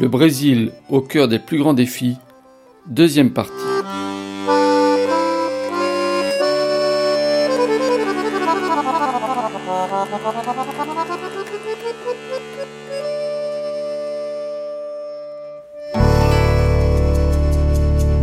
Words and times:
Le 0.00 0.06
Brésil 0.06 0.70
au 0.88 1.00
cœur 1.00 1.26
des 1.26 1.40
plus 1.40 1.58
grands 1.58 1.74
défis, 1.74 2.18
deuxième 2.86 3.30
partie. 3.30 3.52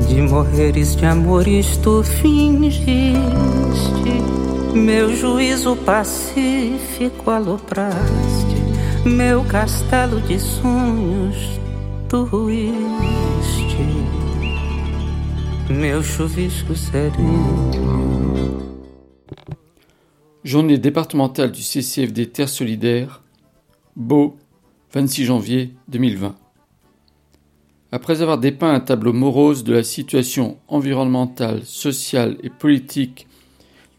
De 0.10 0.22
morreres 0.22 0.72
de 0.72 1.06
amores 1.06 1.44
tu 1.84 2.04
fingiste. 2.22 2.86
Meu 4.74 5.14
juízo 5.14 5.76
pacífico 5.76 7.32
alopraste. 7.32 8.56
Meu 9.06 9.44
castelo 9.44 10.22
de 10.22 10.40
sonhos 10.40 11.65
Journée 20.46 20.78
départementale 20.78 21.52
du 21.52 21.62
CCFD 21.62 22.28
Terre 22.28 22.48
Solidaire, 22.48 23.22
Beau, 23.98 24.38
26 24.94 25.26
janvier 25.26 25.74
2020. 25.90 26.38
Après 27.92 28.22
avoir 28.22 28.38
dépeint 28.38 28.74
un 28.74 28.80
tableau 28.80 29.12
morose 29.12 29.66
de 29.66 29.74
la 29.74 29.84
situation 29.84 30.58
environnementale, 30.70 31.66
sociale 31.66 32.38
et 32.44 32.50
politique 32.50 33.28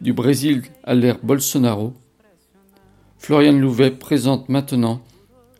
du 0.01 0.13
Brésil 0.13 0.63
à 0.83 0.95
l'ère 0.95 1.19
Bolsonaro, 1.21 1.93
Florian 3.19 3.53
Louvet 3.53 3.91
présente 3.91 4.49
maintenant 4.49 5.01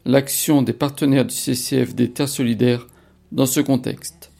l'action 0.07 0.61
des 0.61 0.71
partenaires 0.71 1.25
du 1.25 1.35
CCFD 1.35 2.11
Terre 2.11 2.29
Solidaire 2.29 2.87
dans 3.33 3.45
ce 3.45 3.59
contexte. 3.59 4.31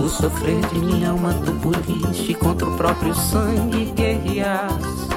O 0.00 0.08
sofrer 0.08 0.60
de 0.72 0.80
minha 0.80 1.10
alma 1.10 1.34
tu 1.44 1.52
poliste 1.60 2.38
contra 2.38 2.68
o 2.68 2.76
próprio 2.76 3.12
sangue 3.14 3.94
guerreaste. 3.94 5.12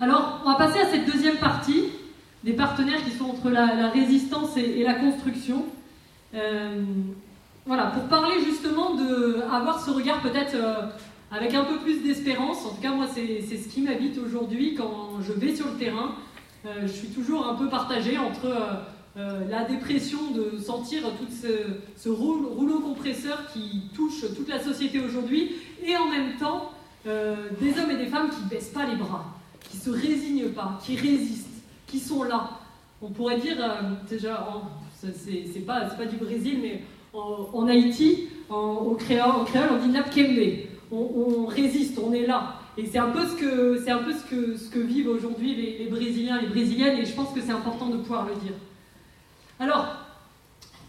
Alors, 0.00 0.40
on 0.44 0.50
va 0.50 0.56
passer 0.56 0.80
à 0.80 0.90
cette 0.90 1.06
deuxième 1.06 1.36
partie 1.36 1.99
des 2.44 2.52
partenaires 2.52 3.02
qui 3.04 3.10
sont 3.10 3.24
entre 3.24 3.50
la, 3.50 3.90
résistance 3.90 4.56
et, 4.56 4.82
la 4.82 4.94
construction. 4.94 5.66
Euh, 6.34 6.82
voilà, 7.66 7.86
pour 7.86 8.04
parler 8.04 8.36
justement 8.44 8.94
de 8.94 9.42
avoir 9.50 9.84
ce 9.84 9.90
regard 9.90 10.22
peut-être 10.22 10.54
euh, 10.54 10.86
avec 11.30 11.54
un 11.54 11.64
peu 11.64 11.78
plus 11.78 12.02
d'espérance. 12.02 12.64
En 12.64 12.70
tout 12.70 12.80
cas, 12.80 12.92
moi, 12.92 13.06
c'est 13.12 13.56
ce 13.56 13.68
qui 13.68 13.82
m'habite 13.82 14.18
aujourd'hui 14.18 14.74
quand 14.74 15.20
je 15.20 15.32
vais 15.32 15.54
sur 15.54 15.66
le 15.66 15.76
terrain. 15.76 16.14
Euh, 16.64 16.82
je 16.82 16.88
suis 16.88 17.08
toujours 17.08 17.46
un 17.46 17.54
peu 17.54 17.68
partagée 17.68 18.18
entre 18.18 18.48
la 19.16 19.64
dépression 19.64 20.30
de 20.30 20.56
sentir 20.56 21.02
tout 21.18 21.26
ce, 21.30 21.48
ce 21.96 22.08
rouleau, 22.08 22.78
compresseur 22.78 23.44
qui 23.52 23.82
touche 23.94 24.24
toute 24.34 24.48
la 24.48 24.60
société 24.60 24.98
aujourd'hui, 25.00 25.56
et 25.84 25.94
en 25.96 26.08
même 26.08 26.36
temps 26.38 26.70
des 27.04 27.78
hommes 27.78 27.90
et 27.90 27.96
des 27.96 28.06
femmes 28.06 28.30
qui 28.30 28.42
ne 28.44 28.48
baissent 28.48 28.70
pas 28.70 28.86
les 28.86 28.96
bras, 28.96 29.26
qui 29.68 29.76
ne 29.76 29.82
se 29.82 29.90
résignent 29.90 30.48
pas, 30.50 30.78
qui 30.82 30.96
résistent, 30.96 31.49
qui 31.90 31.98
sont 31.98 32.22
là. 32.22 32.50
On 33.02 33.08
pourrait 33.08 33.38
dire, 33.38 33.56
euh, 33.58 33.92
déjà, 34.08 34.46
c'est 35.00 35.66
pas, 35.66 35.80
pas 35.80 36.06
du 36.06 36.16
Brésil, 36.16 36.58
mais 36.62 36.82
en, 37.12 37.66
Haïti, 37.66 38.28
en, 38.48 38.94
créole, 38.94 39.46
on 39.72 39.86
dit 39.86 39.92
Napkembe. 39.92 40.68
On, 40.92 40.96
on 40.96 41.46
résiste, 41.46 41.98
on 41.98 42.12
est 42.12 42.26
là. 42.26 42.56
Et 42.76 42.86
c'est 42.86 42.98
un 42.98 43.10
peu 43.10 43.26
ce 43.26 43.34
que, 43.34 43.80
c'est 43.84 43.90
un 43.90 43.98
peu 43.98 44.12
ce 44.12 44.70
que, 44.70 44.78
vivent 44.78 45.08
aujourd'hui 45.08 45.54
les, 45.54 45.78
les 45.78 45.86
Brésiliens, 45.86 46.40
les 46.40 46.48
Brésiliennes, 46.48 46.98
et 46.98 47.04
je 47.04 47.12
pense 47.14 47.32
que 47.32 47.40
c'est 47.40 47.52
important 47.52 47.86
de 47.86 47.96
pouvoir 47.98 48.26
le 48.26 48.34
dire. 48.36 48.54
Alors, 49.58 49.86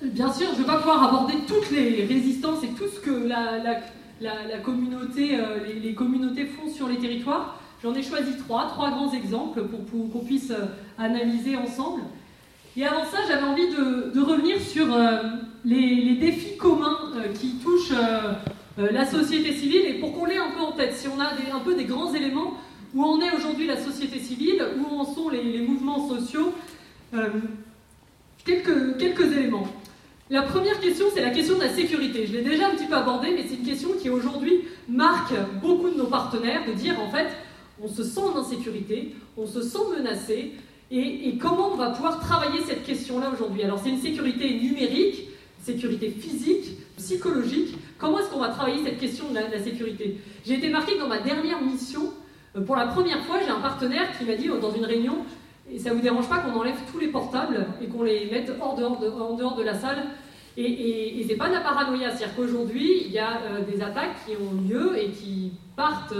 bien 0.01 0.31
sûr, 0.31 0.47
je 0.53 0.53
ne 0.53 0.57
vais 0.59 0.65
pas 0.65 0.77
pouvoir 0.77 1.03
aborder 1.03 1.33
toutes 1.47 1.71
les 1.71 2.05
résistances 2.05 2.63
et 2.63 2.69
tout 2.69 2.87
ce 2.87 2.99
que 2.99 3.11
la, 3.27 4.59
communauté, 4.63 5.39
euh, 5.39 5.57
les, 5.81 5.93
communautés 5.93 6.45
font 6.45 6.69
sur 6.69 6.87
les 6.87 6.97
territoires. 6.97 7.60
J'en 7.83 7.95
ai 7.95 8.03
choisi 8.03 8.37
trois, 8.37 8.67
trois 8.67 8.91
grands 8.91 9.11
exemples 9.11 9.63
pour, 9.63 10.11
qu'on 10.11 10.19
puisse 10.19 10.51
euh, 10.51 10.65
analyser 10.99 11.55
ensemble. 11.55 12.03
Et 12.77 12.85
avant 12.85 13.03
ça, 13.05 13.17
j'avais 13.27 13.43
envie 13.43 13.69
de, 13.69 14.21
revenir 14.21 14.61
sur 14.61 14.93
euh, 14.93 15.17
les, 15.65 16.15
défis 16.15 16.57
communs 16.57 16.99
euh, 17.15 17.33
qui 17.33 17.55
touchent 17.55 17.93
la 18.77 19.05
société 19.05 19.53
civile 19.53 19.81
et 19.87 19.93
pour 19.95 20.13
qu'on 20.13 20.25
l'ait 20.25 20.37
un 20.37 20.51
peu 20.51 20.61
en 20.61 20.71
tête, 20.71 20.93
si 20.95 21.07
on 21.07 21.19
a 21.19 21.25
un 21.25 21.59
peu 21.59 21.75
des 21.75 21.83
grands 21.83 22.13
éléments 22.13 22.53
où 22.93 23.03
en 23.03 23.19
est 23.19 23.31
aujourd'hui 23.35 23.67
la 23.67 23.77
société 23.77 24.19
civile, 24.19 24.63
où 24.77 24.95
en 24.95 25.03
sont 25.03 25.29
les, 25.29 25.43
les 25.43 25.61
mouvements 25.61 26.07
sociaux. 26.07 26.53
Quelques, 28.45 28.97
quelques, 28.97 29.37
éléments. 29.37 29.67
La 30.29 30.41
première 30.43 30.79
question, 30.79 31.07
c'est 31.13 31.21
la 31.21 31.29
question 31.29 31.55
de 31.57 31.63
la 31.63 31.69
sécurité. 31.69 32.25
Je 32.25 32.33
l'ai 32.33 32.41
déjà 32.41 32.67
un 32.67 32.71
petit 32.71 32.85
peu 32.85 32.95
abordée, 32.95 33.33
mais 33.35 33.43
c'est 33.47 33.55
une 33.55 33.65
question 33.65 33.89
qui 34.01 34.09
aujourd'hui 34.09 34.61
marque 34.87 35.33
beaucoup 35.61 35.89
de 35.89 35.97
nos 35.97 36.07
partenaires, 36.07 36.65
de 36.65 36.71
dire 36.71 36.99
en 36.99 37.09
fait, 37.09 37.27
on 37.83 37.87
se 37.87 38.03
sent 38.03 38.21
en 38.21 38.37
insécurité, 38.37 39.15
on 39.37 39.47
se 39.47 39.61
sent 39.61 39.79
menacé, 39.97 40.53
et, 40.93 41.37
comment 41.37 41.71
on 41.71 41.77
va 41.77 41.91
pouvoir 41.91 42.19
travailler 42.19 42.59
cette 42.67 42.83
question-là 42.83 43.31
aujourd'hui? 43.33 43.63
Alors 43.63 43.79
c'est 43.81 43.89
une 43.89 44.01
sécurité 44.01 44.59
numérique, 44.59 45.29
sécurité 45.61 46.09
physique, 46.09 46.77
psychologique. 46.97 47.77
Comment 47.97 48.19
est-ce 48.19 48.29
qu'on 48.29 48.39
va 48.41 48.49
travailler 48.49 48.83
cette 48.83 48.99
question 48.99 49.29
de 49.29 49.35
la, 49.35 49.63
sécurité? 49.63 50.17
J'ai 50.45 50.55
été 50.55 50.67
marquée 50.67 50.97
dans 50.99 51.07
ma 51.07 51.19
dernière 51.19 51.61
mission, 51.61 52.11
euh, 52.57 52.61
pour 52.61 52.75
la 52.75 52.87
première 52.87 53.23
fois, 53.23 53.37
j'ai 53.39 53.49
un 53.49 53.61
partenaire 53.61 54.17
qui 54.17 54.25
m'a 54.25 54.35
dit 54.35 54.49
dans 54.49 54.71
une 54.71 54.83
réunion, 54.83 55.19
et 55.71 55.79
ça 55.79 55.93
vous 55.93 56.01
dérange 56.01 56.27
pas 56.27 56.39
qu'on 56.39 56.59
enlève 56.59 56.75
tous 56.91 56.99
les 56.99 57.07
portables 57.07 57.67
et 57.81 57.87
qu'on 57.87 58.03
les 58.03 58.29
mette 58.29 58.51
hors 58.59 58.75
dehors 58.75 58.99
de, 58.99 59.07
en 59.09 59.35
dehors 59.35 59.55
de 59.55 59.63
la 59.63 59.75
salle? 59.75 60.03
Et, 60.57 60.65
et, 60.65 61.21
et 61.21 61.25
c'est 61.25 61.37
pas 61.37 61.47
de 61.47 61.53
la 61.53 61.61
paranoïa, 61.61 62.09
c'est-à-dire 62.09 62.35
qu'aujourd'hui, 62.35 63.03
il 63.05 63.11
y 63.13 63.19
a 63.19 63.39
euh, 63.43 63.61
des 63.61 63.81
attaques 63.81 64.25
qui 64.25 64.33
ont 64.35 64.61
lieu 64.67 64.99
et 64.99 65.11
qui 65.11 65.53
partent, 65.77 66.13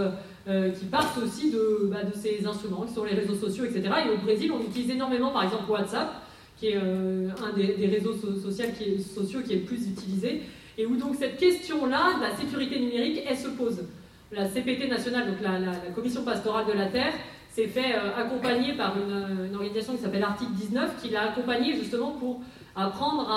euh, 0.48 0.72
qui 0.72 0.86
partent 0.86 1.20
aussi 1.20 1.52
de, 1.52 1.88
bah, 1.92 2.04
de, 2.04 2.18
ces 2.18 2.44
instruments, 2.48 2.82
qui 2.82 2.94
sont 2.96 3.04
les 3.04 3.14
réseaux 3.14 3.36
sociaux, 3.36 3.64
etc. 3.64 3.94
Et 4.08 4.10
au 4.10 4.18
Brésil, 4.18 4.52
on 4.52 4.60
utilise 4.60 4.90
énormément, 4.90 5.30
par 5.30 5.44
exemple, 5.44 5.70
WhatsApp, 5.70 6.16
qui 6.58 6.70
est 6.70 6.78
euh, 6.78 7.30
un 7.46 7.56
des, 7.56 7.86
réseaux 7.86 8.14
so 8.14 8.36
sociaux 8.40 8.66
qui, 8.76 9.54
est, 9.54 9.56
le 9.58 9.62
plus 9.62 9.88
utilisé, 9.88 10.42
et 10.80 10.86
où 10.88 10.96
donc 10.96 11.14
cette 11.14 11.38
question-là, 11.38 12.18
de 12.18 12.22
la 12.24 12.36
sécurité 12.36 12.80
numérique, 12.80 13.22
elle 13.30 13.38
se 13.38 13.50
pose. 13.50 13.84
La 14.32 14.48
CPT 14.48 14.90
nationale, 14.90 15.28
donc 15.28 15.42
la, 15.42 15.92
Commission 15.94 16.24
pastorale 16.24 16.66
de 16.66 16.74
la 16.74 16.88
Terre, 16.88 17.14
s'est 17.52 17.68
fait 17.68 17.94
euh, 17.94 18.18
accompagner 18.18 18.74
par 18.74 18.96
une, 18.98 19.54
organisation 19.54 19.96
qui 19.96 20.02
s'appelle 20.02 20.24
Article 20.24 20.54
19, 20.54 21.04
qui 21.04 21.12
l'a 21.12 21.30
accompagné 21.30 21.76
justement 21.76 22.14
pour 22.14 22.42
apprendre 22.76 23.30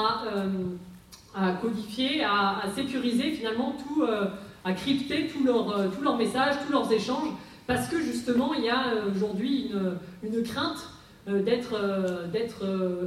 à, 1.34 1.52
codifier, 1.60 2.24
à, 2.24 2.62
sécuriser 2.74 3.32
finalement 3.32 3.76
tout, 3.76 4.04
à 4.64 4.72
crypter 4.72 5.28
tous 5.28 5.44
leurs 5.44 5.90
tout 5.94 6.02
leur 6.02 6.16
messages, 6.16 6.54
tous 6.66 6.72
leurs 6.72 6.90
échanges, 6.90 7.28
parce 7.66 7.88
que 7.88 8.00
justement 8.00 8.54
il 8.54 8.64
y 8.64 8.70
a 8.70 8.94
aujourd'hui 9.14 9.70
une, 9.70 10.36
une, 10.36 10.42
crainte 10.42 10.88
d'être 11.26 11.78
d'être 12.32 12.64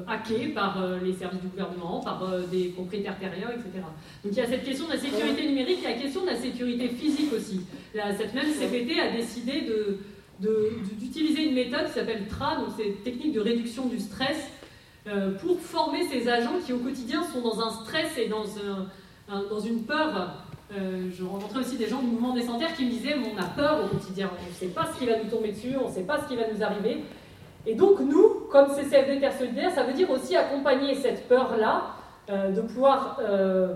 hacké 0.08 0.48
par 0.50 0.78
les 1.04 1.14
services 1.14 1.42
du 1.42 1.48
gouvernement, 1.48 2.00
par 2.00 2.24
des 2.52 2.70
propriétaires 2.70 3.20
terriens, 3.20 3.50
etc. 3.50 3.84
Donc 4.24 4.34
il 4.34 4.38
y 4.38 4.42
a 4.42 4.48
cette 4.48 4.64
question 4.64 4.86
de 4.88 4.94
la 4.94 5.00
sécurité 5.00 5.48
numérique, 5.48 5.80
il 5.80 5.84
y 5.84 5.88
a 5.88 5.96
la 5.96 6.02
question 6.02 6.22
de 6.22 6.28
la 6.28 6.36
sécurité 6.36 6.90
physique 6.90 7.32
aussi. 7.34 7.62
La, 7.94 8.16
cette 8.16 8.34
même 8.34 8.48
CPT 8.52 9.00
a 9.00 9.12
décidé 9.12 9.62
de 9.62 10.00
d'utiliser 10.40 11.48
une 11.48 11.56
méthode 11.56 11.88
qui 11.88 11.94
s'appelle 11.94 12.28
TRA, 12.28 12.58
donc 12.58 12.70
c'est 12.78 13.04
technique 13.04 13.34
de 13.34 13.40
réduction 13.40 13.88
du 13.88 14.00
stress, 14.00 14.50
euh, 15.08 15.32
pour 15.36 15.60
former 15.60 16.04
ces 16.08 16.28
agents 16.28 16.60
qui 16.66 16.74
au 16.74 16.80
quotidien 16.80 17.24
sont 17.24 17.42
dans 17.42 17.62
un 17.62 17.72
stress 17.72 18.18
et 18.18 18.28
dans, 18.28 18.46
un, 18.58 19.44
dans 19.50 19.60
une 19.60 19.84
peur. 19.84 20.44
Euh, 20.76 21.10
je 21.18 21.24
rencontrais 21.24 21.60
aussi 21.60 21.78
des 21.78 21.88
gens 21.88 22.02
du 22.02 22.08
mouvement 22.08 22.34
des 22.34 22.42
sanitaires 22.42 22.74
qui 22.74 22.86
me 22.86 22.90
disaient 22.90 23.16
on 23.16 23.42
a 23.42 23.46
peur 23.46 23.86
au 23.86 23.88
quotidien, 23.88 24.30
on 24.44 24.50
ne 24.50 24.54
sait 24.54 24.68
pas 24.68 24.86
ce 24.94 25.00
qui 25.00 25.06
va 25.06 25.18
nous 25.18 25.30
tomber 25.30 25.54
dessus, 25.54 25.76
on 25.82 25.88
ne 25.88 25.94
sait 25.94 26.04
pas 26.04 26.20
ce 26.22 26.28
qui 26.28 26.36
va 26.36 26.44
nous 26.54 26.62
arriver. 26.62 27.04
Et 27.66 27.74
donc 27.74 28.02
nous, 28.02 28.48
comme 28.52 28.68
CCFD 28.68 29.22
Terre 29.22 29.38
Solidaire, 29.38 29.72
ça 29.72 29.84
veut 29.84 29.94
dire 29.94 30.10
aussi 30.10 30.36
accompagner 30.36 30.94
cette 30.96 31.28
peur-là, 31.30 31.96
euh, 32.30 32.52
de 32.52 32.60
pouvoir 32.60 33.18
euh, 33.22 33.76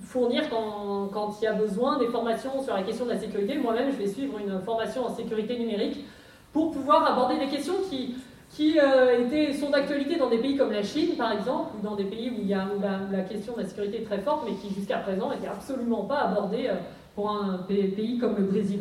fournir 0.00 0.50
quand, 0.50 1.36
il 1.40 1.44
y 1.44 1.46
a 1.46 1.52
besoin 1.52 1.98
des 1.98 2.08
formations 2.08 2.60
sur 2.60 2.74
la 2.74 2.82
question 2.82 3.04
de 3.04 3.10
la 3.10 3.18
sécurité. 3.18 3.56
Moi-même, 3.58 3.92
je 3.92 3.96
vais 3.96 4.08
suivre 4.08 4.38
une 4.40 4.60
formation 4.62 5.06
en 5.06 5.14
sécurité 5.14 5.56
numérique 5.56 6.04
pour 6.52 6.72
pouvoir 6.72 7.08
aborder 7.10 7.38
des 7.38 7.46
questions 7.46 7.74
qui, 7.88 8.16
qui 8.52 8.78
euh, 8.78 9.24
étaient, 9.24 9.52
sont 9.54 9.70
d'actualité 9.70 10.16
dans 10.16 10.28
des 10.28 10.38
pays 10.38 10.56
comme 10.56 10.72
la 10.72 10.82
Chine, 10.82 11.16
par 11.16 11.32
exemple, 11.32 11.70
ou 11.78 11.82
dans 11.82 11.96
des 11.96 12.04
pays 12.04 12.30
où, 12.30 12.40
il 12.40 12.46
y 12.46 12.54
a, 12.54 12.66
où 12.66 12.80
la, 12.80 13.22
question 13.22 13.54
de 13.54 13.62
la 13.62 13.66
sécurité 13.66 14.02
est 14.02 14.04
très 14.04 14.18
forte, 14.18 14.46
mais 14.46 14.54
qui 14.56 14.74
jusqu'à 14.74 14.98
présent 14.98 15.30
n'étaient 15.30 15.48
absolument 15.48 16.04
pas 16.04 16.20
abordées 16.20 16.68
euh, 16.68 16.74
pour 17.14 17.30
un 17.30 17.58
pays 17.68 18.18
comme 18.18 18.36
le 18.36 18.44
Brésil. 18.44 18.80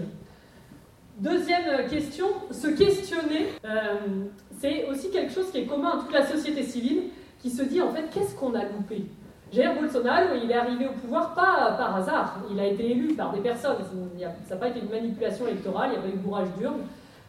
Deuxième 1.19 1.87
question, 1.89 2.25
se 2.51 2.67
questionner, 2.67 3.47
euh, 3.65 3.95
c'est 4.59 4.87
aussi 4.89 5.09
quelque 5.09 5.31
chose 5.31 5.51
qui 5.51 5.59
est 5.59 5.65
commun 5.65 5.97
à 5.97 6.01
toute 6.01 6.13
la 6.13 6.25
société 6.25 6.63
civile, 6.63 7.03
qui 7.41 7.49
se 7.49 7.63
dit 7.63 7.81
en 7.81 7.91
fait 7.91 8.09
qu'est-ce 8.13 8.35
qu'on 8.35 8.53
a 8.55 8.63
loupé? 8.63 9.05
Jair 9.53 9.75
Bolsonaro, 9.75 10.35
il 10.41 10.49
est 10.49 10.55
arrivé 10.55 10.87
au 10.87 10.93
pouvoir 10.93 11.33
pas 11.33 11.75
par 11.77 11.97
hasard. 11.97 12.39
Il 12.49 12.59
a 12.59 12.67
été 12.67 12.91
élu 12.91 13.15
par 13.15 13.33
des 13.33 13.41
personnes. 13.41 13.75
Ça 14.47 14.55
n'a 14.55 14.59
pas 14.59 14.69
été 14.69 14.79
une 14.79 14.89
manipulation 14.89 15.45
électorale, 15.45 15.89
il 15.89 15.99
n'y 15.99 16.05
a 16.05 16.09
pas 16.09 16.15
eu 16.15 16.19
bourrage 16.19 16.47
d'urne. 16.57 16.79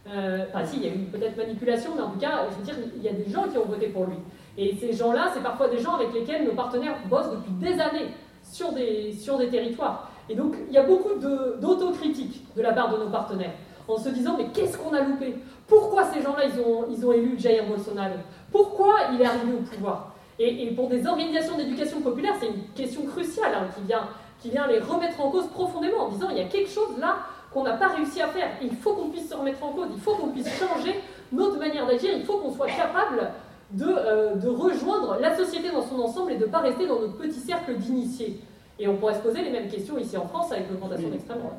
Euh, 0.08 0.44
enfin, 0.48 0.64
si, 0.64 0.76
il 0.78 0.82
y 0.84 0.88
a 0.88 0.94
eu 0.94 1.04
peut-être 1.04 1.36
manipulation, 1.36 1.92
mais 1.94 2.02
en 2.02 2.10
tout 2.10 2.18
cas, 2.18 2.46
je 2.50 2.56
veux 2.56 2.64
dire, 2.64 2.74
il 2.96 3.02
y 3.02 3.08
a 3.08 3.12
des 3.12 3.30
gens 3.30 3.44
qui 3.44 3.56
ont 3.58 3.64
voté 3.64 3.86
pour 3.86 4.06
lui. 4.06 4.16
Et 4.58 4.74
ces 4.76 4.92
gens-là, 4.92 5.30
c'est 5.32 5.42
parfois 5.42 5.68
des 5.68 5.78
gens 5.78 5.94
avec 5.94 6.12
lesquels 6.12 6.44
nos 6.44 6.52
partenaires 6.52 6.96
bossent 7.08 7.30
depuis 7.30 7.52
des 7.52 7.80
années 7.80 8.08
sur 8.42 8.72
des, 8.72 9.12
sur 9.12 9.38
des 9.38 9.48
territoires. 9.48 10.10
Et 10.28 10.34
donc, 10.34 10.54
il 10.68 10.74
y 10.74 10.78
a 10.78 10.82
beaucoup 10.82 11.14
d'autocritique 11.60 12.44
de, 12.54 12.58
de 12.58 12.62
la 12.62 12.72
part 12.72 12.92
de 12.92 13.02
nos 13.02 13.10
partenaires, 13.10 13.52
en 13.88 13.96
se 13.96 14.08
disant, 14.08 14.36
mais 14.36 14.46
qu'est-ce 14.52 14.76
qu'on 14.76 14.92
a 14.94 15.00
loupé? 15.00 15.36
Pourquoi 15.66 16.04
ces 16.04 16.20
gens-là, 16.20 16.44
ils 16.46 16.60
ont, 16.60 16.86
ils 16.90 17.06
ont 17.06 17.12
élu 17.12 17.38
Jair 17.38 17.66
Bolsonaro? 17.66 18.16
Pourquoi 18.50 18.94
il 19.12 19.20
est 19.20 19.24
arrivé 19.24 19.52
au 19.54 19.62
pouvoir? 19.62 20.12
Et, 20.38 20.70
pour 20.74 20.88
des 20.88 21.06
organisations 21.06 21.56
d'éducation 21.56 22.00
populaire, 22.00 22.34
c'est 22.40 22.48
une 22.48 22.64
question 22.74 23.06
cruciale 23.06 23.52
hein, 23.54 23.68
qui, 23.76 23.82
vient, 23.82 24.08
qui 24.40 24.50
vient 24.50 24.66
les 24.66 24.80
remettre 24.80 25.20
en 25.20 25.30
cause 25.30 25.46
profondément, 25.48 26.06
en 26.06 26.08
disant, 26.08 26.28
il 26.30 26.38
y 26.38 26.40
a 26.40 26.48
quelque 26.48 26.70
chose 26.70 26.98
là 26.98 27.18
qu'on 27.52 27.62
n'a 27.62 27.74
pas 27.74 27.88
réussi 27.88 28.20
à 28.20 28.28
faire. 28.28 28.48
Il 28.62 28.74
faut 28.76 28.94
qu'on 28.94 29.08
puisse 29.08 29.28
se 29.28 29.34
remettre 29.34 29.62
en 29.64 29.72
cause, 29.72 29.88
il 29.94 30.00
faut 30.00 30.14
qu'on 30.14 30.28
puisse 30.28 30.48
changer 30.58 31.00
notre 31.32 31.58
manière 31.58 31.86
d'agir, 31.86 32.10
il 32.14 32.24
faut 32.24 32.38
qu'on 32.38 32.52
soit 32.52 32.68
capable 32.68 33.30
de, 33.70 33.86
euh, 33.86 34.34
de, 34.34 34.48
rejoindre 34.48 35.18
la 35.20 35.36
société 35.36 35.70
dans 35.70 35.82
son 35.82 35.98
ensemble 36.00 36.32
et 36.32 36.36
de 36.36 36.44
ne 36.44 36.50
pas 36.50 36.58
rester 36.58 36.86
dans 36.86 37.00
notre 37.00 37.16
petit 37.16 37.40
cercle 37.40 37.76
d'initiés. 37.76 38.40
Et 38.78 38.88
on 38.88 38.96
pourrait 38.96 39.14
se 39.14 39.20
poser 39.20 39.42
les 39.42 39.50
mêmes 39.50 39.68
questions 39.68 39.98
ici 39.98 40.16
en 40.16 40.26
France 40.26 40.52
avec 40.52 40.68
l'augmentation 40.70 41.08
d'extrême 41.08 41.38
droite. 41.38 41.56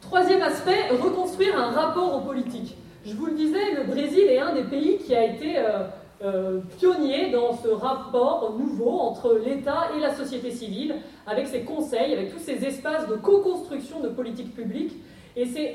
Troisième 0.00 0.42
aspect, 0.42 0.88
reconstruire 0.90 1.58
un 1.58 1.70
rapport 1.70 2.16
aux 2.16 2.20
politiques. 2.20 2.76
Je 3.04 3.14
vous 3.14 3.26
le 3.26 3.32
disais, 3.32 3.74
le 3.76 3.84
Brésil 3.84 4.24
est 4.28 4.38
un 4.38 4.52
des 4.54 4.64
pays 4.64 4.98
qui 4.98 5.14
a 5.14 5.24
été 5.24 5.58
euh, 5.58 5.84
euh, 6.22 6.60
pionnier 6.78 7.30
dans 7.30 7.56
ce 7.56 7.68
rapport 7.68 8.54
nouveau 8.56 8.90
entre 8.90 9.40
l'État 9.44 9.88
et 9.96 10.00
la 10.00 10.14
société 10.14 10.50
civile, 10.52 10.96
avec 11.26 11.48
ses 11.48 11.62
conseils, 11.62 12.12
avec 12.12 12.32
tous 12.32 12.38
ces 12.38 12.64
espaces 12.64 13.08
de 13.08 13.16
co-construction 13.16 14.00
de 14.00 14.08
politiques 14.08 14.54
publiques. 14.54 14.94
Et 15.34 15.46
c'est 15.46 15.72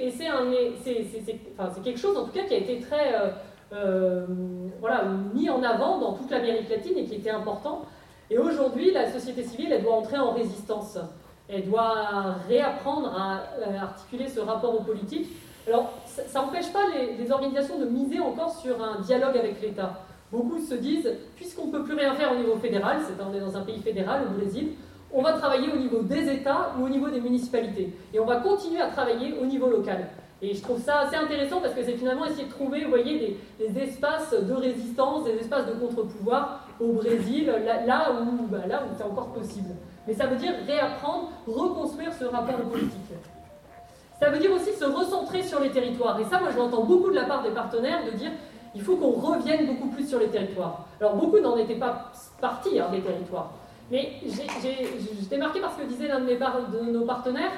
quelque 1.84 2.00
chose, 2.00 2.16
en 2.18 2.26
tout 2.26 2.32
cas, 2.32 2.44
qui 2.44 2.54
a 2.54 2.58
été 2.58 2.80
très 2.80 3.14
euh, 3.14 3.30
euh, 3.74 4.26
mis 5.34 5.50
en 5.50 5.64
avant 5.64 5.98
dans 5.98 6.14
toute 6.14 6.32
l'Amérique 6.32 6.70
latine 6.70 6.98
et 6.98 7.06
qui 7.06 7.16
était 7.16 7.32
important. 7.32 7.86
Et 8.30 8.38
aujourd'hui, 8.38 8.92
la 8.94 9.12
société 9.12 9.44
civile, 9.44 9.74
elle 9.74 9.84
doit 9.84 9.96
entrer 9.96 10.18
en 10.18 10.32
résistance. 10.32 10.98
Elle 11.50 11.70
doit 11.70 12.36
réapprendre 12.48 13.14
à, 13.14 13.42
articuler 13.82 14.28
ce 14.28 14.40
rapport 14.40 14.80
aux 14.80 14.84
politiques. 14.84 15.28
Alors, 15.68 15.92
ça 16.06 16.42
n'empêche 16.42 16.72
pas 16.72 16.84
les, 17.20 17.32
organisations 17.32 17.80
de 17.80 17.86
miser 17.86 18.20
encore 18.20 18.52
sur 18.52 18.82
un 18.82 19.02
dialogue 19.02 19.38
avec 19.38 19.62
l'État. 19.62 20.00
Beaucoup 20.32 20.60
se 20.60 20.76
disent, 20.76 21.10
puisqu'on 21.36 21.68
ne 21.68 21.72
peut 21.72 21.84
plus 21.84 21.96
rien 21.96 22.14
faire 22.14 22.34
au 22.34 22.36
niveau 22.36 22.56
fédéral, 22.58 22.98
c'est 23.08 23.22
on 23.24 23.34
est 23.34 23.40
dans 23.40 23.56
un 23.56 23.62
pays 23.62 23.80
fédéral, 23.80 24.24
au 24.28 24.38
Brésil, 24.38 24.72
on 25.14 25.22
va 25.22 25.34
travailler 25.34 25.72
au 25.72 25.78
niveau 25.78 26.02
des 26.02 26.30
États 26.30 26.74
ou 26.78 26.86
au 26.86 26.90
niveau 26.90 27.10
des 27.10 27.22
municipalités. 27.22 27.94
Et 28.14 28.20
on 28.20 28.26
va 28.26 28.38
continuer 28.38 28.82
à 28.82 28.88
travailler 28.88 29.36
au 29.42 29.46
niveau 29.46 29.70
local. 29.70 30.08
Et 30.42 30.54
je 30.54 30.62
trouve 30.62 30.80
ça 30.80 31.00
assez 31.00 31.16
intéressant 31.16 31.62
parce 31.62 31.74
que 31.74 31.82
c'est 31.82 31.96
finalement 31.96 32.26
essayer 32.26 32.44
de 32.44 32.52
trouver, 32.52 32.84
vous 32.84 32.90
voyez, 32.90 33.38
des, 33.58 33.80
espaces 33.80 34.34
de 34.34 34.54
résistance, 34.54 35.24
des 35.24 35.38
espaces 35.38 35.66
de 35.66 35.74
contre-pouvoir 35.74 36.68
au 36.80 36.92
Brésil, 36.92 37.52
là, 37.66 38.12
où, 38.12 38.46
bah, 38.48 38.58
où 38.68 38.96
c'est 38.96 39.04
encore 39.04 39.34
possible. 39.34 39.70
Mais 40.08 40.14
ça 40.14 40.28
veut 40.28 40.36
dire 40.36 40.54
réapprendre, 40.68 41.32
reconstruire 41.48 42.14
ce 42.14 42.26
rapport 42.26 42.60
politique. 42.70 43.14
Ça 44.20 44.30
veut 44.30 44.40
dire 44.40 44.52
aussi 44.52 44.74
se 44.74 44.86
recentrer 44.86 45.42
sur 45.44 45.60
les 45.60 45.70
territoires. 45.70 46.20
Et 46.20 46.26
ça, 46.26 46.40
moi, 46.40 46.50
je 46.52 46.58
l'entends 46.58 46.84
beaucoup 46.84 47.10
de 47.10 47.16
la 47.16 47.26
part 47.26 47.44
des 47.44 47.52
partenaires 47.52 48.04
de 48.06 48.12
dire 48.12 48.32
il 48.76 48.82
faut 48.82 48.96
qu'on 48.96 49.12
revienne 49.12 49.66
beaucoup 49.66 49.88
plus 49.88 50.08
sur 50.08 50.20
les 50.20 50.28
territoires. 50.28 50.86
Alors, 51.00 51.16
beaucoup 51.16 51.40
n'en 51.40 51.58
étaient 51.58 51.76
pas 51.76 52.12
partis 52.42 52.80
hein, 52.80 52.88
des 52.92 53.02
territoires. 53.02 53.52
Mais 53.92 54.14
j'étais 54.26 55.38
marqué 55.38 55.62
par 55.62 55.74
ce 55.74 55.82
que 55.82 55.88
disait 55.88 56.08
l'un 56.08 56.20
de, 56.20 56.92
nos 56.92 57.06
partenaires, 57.06 57.52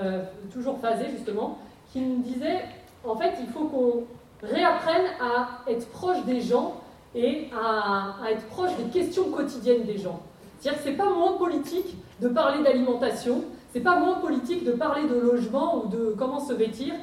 euh, 0.00 0.22
toujours 0.52 0.78
phasé 0.78 1.06
justement, 1.10 1.58
qui 1.92 2.00
nous 2.00 2.22
disait 2.22 2.64
en 3.06 3.16
fait, 3.16 3.34
il 3.40 3.46
faut 3.48 3.64
qu'on 3.64 4.04
réapprenne 4.42 5.06
à 5.20 5.70
être 5.70 5.88
proche 5.90 6.24
des 6.24 6.40
gens 6.40 6.80
et 7.14 7.48
à, 7.54 8.30
être 8.30 8.46
proche 8.46 8.70
des 8.76 8.90
questions 8.98 9.30
quotidiennes 9.30 9.84
des 9.84 9.98
gens. 9.98 10.20
C'est-à-dire 10.58 10.82
que 10.82 10.88
c'est 10.88 10.96
pas 10.96 11.10
moins 11.10 11.32
politique 11.36 11.96
de 12.20 12.28
parler 12.28 12.62
d'alimentation, 12.62 13.44
c'est 13.72 13.80
pas 13.80 13.98
moins 13.98 14.14
politique 14.14 14.64
de 14.64 14.72
parler 14.72 15.06
de 15.06 15.14
logement 15.14 15.82
ou 15.82 15.88
de 15.88 16.14
comment 16.18 16.40
se 16.40 16.52
vêtir, 16.52 16.94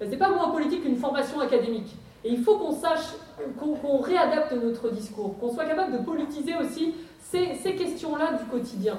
c'est 0.00 0.16
pas 0.16 0.30
moins 0.30 0.50
politique 0.50 0.82
qu'une 0.82 0.96
formation 0.96 1.40
académique. 1.40 1.94
Et 2.24 2.30
il 2.30 2.42
faut 2.42 2.56
qu'on 2.56 2.72
sache, 2.72 3.14
qu'on 3.58 3.98
réadapte 3.98 4.52
notre 4.52 4.90
discours, 4.90 5.38
qu'on 5.38 5.52
soit 5.52 5.64
capable 5.64 5.98
de 5.98 6.04
politiser 6.04 6.54
aussi 6.56 6.94
ces, 7.20 7.74
questions-là 7.74 8.38
du 8.38 8.44
quotidien. 8.46 8.98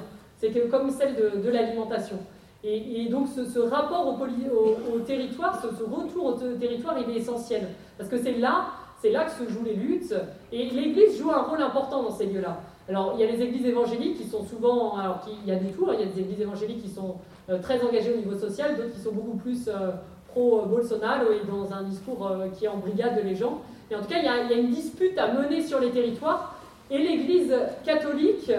Comme 0.69 0.89
celle 0.89 1.15
de, 1.15 1.49
l'alimentation. 1.49 2.17
Et, 2.65 3.07
donc 3.09 3.27
ce, 3.29 3.59
rapport 3.59 4.07
au, 4.07 4.99
territoire, 4.99 5.61
ce, 5.61 5.83
retour 5.83 6.25
au 6.25 6.31
territoire, 6.33 6.97
il 6.99 7.15
est 7.15 7.19
essentiel. 7.19 7.69
Parce 7.97 8.09
que 8.09 8.17
c'est 8.17 8.33
là, 8.33 8.65
là 9.11 9.25
que 9.25 9.31
se 9.31 9.49
jouent 9.49 9.63
les 9.63 9.75
luttes. 9.75 10.15
Et 10.51 10.69
l'Église 10.69 11.17
joue 11.17 11.31
un 11.31 11.43
rôle 11.43 11.61
important 11.61 12.03
dans 12.03 12.11
ces 12.11 12.25
lieux-là. 12.25 12.59
Alors, 12.89 13.13
il 13.15 13.21
y 13.21 13.23
a 13.23 13.31
les 13.31 13.41
églises 13.41 13.65
évangéliques 13.65 14.17
qui 14.17 14.25
sont 14.25 14.43
souvent. 14.43 14.97
Alors, 14.97 15.25
il 15.25 15.47
y 15.47 15.55
a 15.55 15.59
des 15.59 15.71
tours, 15.71 15.93
il 15.93 16.01
y 16.01 16.03
a 16.03 16.05
des 16.05 16.19
églises 16.19 16.41
évangéliques 16.41 16.81
qui 16.81 16.89
sont 16.89 17.15
euh, 17.49 17.59
très 17.59 17.81
engagées 17.81 18.13
au 18.13 18.17
niveau 18.17 18.35
social, 18.37 18.75
d'autres 18.75 18.91
qui 18.93 18.99
sont 18.99 19.13
beaucoup 19.13 19.37
plus 19.37 19.69
euh, 19.69 19.91
pro-Bolsonaro 20.33 21.31
et 21.31 21.45
dans 21.47 21.71
un 21.73 21.83
discours 21.83 22.27
euh, 22.27 22.47
qui 22.49 22.67
embrigade 22.67 23.21
les 23.23 23.35
gens. 23.35 23.61
Mais 23.89 23.95
en 23.95 24.01
tout 24.01 24.09
cas, 24.09 24.17
il 24.17 24.25
y, 24.25 24.27
a, 24.27 24.57
une 24.57 24.69
dispute 24.69 25.17
à 25.17 25.31
mener 25.31 25.61
sur 25.61 25.79
les 25.79 25.91
territoires 25.91 26.55
et 26.89 26.97
l'Église 26.97 27.53
catholique 27.85 28.51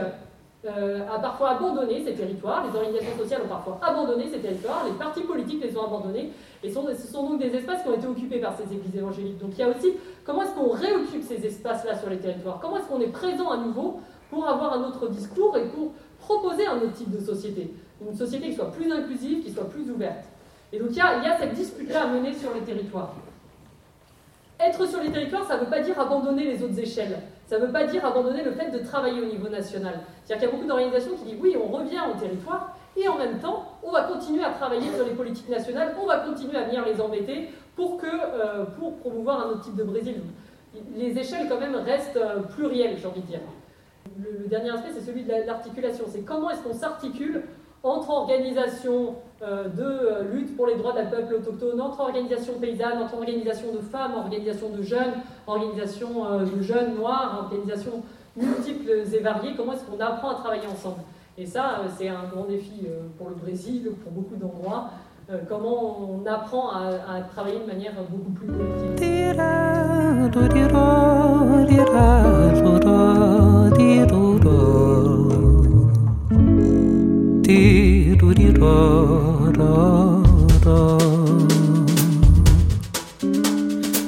euh, 0.66 1.00
a 1.12 1.18
parfois 1.18 1.50
abandonné 1.50 2.02
ces 2.04 2.14
territoires, 2.14 2.64
les 2.66 2.78
organisations 2.78 3.18
sociales 3.18 3.42
ont 3.44 3.48
parfois 3.48 3.78
abandonné 3.82 4.28
ces 4.28 4.38
territoires, 4.38 4.84
les 4.86 4.92
partis 4.92 5.20
politiques 5.20 5.62
les 5.62 5.76
ont 5.76 5.84
abandonnés, 5.84 6.30
et 6.62 6.70
ce 6.70 7.06
sont 7.06 7.28
donc 7.28 7.38
des 7.38 7.54
espaces 7.54 7.82
qui 7.82 7.88
ont 7.90 7.94
été 7.94 8.06
occupés 8.06 8.38
par 8.38 8.56
ces 8.56 8.74
églises 8.74 8.96
évangéliques. 8.96 9.38
Donc 9.38 9.50
il 9.52 9.58
y 9.58 9.62
a 9.62 9.68
aussi 9.68 9.92
comment 10.24 10.42
est-ce 10.42 10.54
qu'on 10.54 10.70
réoccupe 10.70 11.22
ces 11.22 11.44
espaces-là 11.44 11.98
sur 11.98 12.08
les 12.08 12.16
territoires, 12.16 12.60
comment 12.62 12.78
est-ce 12.78 12.86
qu'on 12.86 13.00
est 13.00 13.12
présent 13.12 13.50
à 13.50 13.58
nouveau 13.58 14.00
pour 14.30 14.48
avoir 14.48 14.72
un 14.72 14.84
autre 14.84 15.08
discours 15.08 15.54
et 15.58 15.66
pour 15.66 15.92
proposer 16.18 16.66
un 16.66 16.76
autre 16.76 16.94
type 16.94 17.10
de 17.10 17.22
société, 17.22 17.74
une 18.00 18.16
société 18.16 18.48
qui 18.48 18.54
soit 18.54 18.72
plus 18.72 18.90
inclusive, 18.90 19.44
qui 19.44 19.52
soit 19.52 19.68
plus 19.68 19.90
ouverte. 19.90 20.24
Et 20.74 20.78
donc 20.80 20.88
il 20.90 20.96
y 20.96 21.00
a, 21.00 21.38
cette 21.38 21.54
dispute-là 21.54 22.02
à 22.02 22.06
mener 22.08 22.34
sur 22.34 22.52
les 22.52 22.62
territoires. 22.62 23.14
Être 24.58 24.86
sur 24.88 25.00
les 25.00 25.10
territoires, 25.10 25.46
ça 25.46 25.56
ne 25.56 25.60
veut 25.60 25.70
pas 25.70 25.80
dire 25.80 25.98
abandonner 26.00 26.44
les 26.44 26.62
autres 26.64 26.78
échelles. 26.80 27.16
Ça 27.46 27.58
ne 27.58 27.66
veut 27.66 27.72
pas 27.72 27.84
dire 27.84 28.04
abandonner 28.04 28.42
le 28.42 28.50
fait 28.50 28.70
de 28.70 28.78
travailler 28.78 29.20
au 29.20 29.26
niveau 29.26 29.48
national. 29.48 30.00
C'est-à-dire 30.24 30.48
qu'il 30.48 30.48
y 30.48 30.48
a 30.48 30.56
beaucoup 30.56 30.68
d'organisations 30.68 31.12
qui 31.16 31.24
disent 31.26 31.40
oui, 31.40 31.56
on 31.62 31.68
revient 31.68 32.00
au 32.12 32.18
territoire, 32.18 32.76
et 32.96 33.06
en 33.06 33.16
même 33.16 33.38
temps, 33.38 33.78
on 33.84 33.92
va 33.92 34.02
continuer 34.02 34.42
à 34.42 34.50
travailler 34.50 34.90
sur 34.96 35.04
les 35.04 35.12
politiques 35.12 35.48
nationales, 35.48 35.94
on 36.02 36.06
va 36.06 36.18
continuer 36.18 36.56
à 36.56 36.64
venir 36.64 36.84
les 36.84 37.00
embêter 37.00 37.50
pour, 37.76 37.98
que, 37.98 38.06
euh, 38.06 38.64
pour 38.76 38.96
promouvoir 38.96 39.46
un 39.46 39.50
autre 39.50 39.60
type 39.60 39.76
de 39.76 39.84
Brésil. 39.84 40.22
Les 40.96 41.16
échelles, 41.16 41.46
quand 41.48 41.60
même, 41.60 41.76
restent 41.76 42.16
euh, 42.16 42.40
plurielles, 42.40 42.96
j'ai 42.98 43.06
envie 43.06 43.20
de 43.20 43.26
dire. 43.26 43.40
Le, 44.18 44.48
dernier 44.48 44.70
aspect, 44.70 44.90
c'est 44.92 45.04
celui 45.04 45.22
de 45.22 45.32
l'articulation. 45.46 46.04
C'est 46.08 46.22
comment 46.22 46.50
est-ce 46.50 46.62
qu'on 46.62 46.74
s'articule 46.74 47.42
entre 47.84 48.10
organisations 48.10 49.14
euh, 49.42 49.68
de 49.68 49.82
euh, 49.82 50.32
lutte 50.32 50.56
pour 50.56 50.66
les 50.66 50.74
droits 50.74 50.94
d'un 50.94 51.04
peuple 51.04 51.34
autochtone, 51.34 51.80
entre 51.80 52.00
organisations 52.00 52.54
paysannes, 52.58 53.02
entre 53.02 53.14
organisations 53.14 53.72
de 53.74 53.80
femmes, 53.80 54.14
organisations 54.16 54.70
de 54.70 54.82
jeunes, 54.82 55.12
organisations 55.46 56.24
euh, 56.24 56.44
de 56.46 56.62
jeunes 56.62 56.96
noirs, 56.96 57.42
organisations 57.44 58.02
multiples 58.36 58.90
et 59.12 59.18
variées, 59.18 59.52
comment 59.56 59.74
est-ce 59.74 59.84
qu'on 59.84 60.00
apprend 60.00 60.30
à 60.30 60.34
travailler 60.36 60.66
ensemble 60.66 61.02
Et 61.36 61.44
ça, 61.46 61.82
c'est 61.96 62.08
un 62.08 62.24
grand 62.32 62.46
défi 62.46 62.88
pour 63.16 63.28
le 63.28 63.36
Brésil, 63.36 63.92
pour 64.02 64.10
beaucoup 64.10 64.34
d'endroits, 64.34 64.90
comment 65.48 66.00
on 66.00 66.26
apprend 66.26 66.70
à, 66.70 67.20
travailler 67.32 67.60
de 67.60 67.66
manière 67.66 67.92
beaucoup 68.10 68.32
plus 68.32 68.48
politique. 68.48 69.38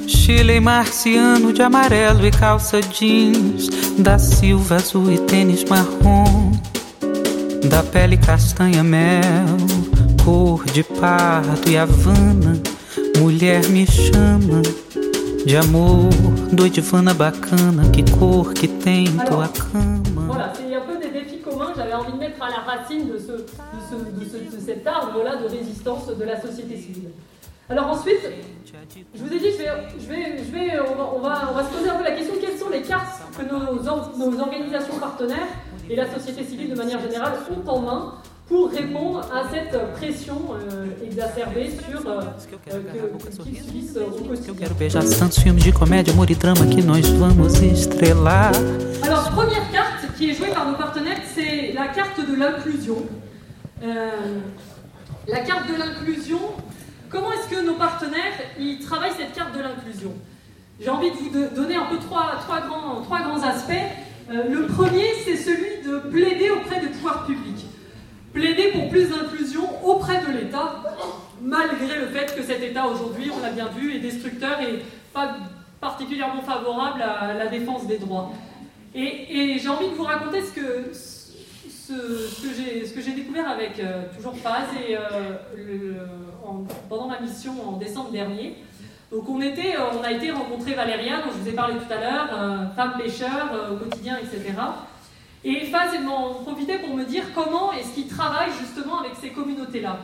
Chile 0.07 0.59
marciano 0.59 1.53
de 1.53 1.61
amarelo 1.61 2.25
e 2.25 2.31
calça 2.31 2.81
jeans, 2.81 3.69
da 3.99 4.17
Silva 4.17 4.77
azul 4.77 5.11
e 5.11 5.19
tênis 5.19 5.63
marrom, 5.65 6.51
da 7.69 7.83
pele 7.83 8.17
castanha 8.17 8.83
mel, 8.83 9.21
cor 10.25 10.65
de 10.65 10.83
pardo 10.83 11.69
e 11.69 11.77
havana, 11.77 12.59
mulher 13.19 13.67
me 13.69 13.85
chama 13.85 14.61
de 15.45 15.55
amor, 15.55 16.09
doidivana 16.51 17.13
bacana, 17.13 17.89
que 17.91 18.03
cor 18.11 18.53
que 18.53 18.67
tem 18.67 19.05
tua 19.05 19.47
cama. 19.47 20.07
Envie 21.99 22.13
de 22.13 22.17
mettre 22.17 22.41
à 22.41 22.49
la 22.49 22.57
racine 22.57 23.07
de, 23.11 23.17
ce, 23.17 23.31
de, 23.31 23.45
ce, 23.89 23.95
de, 23.95 24.25
ce, 24.25 24.55
de 24.55 24.61
cet 24.61 24.85
arbre-là 24.85 25.35
de 25.37 25.47
résistance 25.47 26.07
de 26.07 26.23
la 26.23 26.39
société 26.41 26.77
civile. 26.77 27.09
Alors 27.69 27.87
ensuite, 27.87 28.21
je 29.13 29.23
vous 29.23 29.33
ai 29.33 29.39
dit, 29.39 29.51
je 29.51 29.57
vais, 29.57 29.69
je 29.99 30.07
vais, 30.07 30.37
je 30.37 30.51
vais, 30.51 30.79
on, 30.79 30.95
va, 30.95 31.11
on, 31.15 31.19
va, 31.19 31.49
on 31.51 31.53
va 31.53 31.63
se 31.65 31.69
poser 31.69 31.89
un 31.89 31.95
peu 31.95 32.03
la 32.03 32.11
question 32.11 32.35
quelles 32.39 32.57
sont 32.57 32.69
les 32.69 32.81
cartes 32.81 33.21
que 33.37 33.43
nos, 33.43 33.81
nos 33.83 34.39
organisations 34.39 34.97
partenaires 34.99 35.47
et 35.89 35.95
la 35.95 36.09
société 36.13 36.45
civile 36.45 36.69
de 36.69 36.75
manière 36.75 37.01
générale 37.01 37.33
ont 37.51 37.69
en 37.69 37.79
main 37.81 38.13
pour 38.47 38.71
répondre 38.71 39.19
à 39.33 39.43
cette 39.53 39.93
pression 39.93 40.41
euh, 40.53 41.05
exacerbée 41.05 41.69
sur 41.69 42.09
euh, 42.09 42.21
euh, 42.71 43.43
qu'ils 43.43 43.61
subissent 43.61 43.97
au 43.97 44.23
quotidien. 44.23 44.53
Alors, 49.03 49.29
première 49.31 49.69
carte 49.71 50.13
qui 50.17 50.29
est 50.29 50.33
jouée 50.33 50.51
par 50.53 50.69
nos 50.69 50.77
partenaires, 50.77 51.19
c'est 51.35 51.73
la 51.73 51.87
carte 51.87 52.19
de 52.25 52.35
l'inclusion. 52.35 53.03
la 55.27 55.39
carte 55.41 55.67
de 55.67 55.75
l'inclusion, 55.77 56.39
comment 57.09 57.31
est-ce 57.33 57.53
que 57.53 57.65
nos 57.65 57.75
partenaires 57.75 58.33
ils 58.57 58.79
travaillent 58.79 59.17
cette 59.17 59.33
carte 59.33 59.55
de 59.55 59.61
l'inclusion? 59.61 60.13
J'ai 60.79 60.89
envie 60.89 61.11
de 61.11 61.15
vous 61.15 61.55
donner 61.55 61.75
un 61.75 61.85
peu 61.85 61.97
trois, 61.97 62.35
trois, 62.45 62.61
grands, 62.61 63.01
trois 63.01 63.21
grands 63.23 63.43
aspects. 63.43 63.73
le 64.29 64.67
premier, 64.67 65.07
c'est 65.25 65.35
celui 65.35 65.83
de 65.85 65.97
plaider 66.09 66.49
auprès 66.51 66.79
des 66.79 66.87
pouvoirs 66.87 67.25
publics 67.25 67.56
plaider 68.33 68.71
pour 68.73 68.89
plus 68.89 69.09
d'inclusion 69.09 69.63
auprès 69.85 70.21
de 70.25 70.31
l'État, 70.31 70.83
malgré 71.41 71.99
le 71.99 72.07
fait 72.07 72.35
que 72.35 72.43
cet 72.43 72.61
État 72.61 72.87
aujourd'hui, 72.87 73.31
on 73.35 73.41
l'a 73.41 73.51
bien 73.51 73.67
vu, 73.67 73.95
est 73.95 73.99
destructeur 73.99 74.59
et 74.61 74.83
pas 75.13 75.37
particulièrement 75.79 76.41
favorable 76.41 77.01
à 77.01 77.33
la 77.33 77.47
défense 77.47 77.87
des 77.87 77.97
droits. 77.97 78.31
Et, 78.95 79.57
j'ai 79.59 79.69
envie 79.69 79.89
de 79.89 79.93
vous 79.93 80.03
raconter 80.03 80.41
ce 80.41 80.51
que, 80.53 80.91
j'ai 83.01 83.11
découvert 83.11 83.49
avec 83.49 83.79
euh, 83.79 84.03
toujours 84.15 84.33
Paz 84.33 84.65
et 84.87 84.97
euh, 84.97 84.99
pendant 86.89 87.07
ma 87.07 87.19
mission 87.19 87.53
en 87.67 87.73
décembre 87.73 88.11
dernier. 88.11 88.55
Donc 89.11 89.29
on, 89.29 89.41
était, 89.41 89.75
on 89.77 90.03
a 90.03 90.11
été 90.11 90.31
rencontrer 90.31 90.73
Valéria, 90.73 91.17
dont 91.17 91.31
je 91.31 91.37
vous 91.43 91.49
ai 91.49 91.53
parlé 91.53 91.75
tout 91.75 91.93
à 91.93 91.95
l'heure, 91.95 92.29
euh, 92.33 92.65
femme 92.75 92.97
pêcheur 92.97 93.71
au 93.71 93.75
quotidien, 93.75 94.17
etc. 94.17 94.53
Et 95.43 95.65
Faz 95.65 95.97
m'en 96.03 96.33
profitait 96.35 96.79
pour 96.79 96.95
me 96.95 97.03
dire 97.03 97.23
comment 97.35 97.71
est-ce 97.71 97.93
qu'il 97.93 98.07
travaille 98.07 98.49
justement 98.59 98.99
avec 98.99 99.13
ces 99.21 99.29
communautés-là. 99.29 99.99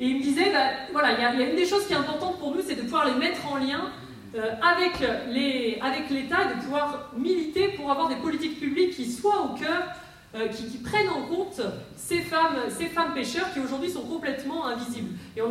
Et 0.00 0.06
il 0.06 0.16
me 0.16 0.22
disait, 0.22 0.50
bah, 0.50 0.70
voilà, 0.92 1.12
il 1.12 1.38
y, 1.40 1.42
a 1.42 1.50
une 1.50 1.56
des 1.56 1.66
choses 1.66 1.86
qui 1.86 1.92
est 1.92 1.96
importante 1.96 2.38
pour 2.38 2.54
nous, 2.54 2.62
c'est 2.66 2.74
de 2.74 2.82
pouvoir 2.82 3.06
les 3.06 3.14
mettre 3.14 3.46
en 3.46 3.56
lien 3.56 3.90
euh, 4.34 4.52
avec 4.62 4.98
l'État 6.10 6.36
et 6.44 6.56
de 6.56 6.62
pouvoir 6.62 7.10
militer 7.16 7.68
pour 7.76 7.90
avoir 7.90 8.08
des 8.08 8.16
politiques 8.16 8.58
publiques 8.58 8.96
qui 8.96 9.10
soient 9.10 9.42
au 9.42 9.58
cœur, 9.58 9.82
euh, 10.34 10.48
qui, 10.48 10.78
prennent 10.78 11.10
en 11.10 11.22
compte 11.26 11.60
ces 11.96 12.20
femmes, 12.20 12.56
ces 12.70 12.86
femmes 12.86 13.12
pêcheurs 13.12 13.52
qui 13.52 13.60
aujourd'hui 13.60 13.90
sont 13.90 14.04
complètement 14.04 14.66
invisibles. 14.66 15.10
Et 15.36 15.42
on, 15.42 15.50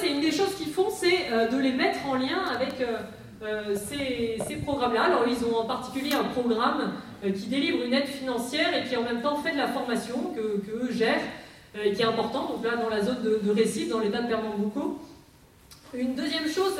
c'est 0.00 0.10
une 0.10 0.20
des 0.20 0.30
choses 0.30 0.54
qu'ils 0.54 0.72
font, 0.72 0.90
c'est 0.90 1.32
euh, 1.32 1.48
de 1.48 1.58
les 1.58 1.72
mettre 1.72 2.06
en 2.06 2.14
lien 2.14 2.42
avec 2.54 2.74
ces, 3.76 4.38
ces 4.48 4.56
programmes-là. 4.56 5.04
Alors 5.04 5.24
ils 5.26 5.44
ont 5.44 5.56
en 5.56 5.64
particulier 5.64 6.12
un 6.12 6.24
programme 6.24 6.80
euh, 6.80 6.86
qui 7.22 7.46
délivre 7.46 7.84
une 7.84 7.92
aide 7.92 8.06
financière 8.06 8.74
et 8.74 8.88
qui 8.88 8.96
en 8.96 9.02
même 9.02 9.20
temps 9.20 9.36
fait 9.36 9.52
de 9.52 9.56
la 9.56 9.68
formation 9.68 10.32
que, 10.34 10.40
eux 10.40 10.92
gèrent 10.92 11.22
euh, 11.76 11.84
et 11.84 11.92
qui 11.92 12.02
est 12.02 12.06
important, 12.06 12.52
donc 12.54 12.64
là 12.64 12.76
dans 12.76 12.88
la 12.88 13.02
zone 13.02 13.22
de, 13.22 13.40
de 13.42 13.88
dans 13.90 13.98
l'état 13.98 14.22
de 14.22 14.28
Pernambuco. 14.28 14.98
Une 15.94 16.14
deuxième 16.14 16.48
chose 16.48 16.74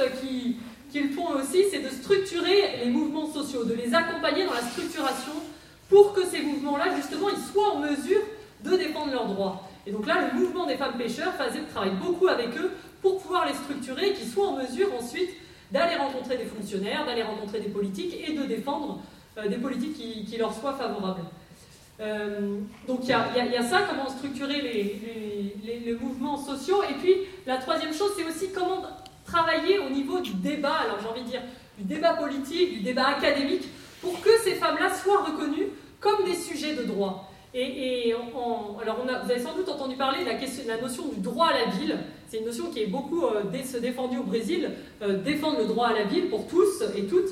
qu'ils 0.93 1.11
font 1.11 1.31
aussi, 1.31 1.65
c'est 1.71 1.81
de 1.81 1.89
structurer 1.89 2.85
les 2.85 2.91
mouvements 2.91 3.27
sociaux, 3.27 3.65
de 3.65 3.75
les 3.75 3.95
accompagner 3.95 4.45
dans 4.45 4.53
la 4.53 4.63
structuration 4.63 5.33
pour 5.89 6.13
que 6.13 6.25
ces 6.27 6.43
mouvements-là, 6.43 6.95
justement, 6.97 7.29
ils 7.31 7.53
soient 7.53 7.75
en 7.75 7.79
mesure 7.79 8.21
de 8.63 8.77
défendre 8.77 9.13
leurs 9.13 9.27
droits. 9.27 9.69
Et 9.87 9.91
donc 9.91 10.07
là, 10.07 10.17
le 10.31 10.39
mouvement 10.39 10.67
des 10.67 10.77
femmes 10.77 10.99
pêcheurs 10.99 11.33
travaille 11.73 11.93
beaucoup 11.93 12.29
avec 12.29 12.51
eux 12.59 12.73
pour 13.01 13.19
pouvoir 13.19 13.47
les 13.47 13.55
structurer 13.55 14.11
et 14.11 14.13
qu'ils 14.13 14.29
soient 14.29 14.49
en 14.49 14.57
mesure 14.57 14.89
ensuite 14.95 15.31
d'aller 15.73 15.97
rencontrer 15.97 16.37
des 16.37 16.45
fonctionnaires, 16.45 17.07
d'aller 17.07 17.23
rencontrer 17.23 17.61
des 17.61 17.69
politiques 17.69 18.15
et 18.27 18.33
de 18.35 18.45
défendre 18.45 18.99
euh, 18.99 19.18
des 19.47 19.57
politiques 19.57 19.95
qui, 19.95 20.37
leur 20.37 20.53
soient 20.53 20.75
favorables. 20.75 21.23
Euh, 22.01 22.59
donc 22.87 23.01
il 23.03 23.09
y, 23.09 23.13
a 23.13 23.63
ça, 23.63 23.83
comment 23.89 24.09
structurer 24.09 24.61
les, 24.63 25.97
mouvements 26.01 26.37
sociaux. 26.37 26.83
Et 26.89 26.95
puis 26.95 27.15
la 27.47 27.57
troisième 27.57 27.93
chose, 27.93 28.13
c'est 28.17 28.25
aussi 28.25 28.53
comment 28.53 28.83
travailler 29.25 29.79
au 29.79 29.91
niveau 29.91 30.21
du 30.21 30.33
débat, 30.35 30.75
alors 30.85 30.99
j'ai 31.01 31.09
envie 31.09 31.23
de 31.23 31.29
dire 31.29 31.43
du 31.77 31.85
débat 31.85 32.15
politique, 32.15 32.79
du 32.79 32.81
débat 32.81 33.09
académique, 33.09 33.69
pour 34.01 34.21
que 34.21 34.31
ces 34.43 34.55
femmes-là 34.55 34.95
soient 34.95 35.25
reconnues 35.25 35.69
comme 36.01 36.25
des 36.25 36.35
sujets 36.35 36.75
de 36.75 36.85
droit. 36.85 37.31
Et, 37.55 38.13
alors 38.13 39.05
a, 39.09 39.25
vous 39.25 39.31
avez 39.31 39.41
sans 39.41 39.55
doute 39.55 39.69
entendu 39.69 39.97
parler 39.97 40.21
de 40.21 40.29
la, 40.29 40.75
la 40.75 40.81
notion 40.81 41.09
du 41.09 41.21
droit 41.21 41.49
à 41.49 41.65
la 41.65 41.77
ville. 41.77 41.99
C'est 42.29 42.39
une 42.39 42.45
notion 42.45 42.71
qui 42.71 42.83
est 42.83 42.87
beaucoup 42.87 43.25
euh, 43.25 43.43
défendue 43.81 44.19
au 44.19 44.25
Brésil, 44.25 44.71
défendre 45.25 45.59
le 45.59 45.65
droit 45.65 45.89
à 45.89 45.95
la 45.95 46.05
ville 46.05 46.29
pour 46.29 46.47
tous 46.47 46.83
et 46.95 47.07
toutes. 47.07 47.31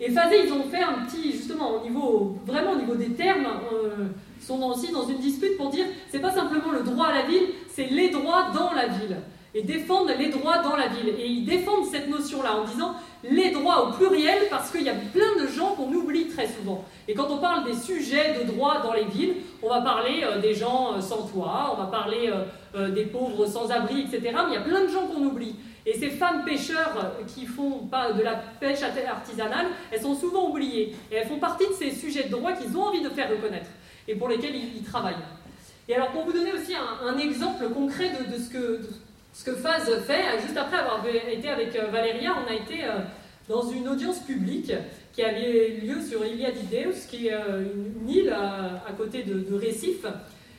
Et 0.00 0.10
Fazé, 0.10 0.44
ils 0.46 0.52
ont 0.52 0.62
fait 0.64 0.82
un 0.82 1.04
petit, 1.04 1.32
justement, 1.32 1.72
au 1.72 1.82
niveau, 1.82 2.36
vraiment 2.46 2.72
au 2.72 2.76
niveau 2.76 2.94
des 2.94 3.10
termes, 3.10 3.46
euh, 3.72 4.06
sont 4.40 4.62
aussi 4.62 4.92
dans 4.92 5.06
une 5.08 5.18
dispute 5.18 5.56
pour 5.56 5.70
dire 5.70 5.86
c'est 6.10 6.20
pas 6.20 6.30
simplement 6.30 6.70
le 6.72 6.82
droit 6.84 7.06
à 7.06 7.14
la 7.14 7.22
ville, 7.22 7.48
c'est 7.68 7.86
les 7.86 8.10
droits 8.10 8.50
dans 8.54 8.72
la 8.72 8.86
ville. 8.86 9.16
Et 9.54 9.62
défendre 9.62 10.10
les 10.16 10.28
droits 10.28 10.58
dans 10.58 10.76
la 10.76 10.86
ville. 10.86 11.08
Et 11.18 11.26
ils 11.26 11.44
défendent 11.44 11.86
cette 11.90 12.08
notion-là 12.08 12.58
en 12.60 12.64
disant 12.64 12.94
les 13.24 13.50
droits 13.50 13.88
au 13.88 13.92
pluriel 13.92 14.42
parce 14.50 14.70
qu'il 14.70 14.82
y 14.82 14.90
a 14.90 14.94
plein 14.94 15.42
de 15.42 15.48
gens 15.48 15.74
qu'on 15.74 15.92
oublie 15.92 16.28
très 16.28 16.46
souvent. 16.46 16.84
Et 17.08 17.14
quand 17.14 17.28
on 17.30 17.38
parle 17.38 17.64
des 17.64 17.74
sujets 17.74 18.36
de 18.38 18.52
droits 18.52 18.80
dans 18.82 18.92
les 18.92 19.06
villes, 19.06 19.36
on 19.62 19.68
va 19.68 19.80
parler 19.80 20.22
euh, 20.22 20.38
des 20.38 20.54
gens 20.54 20.92
euh, 20.92 21.00
sans 21.00 21.22
toit, 21.26 21.74
on 21.76 21.80
va 21.80 21.86
parler 21.86 22.30
des 22.94 23.06
pauvres 23.06 23.46
sans 23.46 23.70
abri, 23.70 24.02
etc. 24.02 24.20
Mais 24.22 24.50
il 24.50 24.54
y 24.54 24.56
a 24.56 24.60
plein 24.60 24.82
de 24.82 24.88
gens 24.88 25.06
qu'on 25.06 25.24
oublie. 25.24 25.56
Et 25.88 25.94
ces 25.94 26.10
femmes 26.10 26.44
pêcheurs 26.44 27.16
qui 27.26 27.46
font 27.46 27.88
de 28.14 28.22
la 28.22 28.34
pêche 28.60 28.82
artisanale, 28.82 29.68
elles 29.90 30.02
sont 30.02 30.14
souvent 30.14 30.50
oubliées. 30.50 30.94
Et 31.10 31.14
elles 31.14 31.26
font 31.26 31.38
partie 31.38 31.66
de 31.66 31.72
ces 31.72 31.92
sujets 31.92 32.24
de 32.24 32.28
droit 32.28 32.52
qu'ils 32.52 32.76
ont 32.76 32.82
envie 32.82 33.00
de 33.00 33.08
faire 33.08 33.30
reconnaître 33.30 33.70
et 34.06 34.14
pour 34.14 34.28
lesquels 34.28 34.54
ils, 34.54 34.82
travaillent. 34.82 35.14
Et 35.88 35.94
alors, 35.94 36.10
pour 36.10 36.24
vous 36.26 36.32
donner 36.32 36.52
aussi 36.52 36.74
un, 36.74 37.16
exemple 37.18 37.68
concret 37.70 38.10
de, 38.30 38.38
ce, 38.38 38.50
que, 38.50 38.80
que 39.44 39.56
Faz 39.56 39.84
fait, 40.06 40.40
juste 40.42 40.56
après 40.58 40.76
avoir 40.76 41.02
été 41.06 41.48
avec 41.48 41.74
euh, 41.76 41.86
Valéria, 41.86 42.34
on 42.44 42.50
a 42.50 42.54
été 42.54 42.84
euh, 42.84 43.00
dans 43.48 43.70
une 43.70 43.88
audience 43.88 44.20
publique 44.20 44.72
qui 45.14 45.22
avait 45.22 45.78
lieu 45.82 46.02
sur 46.02 46.24
Ilia 46.24 46.50
d'Ideus, 46.50 47.06
qui 47.08 47.28
est 47.28 47.34
euh, 47.34 47.64
une 48.02 48.08
île 48.08 48.30
à, 48.30 48.92
côté 48.96 49.22
de, 49.22 49.40
de 49.40 49.54
Récif. 49.54 50.04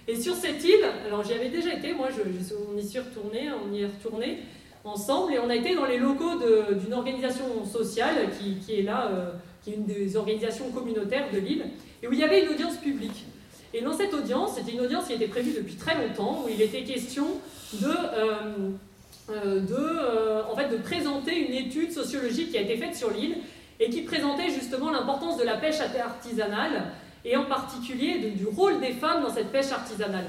Et 0.08 0.16
sur 0.16 0.34
cette 0.34 0.64
île, 0.64 0.86
alors 1.06 1.24
j'y 1.24 1.34
avais 1.34 1.50
déjà 1.50 1.74
été, 1.74 1.94
moi 1.94 2.08
on 2.10 2.78
y 2.78 2.98
est 2.98 3.00
retourné, 3.00 3.50
on 3.52 3.72
y 3.72 3.82
est 3.82 3.86
retourné, 3.86 4.40
ensemble 4.84 5.34
et 5.34 5.40
on 5.40 5.50
a 5.50 5.56
été 5.56 5.76
dans 5.76 5.86
les 5.86 5.98
locaux 5.98 6.40
d'une 6.74 6.94
organisation 6.94 7.66
sociale 7.66 8.30
qui, 8.40 8.80
est 8.80 8.84
là, 8.84 9.10
euh, 9.12 9.32
qui 9.64 9.72
est 9.72 9.76
une 9.76 9.86
des 9.86 10.16
organisations 10.16 10.70
communautaires 10.72 11.28
de 11.34 11.40
l'île, 11.40 11.66
et 12.02 12.08
où 12.08 12.14
il 12.14 12.20
y 12.20 12.24
avait 12.24 12.44
une 12.44 12.50
audience 12.50 12.78
publique. 12.78 13.26
Et 13.74 13.82
dans 13.82 13.94
cette 13.94 14.14
audience, 14.14 14.54
c'était 14.56 14.72
une 14.72 14.82
audience 14.82 15.06
qui 15.08 15.14
était 15.14 15.28
prévue 15.28 15.52
depuis 15.52 15.76
très 15.76 15.96
longtemps, 15.96 16.44
où 16.46 16.50
il 16.50 16.62
était 16.62 16.84
question 16.84 17.26
de, 17.74 17.88
euh, 17.88 18.70
euh, 19.30 19.60
de, 19.60 20.52
en 20.52 20.56
fait, 20.56 20.70
de 20.70 20.78
présenter 20.78 21.36
une 21.38 21.54
étude 21.54 21.92
sociologique 21.92 22.52
qui 22.52 22.58
a 22.58 22.62
été 22.62 22.78
faite 22.78 22.96
sur 22.96 23.12
l'île 23.12 23.38
et 23.80 23.90
qui 23.90 24.02
présentait 24.02 24.50
justement 24.50 24.92
l'importance 24.92 25.38
de 25.38 25.44
la 25.44 25.56
pêche 25.58 25.80
artisanale 25.80 26.92
et 27.26 27.36
en 27.36 27.46
particulier 27.46 28.32
du 28.32 28.48
rôle 28.48 28.80
des 28.80 28.94
femmes 28.94 29.22
dans 29.22 29.34
cette 29.34 29.52
pêche 29.52 29.72
artisanale 29.72 30.26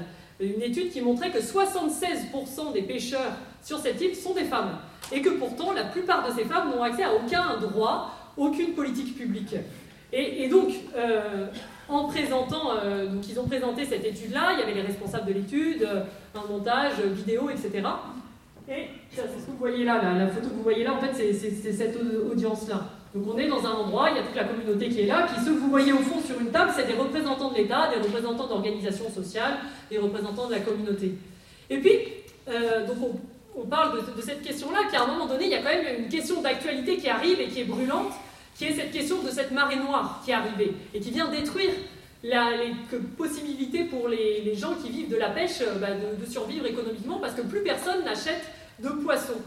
une 0.47 0.61
étude 0.61 0.91
qui 0.91 1.01
montrait 1.01 1.31
que 1.31 1.39
76% 1.39 2.73
des 2.73 2.81
pêcheurs 2.81 3.33
sur 3.61 3.79
cette 3.79 4.01
île 4.01 4.15
sont 4.15 4.33
des 4.33 4.43
femmes. 4.43 4.77
Et 5.11 5.21
que 5.21 5.29
pourtant, 5.29 5.73
la 5.73 5.83
plupart 5.85 6.27
de 6.27 6.33
ces 6.33 6.45
femmes 6.45 6.69
n'ont 6.69 6.83
accès 6.83 7.03
à 7.03 7.13
aucun 7.13 7.57
droit, 7.59 8.11
aucune 8.37 8.73
politique 8.73 9.15
publique. 9.17 9.55
Et, 10.13 10.49
donc, 10.49 10.73
euh, 10.95 11.47
en 11.87 12.05
présentant, 12.05 12.71
euh, 12.75 13.07
donc 13.07 13.29
ils 13.29 13.39
ont 13.39 13.47
présenté 13.47 13.85
cette 13.85 14.03
étude-là, 14.03 14.53
il 14.53 14.59
y 14.59 14.61
avait 14.61 14.73
les 14.73 14.81
responsables 14.81 15.27
de 15.27 15.33
l'étude, 15.33 15.83
euh, 15.83 16.03
un 16.35 16.51
montage, 16.51 16.99
vidéo, 16.99 17.49
etc. 17.49 17.87
Et 18.67 18.87
c'est 19.09 19.21
ce 19.21 19.45
que 19.45 19.51
vous 19.51 19.57
voyez 19.57 19.85
là, 19.85 20.01
la, 20.17 20.27
photo 20.27 20.49
que 20.49 20.53
vous 20.53 20.63
voyez 20.63 20.83
là, 20.83 20.93
en 20.93 20.99
fait, 20.99 21.13
c'est 21.13 21.71
cette 21.71 21.97
audience-là. 22.29 22.81
Donc 23.13 23.25
on 23.27 23.37
est 23.37 23.47
dans 23.47 23.65
un 23.65 23.71
endroit, 23.71 24.09
il 24.09 24.17
y 24.17 24.19
a 24.19 24.23
toute 24.23 24.35
la 24.35 24.45
communauté 24.45 24.87
qui 24.87 25.01
est 25.01 25.05
là, 25.05 25.27
qui 25.27 25.43
ceux 25.43 25.53
que 25.53 25.59
vous 25.59 25.69
voyez 25.69 25.91
au 25.91 25.99
fond 25.99 26.21
sur 26.21 26.39
une 26.39 26.49
table, 26.49 26.71
c'est 26.73 26.87
des 26.87 26.93
représentants 26.93 27.51
de 27.51 27.57
l'État, 27.57 27.89
des 27.93 28.01
représentants 28.01 28.47
d'organisations 28.47 29.09
sociales, 29.11 29.57
des 29.89 29.97
représentants 29.97 30.47
de 30.47 30.53
la 30.53 30.59
communauté. 30.61 31.15
Et 31.69 31.77
puis, 31.77 31.91
euh, 32.49 32.87
on, 33.55 33.65
parle 33.65 33.99
de, 34.15 34.21
cette 34.21 34.41
question-là, 34.41 34.79
qu'à 34.89 35.03
un 35.03 35.07
moment 35.07 35.25
donné, 35.25 35.45
il 35.45 35.51
y 35.51 35.55
a 35.55 35.61
quand 35.61 35.69
même 35.69 36.03
une 36.03 36.07
question 36.07 36.41
d'actualité 36.41 36.97
qui 36.97 37.09
arrive 37.09 37.39
et 37.41 37.47
qui 37.47 37.61
est 37.61 37.65
brûlante, 37.65 38.13
qui 38.55 38.65
est 38.65 38.73
cette 38.73 38.91
question 38.91 39.21
de 39.21 39.29
cette 39.29 39.51
marée 39.51 39.77
noire 39.77 40.21
qui 40.23 40.31
est 40.31 40.35
arrivée 40.35 40.73
et 40.93 40.99
qui 41.01 41.11
vient 41.11 41.27
détruire 41.27 41.71
les 42.23 42.73
possibilités 43.17 43.83
pour 43.85 44.07
les, 44.07 44.55
gens 44.55 44.75
qui 44.75 44.89
vivent 44.89 45.09
de 45.09 45.17
la 45.17 45.29
pêche 45.29 45.61
euh, 45.61 45.79
bah, 45.79 45.87
de, 45.91 46.23
de 46.23 46.29
survivre 46.29 46.65
économiquement 46.65 47.19
parce 47.19 47.33
que 47.33 47.41
plus 47.41 47.61
personne 47.61 48.05
n'achète 48.05 48.43
de 48.79 48.89
poissons. 48.89 49.41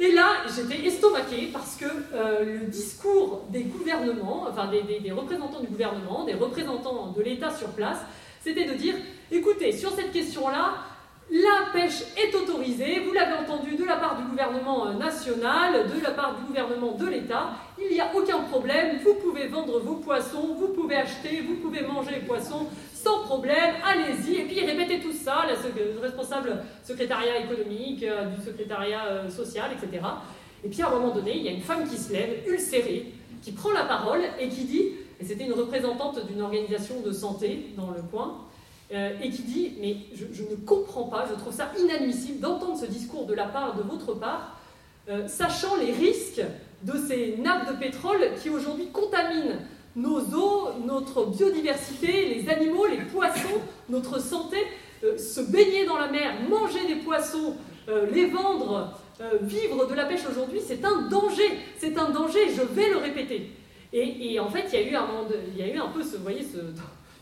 Et 0.00 0.12
là, 0.12 0.44
j'étais 0.54 0.86
estomaquée 0.86 1.50
parce 1.52 1.74
que 1.74 1.86
euh, 2.14 2.60
le 2.60 2.66
discours 2.66 3.42
des 3.48 3.64
gouvernements, 3.64 4.46
enfin 4.48 4.70
des, 4.70 5.10
représentants 5.10 5.60
du 5.60 5.66
gouvernement, 5.66 6.24
des 6.24 6.34
représentants 6.34 7.08
de 7.16 7.20
l'État 7.20 7.50
sur 7.50 7.68
place, 7.70 7.98
c'était 8.40 8.66
de 8.66 8.74
dire, 8.74 8.94
écoutez, 9.32 9.72
sur 9.72 9.90
cette 9.90 10.12
question-là, 10.12 10.74
la 11.32 11.72
pêche 11.72 12.04
est 12.16 12.32
autorisée, 12.34 13.00
vous 13.00 13.12
l'avez 13.12 13.34
entendu, 13.34 13.74
de 13.74 13.84
la 13.84 13.96
part 13.96 14.16
du 14.16 14.22
gouvernement 14.22 14.86
euh, 14.86 14.92
national, 14.94 15.88
de 15.92 16.00
la 16.00 16.12
part 16.12 16.36
du 16.36 16.44
gouvernement 16.44 16.92
de 16.92 17.06
l'État. 17.06 17.50
Il 17.78 17.92
n'y 17.92 18.00
a 18.00 18.08
aucun 18.14 18.38
problème, 18.42 18.98
vous 19.04 19.14
pouvez 19.14 19.48
vendre 19.48 19.80
vos 19.80 19.96
poissons, 19.96 20.54
vous 20.56 20.68
pouvez 20.68 20.94
acheter, 20.94 21.42
vous 21.46 21.56
pouvez 21.56 21.82
manger 21.82 22.12
les 22.12 22.20
poissons 22.26 22.68
sans 23.08 23.20
problème, 23.20 23.74
allez-y. 23.82 24.36
Et 24.36 24.44
puis 24.44 24.60
répétez 24.60 25.00
tout 25.00 25.12
ça, 25.12 25.46
le 25.48 26.00
responsable 26.00 26.58
secrétariat 26.84 27.38
économique, 27.38 28.02
euh, 28.02 28.26
du 28.26 28.44
secrétariat 28.44 29.06
euh, 29.06 29.30
social, 29.30 29.70
etc. 29.72 30.04
Et 30.62 30.68
puis 30.68 30.82
à 30.82 30.88
un 30.88 30.90
moment 30.90 31.14
donné, 31.14 31.34
il 31.36 31.42
y 31.42 31.48
a 31.48 31.52
une 31.52 31.62
femme 31.62 31.88
qui 31.88 31.96
se 31.96 32.12
lève, 32.12 32.46
ulcérée, 32.46 33.06
qui 33.42 33.52
prend 33.52 33.72
la 33.72 33.84
parole 33.84 34.20
et 34.38 34.48
qui 34.48 34.64
dit, 34.64 34.82
et 35.20 35.24
c'était 35.24 35.44
une 35.44 35.54
représentante 35.54 36.26
d'une 36.26 36.42
organisation 36.42 37.00
de 37.00 37.10
santé 37.10 37.70
dans 37.78 37.90
le 37.90 38.02
coin, 38.02 38.44
euh, 38.92 39.10
et 39.22 39.30
qui 39.30 39.42
dit 39.42 39.72
Mais 39.80 39.96
je, 40.14 40.42
ne 40.42 40.56
comprends 40.66 41.04
pas, 41.04 41.26
je 41.30 41.34
trouve 41.34 41.54
ça 41.54 41.72
inadmissible 41.78 42.40
d'entendre 42.40 42.78
ce 42.78 42.86
discours 42.86 43.24
de 43.24 43.34
la 43.34 43.46
part 43.46 43.74
de 43.76 43.82
votre 43.82 44.14
part, 44.14 44.54
sachant 45.26 45.76
les 45.76 45.90
risques 45.90 46.42
de 46.82 46.92
ces 46.98 47.38
nappes 47.38 47.66
de 47.66 47.78
pétrole 47.78 48.20
qui 48.42 48.50
aujourd'hui 48.50 48.88
contaminent 48.92 49.56
nos 49.98 50.20
eaux, 50.34 50.68
notre 50.86 51.26
biodiversité, 51.26 52.34
les 52.34 52.48
animaux, 52.48 52.86
les 52.86 53.04
poissons, 53.04 53.60
notre 53.88 54.20
santé. 54.20 54.56
Euh, 55.04 55.16
se 55.16 55.40
baigner 55.40 55.84
dans 55.86 55.96
la 55.96 56.08
mer, 56.08 56.32
manger 56.48 56.86
des 56.88 56.96
poissons, 56.96 57.54
les 58.12 58.26
vendre, 58.26 58.98
vivre 59.40 59.86
de 59.86 59.94
la 59.94 60.04
pêche 60.04 60.20
aujourd'hui, 60.30 60.60
c'est 60.62 60.84
un 60.84 61.08
danger. 61.08 61.58
C'est 61.78 61.96
un 61.96 62.10
danger, 62.10 62.40
je 62.54 62.60
vais 62.60 62.90
le 62.90 62.98
répéter. 62.98 63.50
Et, 63.92 64.38
en 64.38 64.50
fait, 64.50 64.66
il 64.72 64.80
y 64.80 65.62
a 65.62 65.72
eu 65.72 65.78
un, 65.78 65.88
peu 65.88 66.02
ce, 66.02 66.16
vous 66.16 66.22
voyez, 66.22 66.44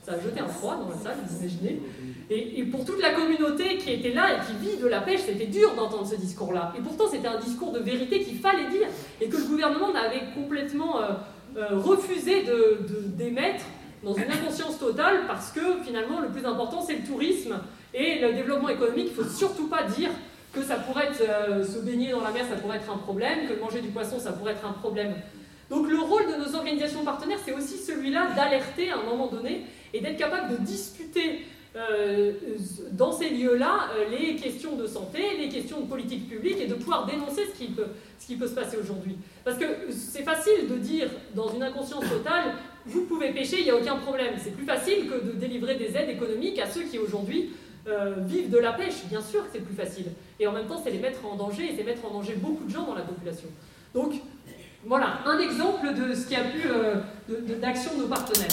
ça 0.03 0.13
a 0.13 0.21
jeté 0.21 0.41
un 0.41 0.49
froid 0.49 0.77
dans 0.77 0.89
la 0.89 0.97
salle, 0.97 1.17
vous 1.25 1.39
imaginez. 1.39 1.81
Et, 2.31 2.65
pour 2.65 2.85
toute 2.85 3.01
la 3.01 3.13
communauté 3.13 3.79
qui 3.79 3.93
était 3.93 4.13
là 4.13 4.35
et 4.35 4.47
qui 4.47 4.69
vit 4.69 4.77
de 4.77 4.87
la 4.87 5.01
pêche, 5.01 5.21
c'était 5.27 5.47
dur 5.47 5.75
d'entendre 5.75 6.07
ce 6.07 6.17
discours-là. 6.17 6.73
Et 6.77 6.81
pourtant, 6.81 7.05
c'était 7.09 7.29
un 7.29 7.39
discours 7.39 7.73
de 7.73 7.79
vérité 7.79 8.21
qu'il 8.21 8.39
fallait 8.39 8.69
dire 8.69 8.89
et 9.21 9.29
que 9.29 9.37
le 9.37 9.45
gouvernement 9.45 9.95
avait 9.95 10.33
complètement 10.35 11.01
euh, 11.57 11.79
refusé 11.79 12.45
d'émettre 13.17 13.65
de, 14.03 14.07
dans 14.07 14.15
une 14.15 14.31
inconscience 14.31 14.79
totale 14.79 15.21
parce 15.27 15.53
que 15.53 15.83
finalement, 15.85 16.21
le 16.21 16.29
plus 16.29 16.45
important, 16.45 16.83
c'est 16.83 16.97
le 16.97 17.05
tourisme 17.05 17.59
et 17.95 18.19
le 18.21 18.35
développement 18.35 18.69
économique. 18.69 19.09
Il 19.13 19.19
ne 19.19 19.25
faut 19.25 19.31
surtout 19.31 19.67
pas 19.67 19.85
dire 19.85 20.11
que 20.53 20.63
ça 20.63 20.77
pourrait 20.77 21.07
être, 21.07 21.23
euh, 21.23 21.65
se 21.65 21.79
baigner 21.79 22.13
dans 22.13 22.23
la 22.23 22.31
mer, 22.31 22.45
ça 22.49 22.57
pourrait 22.57 22.77
être 22.77 22.91
un 22.91 22.99
problème, 22.99 23.49
que 23.49 23.59
manger 23.61 23.81
du 23.81 23.89
poisson, 23.89 24.19
ça 24.19 24.33
pourrait 24.33 24.53
être 24.53 24.67
un 24.67 24.73
problème. 24.73 25.15
Donc 25.71 25.89
le 25.89 25.99
rôle 25.99 26.27
de 26.27 26.37
nos 26.37 26.55
organisations 26.55 27.05
partenaires, 27.05 27.39
c'est 27.45 27.53
aussi 27.53 27.79
celui-là 27.79 28.29
d'alerter 28.37 28.91
à 28.91 28.99
un 28.99 29.03
moment 29.03 29.27
donné 29.27 29.65
et 29.93 30.01
d'être 30.01 30.17
capable 30.17 30.59
de 30.59 30.65
discuter 30.65 31.45
euh, 31.77 32.33
dans 32.93 33.13
ces 33.13 33.29
lieux-là 33.29 33.91
euh, 33.97 34.05
les 34.09 34.37
questions 34.37 34.77
de 34.77 34.87
santé, 34.87 35.19
les 35.39 35.49
questions 35.51 35.81
de 35.81 35.87
politique 35.87 36.29
publique 36.29 36.59
et 36.61 36.67
de 36.67 36.75
pouvoir 36.75 37.05
dénoncer 37.05 37.43
ce 37.47 37.59
qui 37.59 37.67
peut, 38.37 38.47
se 38.47 38.55
passer 38.55 38.79
aujourd'hui. 38.79 39.17
Parce 39.45 39.59
que 39.59 39.65
c'est 39.91 40.23
facile 40.23 40.69
de 40.71 40.77
dire 40.77 41.09
dans 41.35 41.53
une 41.53 41.63
inconscience 41.63 42.09
totale, 42.09 42.55
vous 42.87 43.03
pouvez 43.03 43.31
pêcher, 43.33 43.59
il 43.59 43.65
n'y 43.65 43.71
a 43.71 43.77
aucun 43.77 43.97
problème. 43.97 44.35
C'est 44.43 44.57
plus 44.57 44.65
facile 44.65 45.07
que 45.07 45.27
de 45.27 45.33
délivrer 45.33 45.75
des 45.75 45.95
aides 45.97 46.09
économiques 46.09 46.59
à 46.59 46.67
ceux 46.67 46.83
qui 46.83 46.99
aujourd'hui 46.99 47.51
euh, 47.89 48.15
vivent 48.21 48.51
de 48.51 48.59
la 48.59 48.73
pêche. 48.73 49.05
Bien 49.09 49.21
sûr 49.21 49.43
que 49.43 49.49
c'est 49.53 49.65
plus 49.65 49.75
facile. 49.75 50.07
Et 50.41 50.47
en 50.47 50.53
même 50.53 50.67
temps, 50.67 50.81
c'est 50.83 50.91
les 50.91 50.99
mettre 50.99 51.25
en 51.27 51.37
danger 51.37 51.73
et 51.73 51.77
c'est 51.77 51.85
mettre 51.85 52.05
en 52.05 52.11
danger 52.11 52.35
beaucoup 52.37 52.65
de 52.65 52.71
gens 52.71 52.85
dans 52.85 52.95
la 52.95 53.03
population. 53.03 53.49
Donc, 53.95 54.15
voilà, 54.85 55.19
un 55.27 55.39
exemple 55.39 55.93
de 55.95 56.15
ce 56.15 56.27
qui 56.27 56.37
a 56.37 56.45
pu, 56.45 56.63
euh, 56.69 56.95
d'action 57.61 57.95
de, 57.97 58.03
nos 58.03 58.09
partenaires. 58.09 58.49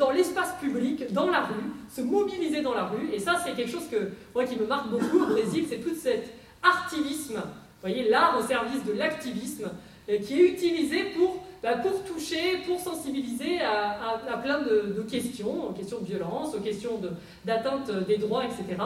Dans 0.00 0.10
l'espace 0.10 0.54
public, 0.60 1.12
dans 1.12 1.30
la 1.30 1.42
rue, 1.42 1.70
se 1.88 2.00
mobiliser 2.00 2.62
dans 2.62 2.74
la 2.74 2.86
rue. 2.86 3.10
Et 3.12 3.20
ça, 3.20 3.36
c'est 3.44 3.52
quelque 3.52 3.70
chose 3.70 3.88
que, 3.88 4.10
moi, 4.34 4.44
qui 4.44 4.58
me 4.58 4.66
marque 4.66 4.88
beaucoup 4.88 5.22
au 5.22 5.26
Brésil, 5.26 5.66
c'est 5.68 5.78
tout 5.78 5.94
cet 5.94 6.34
artivisme, 6.62 7.36
vous 7.36 7.88
voyez, 7.88 8.08
l'art 8.08 8.36
au 8.38 8.42
service 8.42 8.84
de 8.84 8.92
l'activisme, 8.92 9.70
euh, 10.08 10.18
qui 10.18 10.40
est 10.40 10.48
utilisé 10.48 11.04
pour 11.16 11.44
bah, 11.62 11.74
pour 11.74 12.02
toucher, 12.04 12.62
pour 12.66 12.80
sensibiliser 12.80 13.60
à, 13.60 14.36
plein 14.38 14.60
de, 14.62 15.04
questions, 15.10 15.68
aux 15.68 15.72
questions 15.72 15.98
de 16.00 16.06
violence, 16.06 16.54
aux 16.54 16.60
questions 16.60 16.98
d'atteinte 17.44 17.90
des 18.06 18.16
droits, 18.16 18.44
etc. 18.44 18.82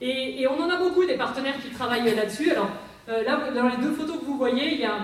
Et, 0.00 0.44
on 0.48 0.60
en 0.60 0.68
a 0.68 0.78
beaucoup 0.78 1.04
des 1.04 1.14
partenaires 1.14 1.54
qui 1.62 1.70
travaillent 1.70 2.12
là-dessus. 2.14 2.50
Alors 2.50 2.70
euh, 3.08 3.22
là, 3.22 3.38
dans 3.54 3.68
les 3.68 3.76
deux 3.76 3.92
photos 3.92 4.18
que 4.18 4.24
vous 4.24 4.36
voyez, 4.36 4.74
il 4.74 4.80
y 4.80 4.84
a, 4.84 4.96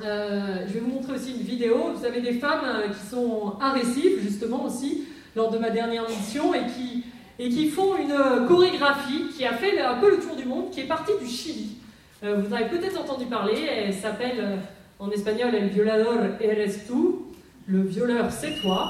euh, 0.00 0.64
je 0.66 0.72
vais 0.72 0.80
vous 0.80 0.90
montrer 0.90 1.14
aussi 1.14 1.32
une 1.32 1.42
vidéo. 1.42 1.92
Vous 1.94 2.04
avez 2.04 2.20
des 2.20 2.34
femmes 2.34 2.64
euh, 2.64 2.88
qui 2.88 3.06
sont 3.06 3.54
à 3.60 3.72
Récif, 3.72 4.20
justement 4.22 4.64
aussi, 4.64 5.04
lors 5.36 5.50
de 5.50 5.58
ma 5.58 5.70
dernière 5.70 6.08
mission, 6.08 6.54
et 6.54 6.66
qui, 6.66 7.04
et 7.38 7.48
qui 7.48 7.68
font 7.68 7.96
une 7.96 8.46
chorégraphie 8.46 9.28
qui 9.36 9.44
a 9.44 9.52
fait 9.52 9.80
un 9.80 9.94
peu 9.94 10.10
le 10.10 10.22
tour 10.22 10.36
du 10.36 10.44
monde, 10.44 10.70
qui 10.70 10.80
est 10.80 10.88
partie 10.88 11.12
du 11.20 11.26
Chili. 11.26 11.76
vous 12.22 12.54
avez 12.54 12.66
peut-être 12.66 13.00
entendu 13.00 13.26
parler, 13.26 13.66
elle 13.68 13.94
s'appelle 13.94 14.60
en 14.98 15.10
espagnol, 15.10 15.54
el 15.54 15.68
violador 15.70 16.14
eres 16.40 16.86
tú, 16.86 17.26
le 17.66 17.82
violeur 17.82 18.30
c'est 18.30 18.60
toi. 18.60 18.86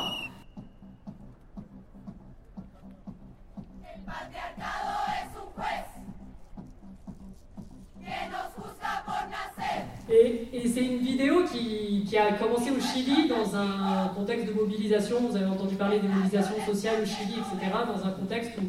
Et, 10.10 10.68
c'est 10.68 10.84
une 10.84 10.98
vidéo 10.98 11.44
qui, 11.44 12.16
a 12.16 12.32
commencé 12.34 12.70
au 12.70 12.80
Chili 12.80 13.28
dans 13.28 13.56
un 13.56 14.08
contexte 14.14 14.46
de 14.46 14.52
mobilisation. 14.52 15.16
Vous 15.28 15.36
avez 15.36 15.46
entendu 15.46 15.76
parler 15.76 15.98
des 15.98 16.08
mobilisations 16.08 16.56
sociales 16.66 17.02
au 17.02 17.06
Chili, 17.06 17.34
etc. 17.38 17.72
Dans 17.86 18.06
un 18.06 18.10
contexte 18.10 18.52
où 18.58 18.64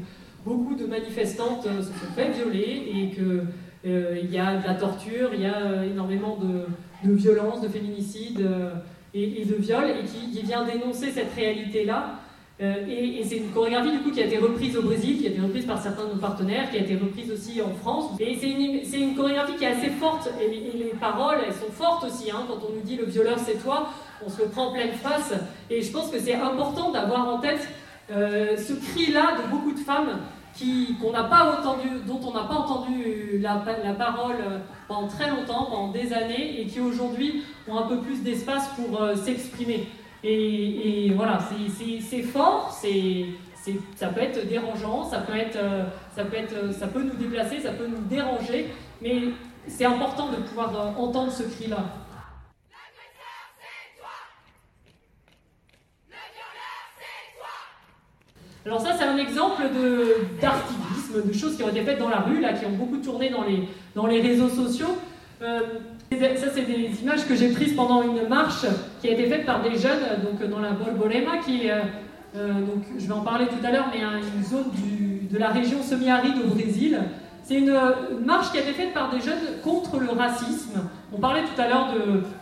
beaucoup 0.46 0.76
de 0.76 0.86
manifestantes 0.86 1.66
euh, 1.66 1.82
se 1.82 1.88
sont 1.88 2.14
fait 2.16 2.30
violer 2.32 2.84
et 2.96 3.10
qu'il 3.10 3.48
euh, 3.86 4.20
y 4.30 4.38
a 4.38 4.58
de 4.58 4.68
la 4.68 4.76
torture, 4.76 5.32
il 5.34 5.42
y 5.42 5.46
a 5.46 5.58
euh, 5.58 5.84
énormément 5.84 6.38
de, 6.38 6.66
de 7.08 7.14
violence, 7.14 7.62
de 7.62 7.68
féminicide 7.68 8.42
euh, 8.42 8.72
et, 9.14 9.46
de 9.46 9.56
viol, 9.56 9.86
et 9.90 10.04
qui, 10.06 10.42
vient 10.42 10.66
dénoncer 10.66 11.12
cette 11.12 11.34
réalité-là. 11.36 12.20
Euh, 12.64 12.88
et, 12.88 13.24
c'est 13.26 13.38
une 13.38 13.52
chorégraphie 13.52 13.92
du 13.92 14.00
coup 14.00 14.12
qui 14.12 14.22
a 14.22 14.26
été 14.26 14.38
reprise 14.38 14.78
au 14.78 14.84
Brésil, 14.84 15.20
qui 15.20 15.28
a 15.28 15.30
été 15.32 15.42
reprise 15.42 15.66
par 15.66 15.82
certains 15.82 16.06
de 16.06 16.14
nos 16.14 16.20
partenaires, 16.20 16.70
qui 16.72 16.78
a 16.78 16.82
été 16.82 16.96
reprise 16.96 17.32
aussi 17.32 17.62
en 17.62 17.74
France. 17.74 18.12
Et 18.20 18.38
c'est 18.40 19.00
une, 19.00 19.16
chorégraphie 19.16 19.56
qui 19.56 19.66
est 19.66 19.68
assez 19.68 19.90
forte, 19.90 20.30
et 20.42 20.48
les, 20.48 20.94
paroles, 21.00 21.40
elles 21.46 21.54
sont 21.54 21.72
fortes 21.72 22.06
aussi. 22.06 22.32
Hein. 22.32 22.46
quand 22.48 22.60
on 22.68 22.74
nous 22.74 22.82
dit 22.82 22.96
le 22.96 23.06
violeur 23.06 23.38
c'est 23.38 23.62
toi, 23.62 23.90
on 24.26 24.30
se 24.30 24.42
le 24.42 24.48
prend 24.48 24.68
en 24.68 24.74
pleine 24.74 24.94
face. 24.94 25.34
Et 25.70 25.82
je 25.82 25.92
pense 25.92 26.10
que 26.10 26.20
c'est 26.20 26.36
important 26.36 26.92
d'avoir 26.92 27.28
en 27.28 27.40
tête 27.40 27.68
euh, 28.12 28.56
ce 28.58 28.74
cri-là 28.74 29.38
de 29.44 29.50
beaucoup 29.52 29.74
de 29.74 29.80
femmes 29.80 30.20
n'a 31.12 31.24
pas 31.24 31.58
entendu, 31.58 31.90
dont 32.06 32.20
on 32.26 32.34
n'a 32.34 32.44
pas 32.44 32.56
entendu 32.56 33.40
la, 33.40 33.56
parole 33.98 34.36
pendant 34.88 35.08
très 35.08 35.30
longtemps, 35.30 35.66
pendant 35.66 35.92
des 35.92 36.14
années, 36.14 36.62
et 36.62 36.68
qui 36.68 36.80
aujourd'hui 36.80 37.44
ont 37.68 37.78
un 37.78 37.88
peu 37.88 37.98
plus 37.98 38.22
d'espace 38.22 38.70
pour 38.76 39.02
euh, 39.02 39.16
s'exprimer. 39.16 39.88
Et, 40.24 41.12
voilà, 41.16 41.40
c'est 42.10 42.22
fort, 42.22 42.72
c'est 42.72 43.26
ça 43.96 44.08
peut 44.08 44.22
être 44.22 44.48
dérangeant, 44.48 45.10
ça 45.10 45.20
peut, 45.20 45.36
être, 45.38 45.56
euh, 45.56 45.86
ça, 46.14 46.26
peut 46.26 46.36
être, 46.36 46.74
ça 46.74 46.88
peut 46.88 47.02
nous 47.02 47.16
déplacer, 47.16 47.62
ça 47.62 47.72
peut 47.72 47.88
nous 47.88 48.02
déranger, 48.10 48.68
mais 49.02 49.22
c'est 49.68 49.86
important 49.86 50.30
de 50.30 50.36
pouvoir 50.36 50.76
euh, 50.76 51.02
entendre 51.02 51.32
ce 51.32 51.44
cri-là. 51.44 51.78
Alors 58.66 58.80
ça, 58.80 58.96
c'est 58.98 59.04
un 59.04 59.18
exemple 59.18 59.64
d'activisme, 60.42 61.28
de, 61.28 61.34
choses 61.34 61.58
qui 61.58 61.64
ont 61.64 61.70
été 61.70 61.84
faites 61.84 62.00
dans 62.00 62.10
la 62.10 62.22
rue, 62.22 62.40
là, 62.40 62.54
qui 62.54 62.66
ont 62.66 62.72
beaucoup 62.72 62.98
tourné 62.98 63.30
dans 63.30 63.44
les, 63.44 63.68
dans 63.94 64.08
les 64.08 64.22
réseaux 64.22 64.48
sociaux. 64.48 64.98
Euh, 65.42 65.60
ça, 66.20 66.48
c'est 66.54 66.66
des 66.66 67.02
images 67.02 67.28
que 67.28 67.36
j'ai 67.36 67.50
prises 67.50 67.74
pendant 67.74 68.04
une 68.04 68.28
marche 68.28 68.66
qui 69.02 69.10
a 69.10 69.12
été 69.12 69.28
faite 69.28 69.46
par 69.46 69.62
des 69.62 69.78
jeunes, 69.78 70.04
donc 70.24 70.48
dans 70.50 70.60
la 70.60 70.72
Bolbolema, 70.72 71.38
qui, 71.46 71.70
euh, 71.70 71.82
euh, 72.36 72.54
donc, 72.54 72.84
je 72.98 73.06
vais 73.06 73.14
en 73.14 73.22
parler 73.22 73.46
tout 73.48 73.66
à 73.66 73.72
l'heure, 73.72 73.88
mais 73.94 74.02
une 74.02 74.44
zone 74.44 74.72
de 75.32 75.38
la 75.38 75.50
région 75.50 75.82
semi-aride 75.82 76.36
au 76.44 76.50
Brésil. 76.50 77.00
C'est 77.44 77.56
une, 77.56 77.78
marche 78.26 78.52
qui 78.52 78.58
a 78.58 78.62
été 78.62 78.72
faite 78.72 78.94
par 78.94 79.12
des 79.12 79.20
jeunes 79.20 79.60
contre 79.64 80.00
le 80.00 80.10
racisme. 80.10 80.82
On 81.16 81.20
parlait 81.20 81.44
tout 81.44 81.62
à 81.62 81.68
l'heure 81.68 81.90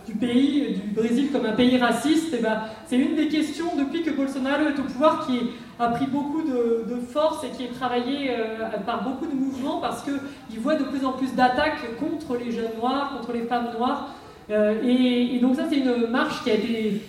du 0.07 0.15
pays, 0.15 0.75
du 0.75 0.93
Brésil 0.93 1.29
comme 1.31 1.45
un 1.45 1.51
pays 1.51 1.77
raciste. 1.77 2.33
Et 2.33 2.37
ben, 2.37 2.61
c'est 2.87 2.97
une 2.97 3.15
des 3.15 3.27
questions 3.27 3.75
depuis 3.77 4.01
que 4.01 4.11
Bolsonaro 4.11 4.63
est 4.63 4.79
au 4.79 4.83
pouvoir 4.83 5.27
qui 5.27 5.41
a 5.77 5.89
pris 5.89 6.05
beaucoup 6.05 6.41
de, 6.41 6.85
force 7.11 7.43
et 7.43 7.49
qui 7.49 7.63
est 7.63 7.73
travaillé 7.73 8.29
euh, 8.29 8.69
par 8.85 9.03
beaucoup 9.03 9.25
de 9.25 9.33
mouvements 9.33 9.81
parce 9.81 10.03
qu'il 10.03 10.59
voit 10.59 10.75
de 10.75 10.85
plus 10.85 11.03
en 11.05 11.11
plus 11.13 11.33
d'attaques 11.33 11.97
contre 11.99 12.37
les 12.37 12.51
jeunes 12.51 12.77
noirs, 12.79 13.17
contre 13.17 13.33
les 13.33 13.41
femmes 13.41 13.71
noires. 13.77 14.13
Euh, 14.49 14.81
et, 14.83 15.37
donc 15.39 15.57
ça, 15.57 15.63
c'est 15.69 15.77
une 15.77 16.07
marche 16.07 16.41
qui 16.43 16.51
a 16.51 16.53
été 16.53 17.01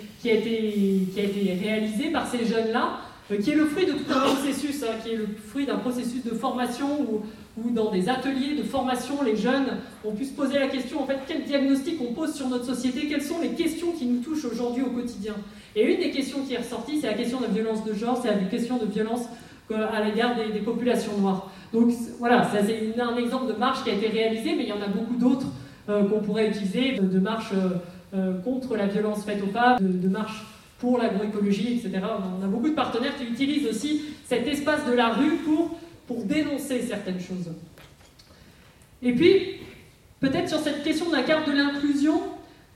réalisée 1.63 2.11
par 2.11 2.27
ces 2.27 2.45
jeunes-là, 2.45 2.99
euh, 3.31 3.37
qui 3.37 3.51
est 3.51 3.55
le 3.55 3.67
fruit 3.67 3.87
de 3.87 3.93
tout 3.93 4.11
un 4.11 4.21
processus, 4.21 4.83
hein, 4.83 4.95
qui 5.05 5.11
est 5.11 5.17
le 5.17 5.29
fruit 5.49 5.67
d'un 5.67 5.77
processus 5.77 6.25
de 6.25 6.31
formation 6.31 7.03
où, 7.03 7.23
où 7.57 7.71
dans 7.71 7.91
des 7.91 8.09
ateliers 8.09 8.57
de 8.57 8.63
formation, 8.63 9.23
les 9.23 9.37
jeunes 9.37 9.79
ont 10.05 10.13
pu 10.13 10.25
se 10.25 10.33
poser 10.33 10.59
la 10.59 10.69
question, 10.69 11.03
en 11.03 11.07
fait, 11.07 11.19
quel 11.27 11.45
diagnostic 11.45 12.01
on 12.01 12.15
pose 12.15 12.35
sur 12.35 12.49
notre 12.49 12.65
société, 12.65 13.09
quelles 13.09 13.23
sont 13.23 13.41
les 13.41 13.51
questions 13.51 13.93
qui 13.93 14.07
nous 14.07 14.21
touchent 14.21 14.47
aujourd'hui 14.47 14.83
au 14.83 14.91
quotidien? 14.91 15.35
Et 15.77 15.85
une 15.85 16.01
des 16.01 16.11
questions 16.11 16.39
qui 16.47 16.55
est 16.55 16.59
ressortie, 16.59 17.01
c'est 17.01 17.09
la 17.09 17.15
question 17.15 17.41
de 17.41 17.45
la 17.45 17.51
violence 17.51 17.85
de 17.85 17.93
genre, 17.93 18.19
c'est 18.23 18.29
la 18.29 18.37
question 18.37 18.79
de 18.79 18.87
violence 18.87 19.23
euh, 19.71 19.87
à 19.93 20.03
l'égard 20.03 20.35
des, 20.35 20.61
populations 20.61 21.17
noires. 21.19 21.51
Donc 21.73 21.93
voilà, 22.19 22.45
ça 22.45 22.59
c'est 22.65 23.01
un 23.01 23.17
exemple 23.17 23.53
de 23.53 23.59
marche 23.59 23.85
qui 23.85 23.91
a 23.91 23.95
été 23.95 24.09
réalisé, 24.09 24.55
mais 24.57 24.65
il 24.65 24.69
y 24.69 24.73
en 24.73 24.83
a 24.83 24.89
beaucoup 24.89 25.17
d'autres 25.17 25.47
euh, 25.89 26.05
qu'on 26.09 26.21
pourrait 26.21 26.49
utiliser, 26.49 26.93
de, 26.93 27.19
marches 27.19 27.53
euh, 28.15 28.39
contre 28.41 28.77
la 28.77 28.87
violence 28.87 29.25
faite 29.25 29.43
aux 29.43 29.51
femmes, 29.51 29.79
de, 29.81 29.89
de 29.89 30.09
marches 30.09 30.45
pour 30.79 30.99
l'agroécologie, 30.99 31.75
etc. 31.75 32.05
On 32.41 32.45
a 32.45 32.49
beaucoup 32.49 32.69
de 32.69 32.75
partenaires 32.75 33.17
qui 33.17 33.25
utilisent 33.25 33.69
aussi 33.69 34.03
cet 34.25 34.47
espace 34.49 34.85
de 34.85 34.93
la 34.93 35.11
rue 35.11 35.37
pour, 35.45 35.79
pour 36.07 36.25
dénoncer 36.25 36.83
certaines 36.83 37.21
choses. 37.21 37.53
Et 39.03 39.13
puis, 39.13 39.61
peut-être 40.21 40.49
sur 40.49 40.61
cette 40.61 40.85
question 40.85 41.09
de 41.11 41.17
la 41.17 41.23
carte 41.23 41.47
de 41.47 41.53
l'inclusion, 41.53 42.21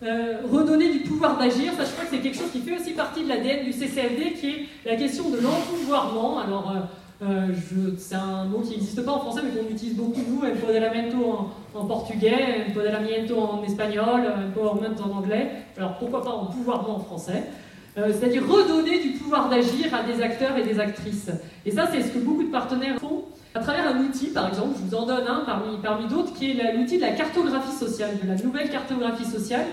euh, 0.02 0.38
redonner 0.50 0.92
du 0.92 1.00
pouvoir 1.00 1.38
d'agir, 1.38 1.72
ça 1.72 1.84
je 1.84 1.92
crois 1.92 2.04
que 2.04 2.10
c'est 2.10 2.20
quelque 2.20 2.36
chose 2.36 2.50
qui 2.52 2.60
fait 2.60 2.76
aussi 2.78 2.92
partie 2.92 3.24
de 3.24 3.28
l'ADN 3.28 3.64
du 3.64 3.72
CCFD, 3.72 4.32
qui 4.32 4.50
est 4.50 4.66
la 4.84 4.96
question 4.96 5.30
de 5.30 5.38
l'empouvoirment. 5.38 6.38
Alors, 6.38 6.70
euh, 7.22 7.26
euh 7.26 7.54
c'est 7.96 8.14
un 8.14 8.44
mot 8.44 8.60
qui 8.60 8.72
n'existe 8.72 9.02
pas 9.04 9.12
en 9.12 9.20
français, 9.20 9.40
mais 9.44 9.58
qu'on 9.58 9.70
utilise 9.70 9.96
beaucoup 9.96 10.20
nous, 10.28 10.46
empoderamento 10.46 11.16
en, 11.24 11.78
en 11.78 11.86
portugais, 11.86 12.66
empoderamiento 12.68 13.38
en 13.38 13.62
espagnol, 13.62 14.22
empowerment 14.48 15.00
en 15.02 15.18
anglais. 15.18 15.50
Alors 15.78 15.96
pourquoi 15.98 16.22
pas 16.22 16.30
empouvoirment 16.30 16.96
en 16.96 17.00
français? 17.00 17.44
Euh, 17.98 18.12
c'est-à-dire 18.12 18.46
redonner 18.46 19.00
du 19.00 19.10
pouvoir 19.10 19.48
d'agir 19.48 19.94
à 19.94 20.02
des 20.02 20.22
acteurs 20.22 20.56
et 20.58 20.62
des 20.62 20.78
actrices. 20.78 21.30
Et 21.64 21.70
ça, 21.70 21.88
c'est 21.90 22.02
ce 22.02 22.08
que 22.08 22.18
beaucoup 22.18 22.42
de 22.42 22.50
partenaires 22.50 22.98
font 23.00 23.24
à 23.54 23.60
travers 23.60 23.88
un 23.88 24.00
outil, 24.00 24.26
par 24.26 24.48
exemple, 24.48 24.76
je 24.78 24.86
vous 24.86 24.94
en 24.94 25.06
donne 25.06 25.26
un 25.26 25.40
parmi, 25.46 25.78
parmi 25.82 26.06
d'autres, 26.08 26.34
qui 26.34 26.50
est 26.50 26.74
l'outil 26.74 26.96
de 26.96 27.02
la 27.02 27.12
cartographie 27.12 27.72
sociale, 27.72 28.10
de 28.22 28.28
la 28.28 28.34
nouvelle 28.34 28.68
cartographie 28.68 29.24
sociale, 29.24 29.64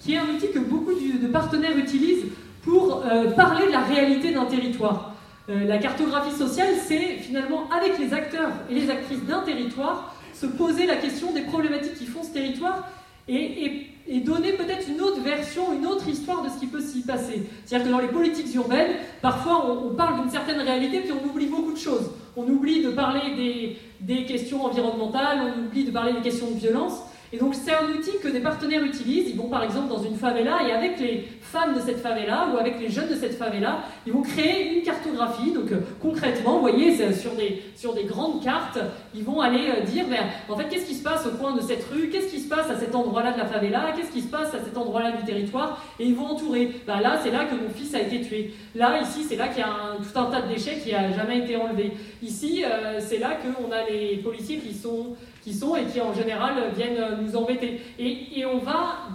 qui 0.00 0.14
est 0.14 0.18
un 0.18 0.24
outil 0.24 0.50
que 0.50 0.58
beaucoup 0.58 0.92
de 0.92 1.26
partenaires 1.28 1.76
utilisent 1.78 2.24
pour 2.62 3.04
euh, 3.06 3.30
parler 3.30 3.66
de 3.66 3.72
la 3.72 3.82
réalité 3.82 4.32
d'un 4.32 4.46
territoire. 4.46 5.14
Euh, 5.48 5.64
la 5.64 5.78
cartographie 5.78 6.34
sociale, 6.36 6.70
c'est 6.84 7.18
finalement, 7.18 7.68
avec 7.70 7.98
les 7.98 8.12
acteurs 8.12 8.50
et 8.68 8.74
les 8.74 8.90
actrices 8.90 9.24
d'un 9.24 9.42
territoire, 9.42 10.14
se 10.34 10.46
poser 10.46 10.86
la 10.86 10.96
question 10.96 11.32
des 11.32 11.42
problématiques 11.42 11.94
qui 11.94 12.06
font 12.06 12.22
ce 12.22 12.32
territoire 12.32 12.88
et, 13.28 13.86
donner 14.24 14.52
peut-être 14.52 14.88
une 14.88 15.00
autre 15.00 15.20
version, 15.20 15.72
une 15.72 15.86
autre 15.86 16.08
histoire 16.08 16.42
de 16.42 16.48
ce 16.48 16.58
qui 16.58 16.66
peut 16.66 16.80
s'y 16.80 17.02
passer. 17.02 17.48
C'est-à-dire 17.64 17.86
que 17.88 17.92
dans 17.92 18.00
les 18.00 18.08
politiques 18.08 18.54
urbaines, 18.54 18.96
parfois 19.22 19.66
on, 19.70 19.94
parle 19.94 20.20
d'une 20.20 20.30
certaine 20.30 20.60
réalité, 20.60 21.00
puis 21.00 21.12
on 21.12 21.28
oublie 21.28 21.46
beaucoup 21.46 21.72
de 21.72 21.78
choses. 21.78 22.10
On 22.36 22.44
oublie 22.48 22.82
de 22.82 22.90
parler 22.90 23.76
des, 24.00 24.24
questions 24.24 24.64
environnementales, 24.64 25.54
on 25.56 25.66
oublie 25.66 25.84
de 25.84 25.90
parler 25.90 26.12
des 26.12 26.20
questions 26.20 26.50
de 26.50 26.58
violence. 26.58 27.00
Et 27.32 27.38
donc 27.38 27.54
c'est 27.54 27.72
un 27.72 27.88
outil 27.88 28.18
que 28.22 28.28
des 28.28 28.40
partenaires 28.40 28.82
utilisent. 28.84 29.28
Ils 29.28 29.36
vont 29.36 29.48
par 29.48 29.62
exemple 29.62 29.88
dans 29.88 30.02
une 30.02 30.16
favela 30.16 30.58
et 30.68 30.72
avec 30.72 30.98
les 30.98 31.28
femmes 31.40 31.74
de 31.74 31.80
cette 31.80 31.98
favela 31.98 32.48
ou 32.52 32.58
avec 32.58 32.80
les 32.80 32.88
jeunes 32.88 33.08
de 33.08 33.14
cette 33.14 33.36
favela, 33.36 33.80
ils 34.06 34.12
vont 34.12 34.22
créer 34.22 34.76
une 34.76 34.82
cartographie. 34.82 35.52
Donc 35.52 35.70
euh, 35.72 35.80
concrètement, 36.00 36.54
vous 36.54 36.60
voyez, 36.60 37.12
sur 37.12 37.32
des, 37.32 37.62
sur 37.76 37.94
des 37.94 38.04
grandes 38.04 38.42
cartes, 38.42 38.78
ils 39.14 39.24
vont 39.24 39.40
aller 39.40 39.68
euh, 39.68 39.80
dire, 39.82 40.06
ben, 40.08 40.26
en 40.48 40.56
fait, 40.56 40.68
qu'est-ce 40.68 40.86
qui 40.86 40.94
se 40.94 41.02
passe 41.02 41.26
au 41.26 41.30
coin 41.30 41.54
de 41.54 41.60
cette 41.60 41.84
rue? 41.92 42.08
Qu'est-ce 42.08 42.28
qui 42.28 42.40
se 42.40 42.48
passe 42.48 42.70
à 42.70 42.78
cet 42.78 42.94
endroit-là 42.94 43.32
de 43.32 43.38
la 43.38 43.46
favela? 43.46 43.92
Qu'est-ce 43.96 44.12
qui 44.12 44.22
se 44.22 44.28
passe 44.28 44.54
à 44.54 44.62
cet 44.64 44.76
endroit-là 44.76 45.12
du 45.12 45.24
territoire? 45.24 45.82
Et 45.98 46.06
ils 46.06 46.14
vont 46.14 46.26
entourer. 46.26 46.70
Ben, 46.86 47.00
là, 47.00 47.18
c'est 47.22 47.30
là 47.30 47.44
que 47.44 47.54
mon 47.54 47.70
fils 47.70 47.94
a 47.94 48.00
été 48.00 48.20
tué. 48.22 48.52
Là, 48.74 49.00
ici, 49.00 49.24
c'est 49.28 49.36
là 49.36 49.48
qu'il 49.48 49.58
y 49.58 49.62
a 49.62 49.96
tout 49.96 50.18
un 50.18 50.24
tas 50.26 50.42
de 50.42 50.52
déchets 50.52 50.78
qui 50.82 50.92
a 50.94 51.12
jamais 51.12 51.38
été 51.38 51.56
enlevé. 51.56 51.92
Ici, 52.22 52.64
euh, 52.64 52.98
c'est 53.00 53.18
là 53.18 53.36
qu'on 53.36 53.72
a 53.72 53.88
les 53.90 54.16
policiers 54.16 54.58
qui 54.58 54.74
sont 54.74 55.16
sont 55.54 55.76
et 55.76 55.84
qui 55.84 56.00
en 56.00 56.12
général 56.14 56.54
viennent 56.76 57.18
nous 57.22 57.36
embêter. 57.36 57.80
Et, 57.98 58.44
on 58.46 58.58
va 58.58 59.08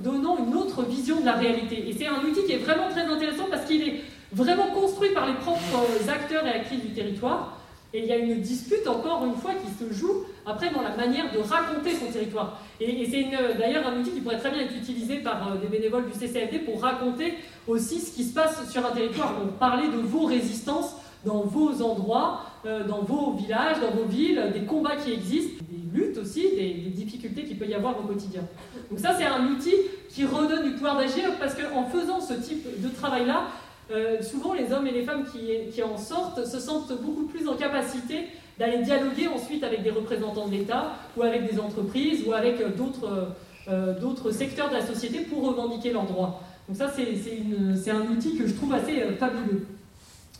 donnant 0.00 0.38
une 0.38 0.54
autre 0.54 0.82
vision 0.82 1.20
de 1.20 1.26
la 1.26 1.34
réalité. 1.34 1.88
Et 1.88 1.92
c'est 1.92 2.06
un 2.06 2.20
outil 2.24 2.44
qui 2.44 2.52
est 2.52 2.58
vraiment 2.58 2.88
très 2.90 3.02
intéressant 3.02 3.44
parce 3.50 3.64
qu'il 3.64 3.82
est 3.82 4.00
vraiment 4.32 4.68
construit 4.68 5.10
par 5.10 5.26
les 5.26 5.34
propres 5.34 6.08
acteurs 6.08 6.46
et 6.46 6.50
actrices 6.50 6.82
du 6.82 6.92
territoire. 6.92 7.56
Et 7.92 8.00
il 8.00 8.06
y 8.06 8.12
a 8.12 8.16
une 8.16 8.40
dispute, 8.40 8.86
encore 8.86 9.24
une 9.24 9.34
fois, 9.34 9.52
qui 9.54 9.84
se 9.84 9.92
joue 9.92 10.24
après 10.46 10.70
dans 10.70 10.82
la 10.82 10.96
manière 10.96 11.32
de 11.32 11.38
raconter 11.38 11.94
son 11.96 12.06
territoire. 12.06 12.60
Et, 12.80 13.04
c'est 13.10 13.26
d'ailleurs 13.58 13.86
un 13.88 13.98
outil 13.98 14.12
qui 14.12 14.20
pourrait 14.20 14.38
très 14.38 14.50
bien 14.50 14.62
être 14.62 14.76
utilisé 14.76 15.16
par 15.16 15.48
euh, 15.48 15.56
des 15.56 15.66
bénévoles 15.66 16.06
du 16.06 16.16
CCFD 16.16 16.60
pour 16.60 16.80
raconter 16.80 17.34
aussi 17.66 18.00
ce 18.00 18.14
qui 18.14 18.24
se 18.24 18.32
passe 18.32 18.70
sur 18.70 18.86
un 18.86 18.92
territoire, 18.92 19.34
pour 19.34 19.48
parler 19.54 19.88
de 19.88 19.98
vos 19.98 20.26
résistances 20.26 20.94
dans 21.24 21.40
vos 21.40 21.82
endroits, 21.82 22.42
euh, 22.44 22.49
dans 22.64 23.02
vos 23.02 23.32
villages, 23.32 23.80
dans 23.80 23.90
vos 23.90 24.04
villes, 24.04 24.50
des 24.52 24.64
combats 24.64 24.96
qui 24.96 25.12
existent, 25.12 25.64
des 25.70 25.98
luttes 25.98 26.18
aussi, 26.18 26.42
des, 26.54 26.90
difficultés 26.90 27.44
qu'il 27.44 27.58
peut 27.58 27.66
y 27.66 27.74
avoir 27.74 27.98
au 27.98 28.02
quotidien. 28.02 28.42
Donc 28.90 28.98
ça, 28.98 29.14
c'est 29.18 29.24
un 29.24 29.46
outil 29.46 29.74
qui 30.08 30.24
redonne 30.24 30.64
du 30.64 30.72
pouvoir 30.72 30.98
d'agir 30.98 31.30
parce 31.38 31.54
qu'en 31.54 31.84
faisant 31.84 32.20
ce 32.20 32.34
type 32.34 32.82
de 32.82 32.88
travail-là, 32.88 33.48
euh, 33.90 34.22
souvent 34.22 34.54
les 34.54 34.72
hommes 34.72 34.86
et 34.86 34.92
les 34.92 35.02
femmes 35.02 35.24
qui, 35.24 35.82
en 35.82 35.96
sortent 35.96 36.46
se 36.46 36.60
sentent 36.60 36.92
beaucoup 37.02 37.24
plus 37.24 37.48
en 37.48 37.56
capacité 37.56 38.26
d'aller 38.58 38.78
dialoguer 38.78 39.26
ensuite 39.28 39.64
avec 39.64 39.82
des 39.82 39.90
représentants 39.90 40.46
de 40.46 40.52
l'État 40.52 40.92
ou 41.16 41.22
avec 41.22 41.50
des 41.50 41.58
entreprises 41.58 42.24
ou 42.26 42.32
avec 42.32 42.60
euh, 42.60 43.94
d'autres 43.98 44.30
secteurs 44.30 44.68
de 44.68 44.74
la 44.74 44.86
société 44.86 45.20
pour 45.20 45.42
revendiquer 45.48 45.92
leurs 45.92 46.06
droits. 46.06 46.40
Donc 46.68 46.76
ça, 46.76 46.92
c'est 46.94 47.90
un 47.90 48.02
outil 48.02 48.36
que 48.36 48.46
je 48.46 48.54
trouve 48.54 48.72
assez 48.74 49.02
fabuleux. 49.18 49.66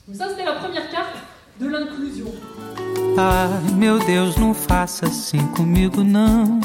Donc 0.06 0.16
ça, 0.16 0.28
c'était 0.28 0.44
la 0.44 0.52
première 0.52 0.88
carte 0.90 1.16
de 1.60 1.68
l'inclusion. 1.68 2.32
Ai, 3.18 3.74
meu 3.74 3.98
Deus, 3.98 4.36
não 4.36 4.54
faça 4.54 5.06
assim 5.06 5.46
comigo, 5.48 6.02
não. 6.02 6.58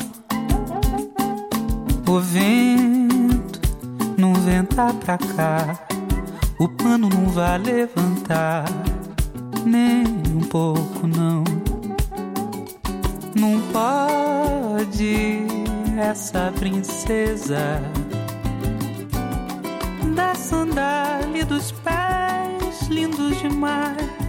O 2.08 2.20
vento 2.20 3.60
não 4.18 4.34
venta 4.36 4.94
pra 4.94 5.18
cá, 5.18 5.86
o 6.58 6.70
pano 6.70 7.10
não 7.10 7.26
vai 7.26 7.58
levantar, 7.58 8.66
nem 9.66 10.06
um 10.34 10.42
pouco, 10.50 11.06
não. 11.06 11.44
Não 13.36 13.60
pode 13.74 15.46
essa 16.00 16.54
princesa 16.58 17.82
da 20.16 20.34
sandália 20.36 21.46
dos 21.46 21.74
pés 21.74 22.88
lindos 22.88 23.38
demais 23.42 24.25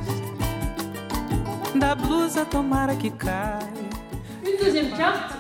Une 4.45 4.65
deuxième 4.65 4.91
carte, 4.97 5.35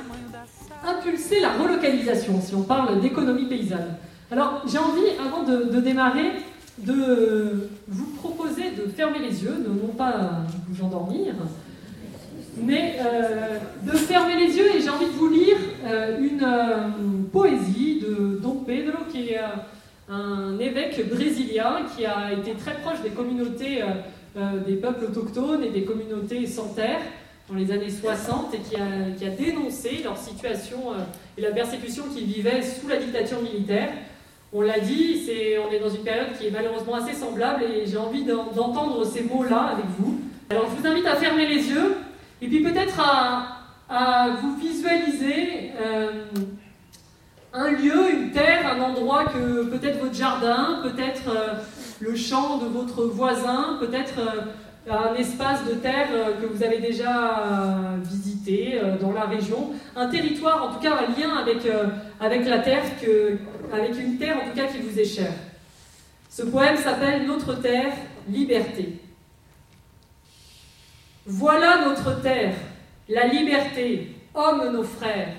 impulser 0.86 1.40
la 1.40 1.52
relocalisation, 1.52 2.40
si 2.42 2.54
on 2.54 2.62
parle 2.62 3.00
d'économie 3.00 3.46
paysanne. 3.46 3.96
Alors 4.30 4.62
j'ai 4.66 4.76
envie, 4.76 5.16
avant 5.18 5.44
de, 5.44 5.80
démarrer, 5.80 6.32
de 6.78 7.70
vous 7.88 8.06
proposer 8.16 8.72
de 8.72 8.86
fermer 8.90 9.20
les 9.20 9.44
yeux, 9.44 9.64
de 9.66 9.68
non 9.68 9.94
pas 9.96 10.42
vous 10.68 10.84
endormir, 10.84 11.32
mais 12.58 12.96
euh, 13.00 13.58
de 13.84 13.96
fermer 13.96 14.36
les 14.36 14.56
yeux 14.56 14.76
et 14.76 14.80
j'ai 14.80 14.90
envie 14.90 15.06
de 15.06 15.12
vous 15.12 15.30
lire 15.30 15.56
euh, 15.86 16.18
une 16.18 16.42
euh, 16.42 16.88
poésie 17.32 18.00
de 18.00 18.40
Dom 18.42 18.64
Pedro, 18.66 19.04
qui 19.10 19.30
est 19.30 19.40
un 20.10 20.58
évêque 20.58 21.08
brésilien 21.08 21.78
qui 21.96 22.04
a 22.04 22.32
été 22.32 22.52
très 22.52 22.74
proche 22.74 23.00
des 23.02 23.10
communautés 23.10 23.82
euh, 24.36 24.60
des 24.66 24.74
peuples 24.74 25.04
autochtones 25.04 25.64
et 25.64 25.70
des 25.70 25.84
communautés 25.84 26.46
sans 26.46 26.68
terre 26.74 27.00
dans 27.48 27.54
les 27.54 27.70
années 27.70 27.90
60 27.90 28.54
et 28.54 28.58
qui 28.58 28.76
a, 28.76 29.30
dénoncé 29.30 30.02
leur 30.04 30.18
situation 30.18 30.92
euh, 30.92 31.04
et 31.38 31.40
la 31.40 31.52
persécution 31.52 32.04
qu'ils 32.12 32.26
vivaient 32.26 32.60
sous 32.60 32.86
la 32.86 32.96
dictature 32.96 33.40
militaire. 33.40 33.90
On 34.52 34.60
l'a 34.60 34.78
dit, 34.78 35.24
c'est, 35.24 35.58
on 35.58 35.72
est 35.72 35.78
dans 35.78 35.88
une 35.88 36.02
période 36.02 36.36
qui 36.38 36.48
est 36.48 36.50
malheureusement 36.50 36.96
assez 36.96 37.14
semblable 37.14 37.62
et 37.62 37.86
j'ai 37.86 37.96
envie 37.96 38.24
d'entendre 38.24 39.04
ces 39.06 39.22
mots-là 39.22 39.72
avec 39.72 39.86
vous. 39.98 40.20
Alors 40.50 40.66
je 40.70 40.82
vous 40.82 40.86
invite 40.86 41.06
à 41.06 41.16
fermer 41.16 41.46
les 41.46 41.68
yeux 41.68 41.96
et 42.42 42.48
puis 42.48 42.62
peut-être 42.62 43.00
à, 43.00 43.56
à 43.88 44.30
vous 44.40 44.56
visualiser 44.56 45.72
euh, 45.80 46.24
un 47.52 47.70
lieu, 47.70 48.12
une 48.12 48.32
terre, 48.32 48.70
un 48.70 48.80
endroit 48.80 49.24
que 49.24 49.64
peut-être 49.64 49.98
votre 50.00 50.14
jardin, 50.14 50.80
peut-être 50.82 51.30
le 52.00 52.14
champ 52.14 52.58
de 52.58 52.66
votre 52.66 53.04
voisin, 53.04 53.78
peut-être 53.80 54.18
euh, 54.18 54.90
un 54.90 55.14
espace 55.14 55.64
de 55.64 55.74
terre 55.74 56.08
euh, 56.12 56.40
que 56.40 56.46
vous 56.46 56.62
avez 56.62 56.78
déjà 56.78 57.38
euh, 57.38 57.96
visité 58.02 58.80
dans 59.00 59.12
la 59.12 59.24
région, 59.24 59.72
un 59.94 60.08
territoire, 60.08 60.64
en 60.64 60.74
tout 60.74 60.80
cas 60.80 60.96
un 60.96 61.18
lien 61.18 61.36
avec, 61.36 61.64
la 62.46 62.58
terre, 62.58 62.82
avec 63.72 63.98
une 63.98 64.18
terre 64.18 64.36
en 64.36 64.50
tout 64.50 64.56
cas 64.56 64.66
qui 64.66 64.78
vous 64.78 64.98
est 64.98 65.04
chère. 65.04 65.32
Ce 66.30 66.42
poème 66.42 66.76
s'appelle 66.76 67.26
Notre 67.26 67.54
terre, 67.54 67.92
liberté. 68.28 69.00
Voilà 71.24 71.84
notre 71.84 72.20
terre, 72.20 72.54
la 73.08 73.26
liberté, 73.26 74.14
hommes 74.34 74.72
nos 74.72 74.84
frères. 74.84 75.34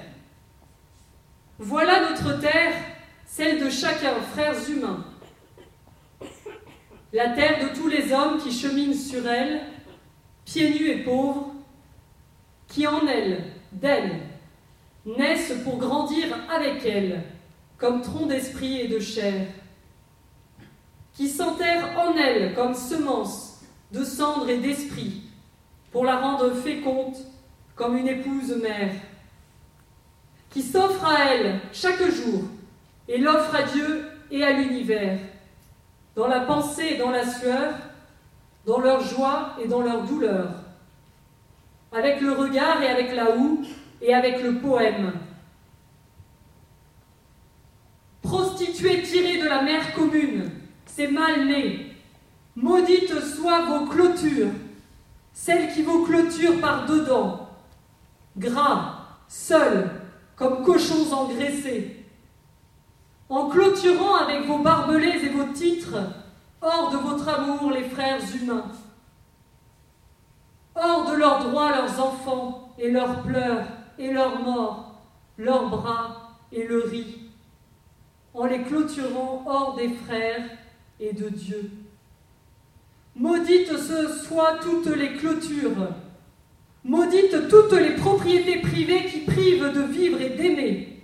Voilà 1.60 2.10
notre 2.10 2.40
terre, 2.42 2.74
celle 3.26 3.64
de 3.64 3.70
chacun, 3.70 4.14
frères 4.34 4.70
humains 4.70 5.06
la 7.18 7.30
terre 7.30 7.58
de 7.64 7.76
tous 7.76 7.88
les 7.88 8.14
hommes 8.14 8.38
qui 8.38 8.52
cheminent 8.52 8.94
sur 8.94 9.28
elle, 9.28 9.62
pieds 10.46 10.70
nus 10.70 10.88
et 10.88 11.04
pauvres, 11.04 11.52
qui 12.68 12.86
en 12.86 13.08
elle, 13.08 13.44
d'elle, 13.72 14.20
naissent 15.04 15.56
pour 15.64 15.80
grandir 15.80 16.28
avec 16.48 16.86
elle, 16.86 17.24
comme 17.80 18.04
tronc 18.04 18.28
d'esprit 18.28 18.82
et 18.82 18.88
de 18.88 19.00
chair, 19.00 19.48
qui 21.14 21.28
s'enterrent 21.28 21.98
en 21.98 22.16
elle 22.16 22.54
comme 22.54 22.76
semence 22.76 23.62
de 23.92 24.04
cendre 24.04 24.48
et 24.48 24.60
d'esprit, 24.60 25.24
pour 25.92 26.06
la 26.06 26.20
rendre 26.20 26.54
féconde 26.54 27.16
comme 27.74 27.98
une 27.98 28.10
épouse 28.10 28.56
mère, 28.62 28.94
qui 30.52 30.62
s'offre 30.62 31.04
à 31.04 31.34
elle 31.34 31.62
chaque 31.74 32.12
jour 32.12 32.44
et 33.08 33.18
l'offre 33.18 33.56
à 33.56 33.64
Dieu 33.64 34.06
et 34.30 34.44
à 34.44 34.52
l'univers, 34.52 35.18
dans 36.18 36.28
la 36.28 36.40
pensée 36.40 36.94
et 36.94 36.98
dans 36.98 37.12
la 37.12 37.26
sueur, 37.26 37.76
dans 38.66 38.80
leur 38.80 39.02
joie 39.02 39.56
et 39.64 39.68
dans 39.68 39.82
leur 39.82 40.02
douleur, 40.02 40.50
avec 41.92 42.20
le 42.22 42.32
regard 42.32 42.82
et 42.82 42.88
avec 42.88 43.14
la 43.14 43.38
houe 43.38 43.62
et 44.02 44.16
avec 44.16 44.42
le 44.42 44.56
poème. 44.56 45.14
Prostituées 48.24 49.04
tirées 49.04 49.38
de 49.38 49.48
la 49.48 49.62
mer 49.62 49.94
commune, 49.94 50.50
c'est 50.88 51.08
mal 51.08 51.46
né. 51.46 51.96
Maudites 52.56 53.22
soient 53.22 53.66
vos 53.66 53.86
clôtures, 53.86 54.50
celles 55.34 55.72
qui 55.72 55.84
vous 55.84 56.04
clôturent 56.04 56.60
par 56.60 56.88
dedans, 56.88 57.48
gras, 58.36 58.96
seuls, 59.28 59.92
comme 60.36 60.64
cochons 60.64 61.14
engraissés. 61.14 61.97
En 63.30 63.50
clôturant 63.50 64.16
avec 64.16 64.46
vos 64.46 64.60
barbelés 64.60 65.20
et 65.24 65.30
vos 65.30 65.52
titres, 65.54 65.98
hors 66.62 66.92
de 66.92 66.98
votre 66.98 67.28
amour, 67.28 67.72
les 67.72 67.84
frères 67.84 68.22
humains, 68.36 68.72
hors 70.76 71.12
de 71.12 71.16
leurs 71.16 71.40
droits, 71.40 71.76
leurs 71.76 72.00
enfants, 72.00 72.74
et 72.80 72.92
leurs 72.92 73.24
pleurs, 73.24 73.66
et 73.98 74.12
leurs 74.12 74.42
morts, 74.42 75.02
leurs 75.38 75.70
bras, 75.70 76.38
et 76.52 76.66
le 76.66 76.84
riz, 76.84 77.18
en 78.34 78.46
les 78.46 78.62
clôturant 78.64 79.44
hors 79.46 79.76
des 79.76 79.90
frères 79.90 80.46
et 81.00 81.14
de 81.14 81.30
Dieu. 81.30 81.72
Maudites 83.16 83.78
ce 83.78 84.08
soient 84.24 84.60
toutes 84.62 84.96
les 84.96 85.16
clôtures, 85.16 85.90
maudites 86.84 87.48
toutes 87.50 87.74
les 87.74 87.96
propriétés 87.96 88.62
privées 88.62 89.06
qui 89.06 89.20
privent 89.22 89.74
de 89.74 89.82
vivre 89.82 90.22
et 90.22 90.30
d'aimer. 90.30 90.97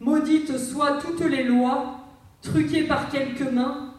Maudites 0.00 0.58
soient 0.58 0.98
toutes 0.98 1.24
les 1.24 1.44
lois 1.44 2.00
truquées 2.42 2.84
par 2.84 3.08
quelques 3.08 3.50
mains 3.50 3.94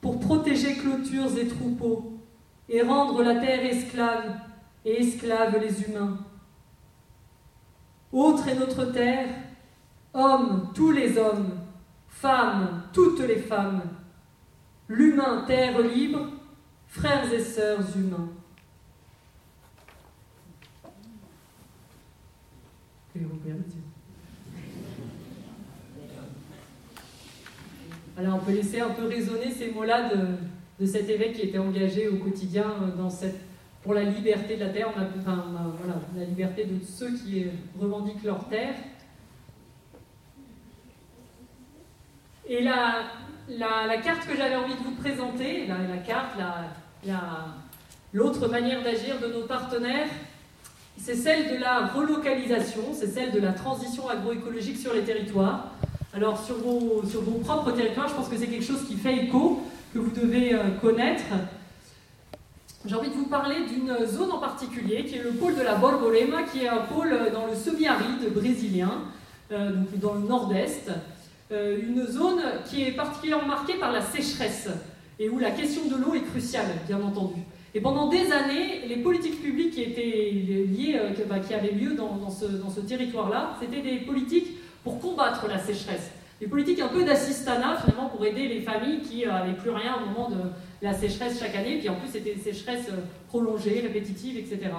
pour 0.00 0.18
protéger 0.18 0.74
clôtures 0.76 1.36
et 1.36 1.46
troupeaux 1.46 2.12
et 2.68 2.82
rendre 2.82 3.22
la 3.22 3.36
terre 3.36 3.64
esclave 3.64 4.40
et 4.84 5.02
esclave 5.02 5.58
les 5.60 5.82
humains. 5.82 6.18
Autre 8.12 8.48
est 8.48 8.58
notre 8.58 8.86
terre, 8.86 9.28
hommes, 10.14 10.70
tous 10.74 10.90
les 10.90 11.18
hommes, 11.18 11.58
femmes, 12.08 12.82
toutes 12.92 13.20
les 13.20 13.40
femmes, 13.40 13.82
l'humain, 14.88 15.44
terre 15.46 15.80
libre, 15.80 16.30
frères 16.86 17.30
et 17.32 17.42
sœurs 17.42 17.84
humains. 17.96 18.30
On 28.18 28.38
peut 28.38 28.52
laisser 28.52 28.80
un 28.80 28.90
peu 28.90 29.06
résonner 29.06 29.50
ces 29.50 29.70
mots-là 29.70 30.10
de, 30.78 30.86
cet 30.86 31.08
évêque 31.10 31.34
qui 31.34 31.42
était 31.42 31.58
engagé 31.58 32.08
au 32.08 32.16
quotidien 32.16 32.64
cette, 33.10 33.36
pour 33.82 33.94
la 33.94 34.04
liberté 34.04 34.56
de 34.56 34.64
la 34.64 34.70
terre, 34.70 34.88
enfin, 34.88 35.44
voilà, 35.78 36.00
la 36.16 36.24
liberté 36.24 36.64
de 36.64 36.84
ceux 36.84 37.16
qui 37.16 37.44
revendiquent 37.78 38.24
leur 38.24 38.48
terre. 38.48 38.74
Et 42.48 42.62
la, 42.62 43.98
carte 44.02 44.26
que 44.26 44.36
j'avais 44.36 44.56
envie 44.56 44.74
de 44.74 44.82
vous 44.82 44.94
présenter, 44.94 45.66
la 45.66 45.98
carte, 45.98 46.38
l'autre 48.12 48.48
manière 48.48 48.82
d'agir 48.82 49.20
de 49.20 49.26
nos 49.26 49.46
partenaires, 49.46 50.08
c'est 50.98 51.14
celle 51.14 51.50
de 51.50 51.60
la 51.60 51.86
relocalisation, 51.86 52.94
c'est 52.94 53.08
celle 53.08 53.30
de 53.30 53.40
la 53.40 53.52
transition 53.52 54.08
agroécologique 54.08 54.78
sur 54.78 54.94
les 54.94 55.02
territoires. 55.02 55.72
Alors 56.16 56.42
sur 56.42 56.56
vos, 56.56 57.02
sur 57.06 57.20
vos 57.20 57.40
propres 57.40 57.72
territoires, 57.72 58.08
je 58.08 58.14
pense 58.14 58.28
que 58.28 58.38
c'est 58.38 58.46
quelque 58.46 58.64
chose 58.64 58.86
qui 58.88 58.96
fait 58.96 59.24
écho, 59.24 59.60
que 59.92 59.98
vous 59.98 60.10
devez 60.10 60.54
euh, 60.54 60.70
connaître. 60.80 61.24
J'ai 62.86 62.94
envie 62.94 63.10
de 63.10 63.14
vous 63.16 63.26
parler 63.26 63.56
d'une 63.68 64.06
zone 64.06 64.32
en 64.32 64.38
particulier, 64.38 65.04
qui 65.04 65.16
est 65.16 65.22
le 65.22 65.32
pôle 65.32 65.56
de 65.56 65.60
la 65.60 65.74
Borborema, 65.74 66.44
qui 66.44 66.64
est 66.64 66.68
un 66.68 66.78
pôle 66.78 67.14
dans 67.34 67.44
le 67.46 67.54
semi-aride 67.54 68.32
brésilien, 68.34 68.92
euh, 69.52 69.72
donc 69.72 69.98
dans 70.00 70.14
le 70.14 70.20
nord-est. 70.20 70.90
Euh, 71.52 71.78
une 71.86 72.06
zone 72.06 72.40
qui 72.64 72.84
est 72.84 72.92
particulièrement 72.92 73.48
marquée 73.48 73.74
par 73.74 73.92
la 73.92 74.00
sécheresse 74.00 74.70
et 75.18 75.28
où 75.28 75.38
la 75.38 75.50
question 75.50 75.82
de 75.84 76.02
l'eau 76.02 76.14
est 76.14 76.24
cruciale, 76.30 76.66
bien 76.88 77.00
entendu. 77.02 77.42
Et 77.74 77.80
pendant 77.82 78.08
des 78.08 78.32
années, 78.32 78.86
les 78.88 78.96
politiques 78.96 79.42
publiques 79.42 79.72
qui 79.72 79.82
étaient 79.82 80.30
liées, 80.32 80.98
euh, 80.98 81.10
bah, 81.28 81.40
qui 81.40 81.52
avaient 81.52 81.72
lieu 81.72 81.92
dans, 81.92 82.30
ce, 82.30 82.46
dans 82.46 82.70
ce 82.70 82.80
territoire-là, 82.80 83.58
c'était 83.60 83.82
des 83.82 83.98
politiques 83.98 84.56
pour 84.86 85.00
combattre 85.00 85.48
la 85.48 85.58
sécheresse. 85.58 86.10
Des 86.40 86.46
politiques 86.46 86.80
un 86.80 86.88
peu 86.88 87.02
d'assistanat, 87.02 87.78
finalement, 87.84 88.08
pour 88.08 88.24
aider 88.24 88.46
les 88.46 88.60
familles 88.60 89.00
qui 89.00 89.26
n'avaient 89.26 89.54
plus 89.54 89.70
rien 89.70 89.96
au 89.96 90.06
moment 90.06 90.30
de 90.30 90.36
la 90.80 90.94
sécheresse 90.94 91.40
chaque 91.40 91.56
année, 91.56 91.78
puis 91.78 91.88
en 91.88 91.96
plus 91.96 92.08
c'était 92.08 92.34
des 92.34 92.40
sécheresses 92.40 92.88
euh, 92.90 93.00
prolongées, 93.28 93.80
répétitives, 93.80 94.38
etc. 94.38 94.70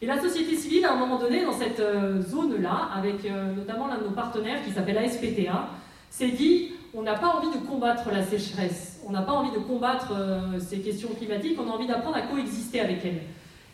Et 0.00 0.06
la 0.06 0.20
société 0.20 0.54
civile, 0.54 0.84
à 0.84 0.92
un 0.92 0.96
moment 0.96 1.18
donné, 1.18 1.44
dans 1.44 1.58
cette 1.58 1.82
zone-là, 2.30 2.90
avec 2.94 3.24
notamment 3.56 3.88
l'un 3.88 3.98
de 3.98 4.04
nos 4.04 4.12
partenaires 4.12 4.62
qui 4.64 4.70
s'appelle 4.70 4.96
ASPTA, 4.96 5.70
s'est 6.08 6.30
dit 6.30 6.70
on 6.94 7.02
n'a 7.02 7.14
pas 7.14 7.28
envie 7.28 7.50
de 7.50 7.64
combattre 7.66 8.10
la 8.10 8.22
sécheresse, 8.22 9.00
on 9.06 9.12
n'a 9.12 9.22
pas 9.22 9.32
envie 9.32 9.50
de 9.50 9.58
combattre 9.58 10.12
euh, 10.12 10.58
ces 10.58 10.78
questions 10.78 11.10
climatiques, 11.16 11.58
on 11.60 11.70
a 11.70 11.74
envie 11.74 11.86
d'apprendre 11.86 12.16
à 12.16 12.22
coexister 12.22 12.80
avec 12.80 13.04
elles. 13.04 13.22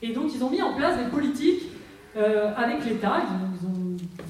Et 0.03 0.13
donc 0.13 0.33
ils 0.35 0.43
ont 0.43 0.51
mis 0.51 0.63
en 0.63 0.75
place 0.75 0.99
des 0.99 1.11
politiques 1.11 1.63
euh, 2.17 2.53
avec 2.57 2.85
l'État, 2.85 3.23
ils, 3.63 3.64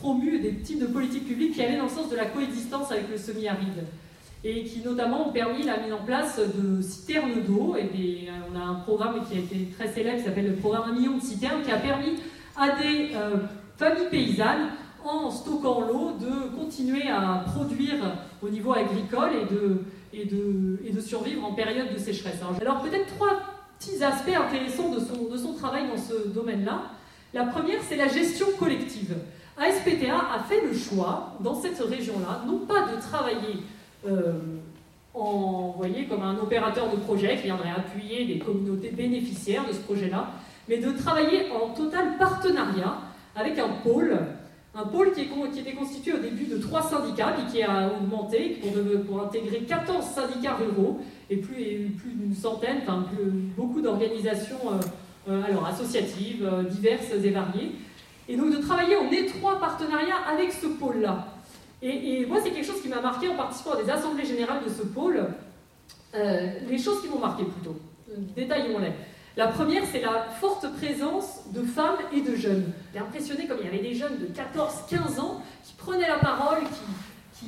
promu 0.04 0.38
des 0.38 0.56
types 0.56 0.80
de 0.80 0.86
politiques 0.86 1.26
publiques 1.26 1.54
qui 1.54 1.62
allaient 1.62 1.78
dans 1.78 1.84
le 1.84 1.88
sens 1.88 2.10
de 2.10 2.16
la 2.16 2.26
coexistence 2.26 2.92
avec 2.92 3.10
le 3.10 3.16
semi-aride 3.16 3.86
et 4.44 4.64
qui 4.64 4.80
notamment 4.80 5.28
ont 5.28 5.32
permis 5.32 5.62
la 5.62 5.78
mise 5.78 5.94
en 5.94 6.04
place 6.04 6.38
de 6.38 6.82
citernes 6.82 7.42
d'eau. 7.46 7.74
Et 7.76 8.28
euh, 8.28 8.32
on 8.52 8.60
a 8.60 8.62
un 8.62 8.74
programme 8.74 9.24
qui 9.26 9.38
a 9.38 9.40
été 9.40 9.70
très 9.74 9.88
célèbre 9.88 10.18
qui 10.18 10.24
s'appelle 10.24 10.48
le 10.48 10.56
programme 10.56 10.90
1 10.90 10.92
million 10.92 11.16
de 11.16 11.22
citernes 11.22 11.62
qui 11.64 11.72
a 11.72 11.78
permis 11.78 12.18
à 12.54 12.68
des 12.82 13.12
familles 13.78 14.10
paysannes 14.10 14.68
en 15.02 15.30
stockant 15.30 15.80
l'eau, 15.80 16.12
de 16.20 16.56
continuer 16.56 17.08
à 17.08 17.42
produire 17.46 17.96
au 18.42 18.48
niveau 18.50 18.74
agricole 18.74 19.30
et 19.32 19.54
de, 19.54 19.80
et 20.12 20.26
de, 20.26 20.78
et 20.84 20.92
de 20.92 21.00
survivre 21.00 21.44
en 21.44 21.52
période 21.52 21.92
de 21.92 21.98
sécheresse. 21.98 22.40
Alors, 22.60 22.82
peut-être 22.82 23.14
trois 23.16 23.40
petits 23.78 24.02
aspects 24.04 24.36
intéressants 24.36 24.90
de 24.90 25.00
son, 25.00 25.30
de 25.30 25.36
son 25.36 25.54
travail 25.54 25.84
dans 25.88 26.00
ce 26.00 26.28
domaine-là. 26.28 26.82
La 27.32 27.44
première, 27.44 27.80
c'est 27.86 27.96
la 27.96 28.08
gestion 28.08 28.46
collective. 28.58 29.14
ASPTA 29.56 30.16
a 30.34 30.42
fait 30.48 30.60
le 30.66 30.74
choix, 30.74 31.34
dans 31.40 31.54
cette 31.54 31.78
région-là, 31.78 32.42
non 32.46 32.60
pas 32.60 32.88
de 32.92 33.00
travailler 33.00 33.62
euh, 34.06 34.32
en, 35.14 35.74
voyez, 35.76 36.06
comme 36.06 36.22
un 36.22 36.36
opérateur 36.38 36.90
de 36.90 36.96
projet 36.96 37.36
qui 37.36 37.44
viendrait 37.44 37.70
appuyer 37.70 38.24
les 38.24 38.38
communautés 38.38 38.90
bénéficiaires 38.90 39.66
de 39.66 39.72
ce 39.72 39.78
projet-là, 39.80 40.30
mais 40.68 40.78
de 40.78 40.90
travailler 40.90 41.50
en 41.52 41.68
total 41.68 42.18
partenariat 42.18 42.98
avec 43.36 43.58
un 43.58 43.68
pôle 43.82 44.18
un 44.76 44.86
pôle 44.86 45.12
qui, 45.12 45.20
était 45.60 45.72
constitué 45.72 46.14
au 46.14 46.18
début 46.18 46.46
de 46.46 46.58
trois 46.58 46.82
syndicats, 46.82 47.32
puis 47.36 47.52
qui 47.52 47.62
a 47.62 47.88
augmenté 47.88 48.60
pour, 49.08 49.22
intégrer 49.22 49.60
14 49.60 50.04
syndicats 50.04 50.56
ruraux 50.56 51.00
et 51.30 51.36
plus, 51.36 51.54
d'une 51.54 52.34
centaine, 52.34 52.78
enfin 52.82 53.04
beaucoup 53.56 53.80
d'organisations 53.80 54.58
euh, 54.66 55.30
euh, 55.30 55.42
alors, 55.44 55.66
associatives, 55.66 56.50
diverses 56.70 57.12
et 57.12 57.30
variées. 57.30 57.70
Et 58.28 58.36
donc 58.36 58.50
de 58.50 58.58
travailler 58.58 58.96
en 58.96 59.10
étroit 59.10 59.58
partenariat 59.58 60.16
avec 60.30 60.52
ce 60.52 60.66
pôle-là. 60.66 61.26
Et, 61.82 62.24
moi, 62.24 62.38
c'est 62.42 62.50
quelque 62.50 62.66
chose 62.66 62.80
qui 62.80 62.88
m'a 62.88 63.02
marqué 63.02 63.28
en 63.28 63.34
participant 63.34 63.72
à 63.72 63.82
des 63.82 63.90
assemblées 63.90 64.24
générales 64.24 64.64
de 64.64 64.70
ce 64.70 64.82
pôle. 64.82 65.22
les 66.14 66.78
choses 66.78 67.02
qui 67.02 67.08
m'ont 67.08 67.18
marqué 67.18 67.44
plutôt. 67.44 67.76
Détaillons-les. 68.34 68.92
La 69.36 69.48
première, 69.48 69.82
c'est 69.90 70.00
la 70.00 70.28
forte 70.40 70.72
présence 70.76 71.40
de 71.52 71.62
femmes 71.62 71.98
et 72.12 72.20
de 72.20 72.36
jeunes. 72.36 72.72
J'ai 72.92 73.00
impressionné 73.00 73.46
comme 73.46 73.58
il 73.60 73.66
y 73.66 73.68
avait 73.68 73.82
des 73.82 73.94
jeunes 73.94 74.18
de 74.18 74.26
14-15 74.26 75.20
ans 75.20 75.42
qui 75.64 75.74
prenaient 75.74 76.08
la 76.08 76.18
parole, 76.18 76.62
qui, 77.34 77.46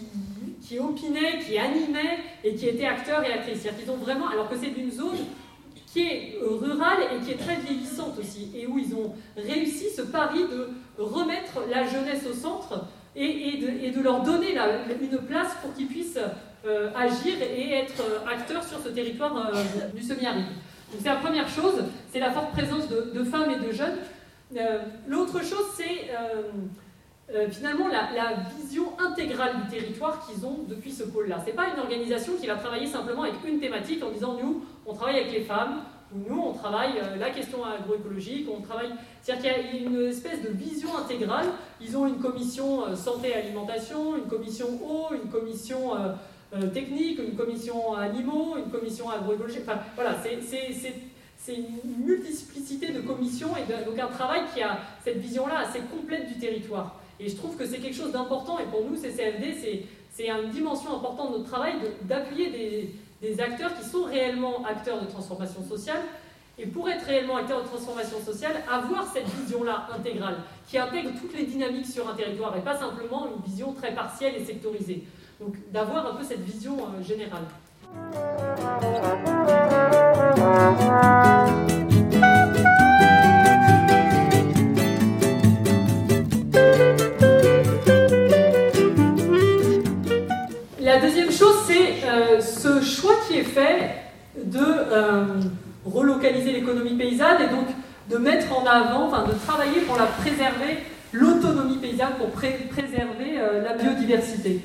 qui, 0.60 0.78
opinaient, 0.80 1.38
qui 1.38 1.56
animaient 1.56 2.18
et 2.42 2.56
qui 2.56 2.68
étaient 2.68 2.86
acteurs 2.86 3.24
et 3.24 3.32
actrices. 3.32 3.60
C'est-à-dire 3.60 3.84
qu'ils 3.84 3.90
ont 3.92 3.98
vraiment, 3.98 4.28
alors 4.28 4.48
que 4.48 4.56
c'est 4.56 4.70
d'une 4.70 4.90
zone 4.90 5.16
qui 5.96 6.02
est 6.02 6.38
euh, 6.42 6.56
rurale 6.56 6.98
et 7.14 7.24
qui 7.24 7.32
est 7.32 7.42
très 7.42 7.56
vieillissante 7.56 8.18
aussi, 8.18 8.50
et 8.54 8.66
où 8.66 8.78
ils 8.78 8.94
ont 8.94 9.14
réussi 9.34 9.86
ce 9.88 10.02
pari 10.02 10.40
de 10.44 10.68
remettre 11.02 11.62
la 11.70 11.86
jeunesse 11.86 12.26
au 12.30 12.34
centre 12.34 12.84
et, 13.14 13.56
de, 13.92 14.02
leur 14.02 14.22
donner 14.22 14.54
une 15.00 15.18
place 15.20 15.54
pour 15.62 15.72
qu'ils 15.72 15.86
puissent 15.86 16.18
euh, 16.66 16.90
agir 16.94 17.36
et 17.40 17.72
être 17.72 18.02
euh, 18.02 18.30
acteurs 18.30 18.62
sur 18.62 18.78
ce 18.78 18.90
territoire 18.90 19.50
du 19.94 20.02
semi-aride. 20.02 20.44
Donc 20.92 21.00
c'est 21.02 21.08
la 21.08 21.16
première 21.16 21.48
chose, 21.48 21.82
c'est 22.12 22.20
la 22.20 22.30
forte 22.30 22.52
présence 22.52 22.88
de, 22.88 23.24
femmes 23.24 23.50
et 23.50 23.66
de 23.66 23.72
jeunes. 23.72 23.96
L'autre 25.08 25.42
chose, 25.42 25.66
c'est 25.74 26.10
finalement 27.50 27.88
la, 27.88 28.34
vision 28.56 28.92
intégrale 28.98 29.62
du 29.62 29.78
territoire 29.78 30.26
qu'ils 30.26 30.46
ont 30.46 30.64
depuis 30.68 30.92
ce 30.92 31.04
pôle-là. 31.04 31.40
Ce 31.40 31.46
n'est 31.46 31.56
pas 31.56 31.68
une 31.74 31.80
organisation 31.80 32.34
qui 32.40 32.46
va 32.46 32.54
travailler 32.54 32.86
simplement 32.86 33.22
avec 33.22 33.34
une 33.46 33.58
thématique 33.58 34.02
en 34.04 34.10
disant 34.10 34.36
nous, 34.40 34.64
on 34.86 34.94
travaille 34.94 35.16
avec 35.16 35.32
les 35.32 35.42
femmes, 35.42 35.82
nous, 36.14 36.40
on 36.40 36.52
travaille 36.52 36.98
euh, 37.02 37.16
la 37.16 37.30
question 37.30 37.64
agroécologique, 37.64 38.46
on 38.48 38.60
travaille. 38.60 38.92
C'est-à-dire 39.22 39.52
qu'il 39.52 39.80
y 39.80 39.84
a 39.84 39.88
une 39.88 40.08
espèce 40.08 40.42
de 40.42 40.50
vision 40.50 40.96
intégrale. 40.96 41.46
Ils 41.80 41.96
ont 41.96 42.06
une 42.06 42.18
commission 42.18 42.86
euh, 42.86 42.94
santé 42.94 43.30
et 43.30 43.34
alimentation, 43.34 44.16
une 44.16 44.28
commission 44.28 44.66
eau, 44.84 45.14
une 45.14 45.28
commission 45.28 45.94
euh, 45.96 46.66
technique, 46.68 47.18
une 47.18 47.34
commission 47.34 47.94
animaux, 47.94 48.56
une 48.56 48.70
commission 48.70 49.10
agroécologique. 49.10 49.62
Enfin, 49.66 49.80
voilà, 49.96 50.16
c'est 50.22 51.54
une 51.54 52.04
multiplicité 52.04 52.92
de 52.92 53.00
commissions 53.00 53.50
et 53.56 53.84
donc 53.84 53.98
un 53.98 54.06
travail 54.06 54.42
qui 54.54 54.62
a 54.62 54.78
cette 55.02 55.18
vision-là 55.18 55.58
assez 55.68 55.80
complète 55.80 56.28
du 56.28 56.38
territoire. 56.38 57.00
Et 57.18 57.28
je 57.28 57.36
trouve 57.36 57.56
que 57.56 57.66
c'est 57.66 57.78
quelque 57.78 57.96
chose 57.96 58.12
d'important 58.12 58.58
et 58.58 58.64
pour 58.64 58.84
nous, 58.88 58.96
CCFD, 58.96 59.86
c'est 60.10 60.28
une 60.28 60.50
dimension 60.50 60.96
importante 60.96 61.32
de 61.32 61.38
notre 61.38 61.50
travail 61.50 61.74
d'appuyer 62.02 62.50
des 62.50 62.90
des 63.22 63.40
acteurs 63.40 63.74
qui 63.78 63.88
sont 63.88 64.04
réellement 64.04 64.64
acteurs 64.64 65.00
de 65.00 65.06
transformation 65.06 65.64
sociale. 65.64 66.02
Et 66.58 66.66
pour 66.66 66.88
être 66.88 67.04
réellement 67.04 67.36
acteur 67.36 67.62
de 67.62 67.68
transformation 67.68 68.18
sociale, 68.24 68.62
avoir 68.70 69.06
cette 69.12 69.28
vision-là 69.28 69.88
intégrale, 69.94 70.36
qui 70.66 70.78
intègre 70.78 71.10
toutes 71.20 71.36
les 71.36 71.44
dynamiques 71.44 71.86
sur 71.86 72.08
un 72.08 72.14
territoire 72.14 72.56
et 72.56 72.60
pas 72.60 72.78
simplement 72.78 73.26
une 73.26 73.42
vision 73.44 73.74
très 73.74 73.94
partielle 73.94 74.36
et 74.36 74.44
sectorisée. 74.44 75.04
Donc 75.38 75.54
d'avoir 75.70 76.06
un 76.06 76.14
peu 76.14 76.24
cette 76.24 76.40
vision 76.40 76.78
euh, 76.78 77.02
générale. 77.02 77.44
Euh, 92.16 92.40
ce 92.40 92.82
choix 92.82 93.14
qui 93.28 93.38
est 93.38 93.44
fait 93.44 93.90
de 94.42 94.58
euh, 94.58 95.24
relocaliser 95.84 96.52
l'économie 96.52 96.94
paysanne 96.94 97.42
et 97.42 97.48
donc 97.48 97.66
de 98.10 98.16
mettre 98.16 98.56
en 98.56 98.64
avant, 98.64 99.08
de 99.26 99.32
travailler 99.46 99.80
pour 99.80 99.96
la 99.96 100.06
préserver, 100.06 100.78
l'autonomie 101.12 101.76
paysanne, 101.76 102.14
pour 102.18 102.30
préserver 102.30 103.38
euh, 103.38 103.62
la 103.62 103.74
biodiversité. 103.74 104.60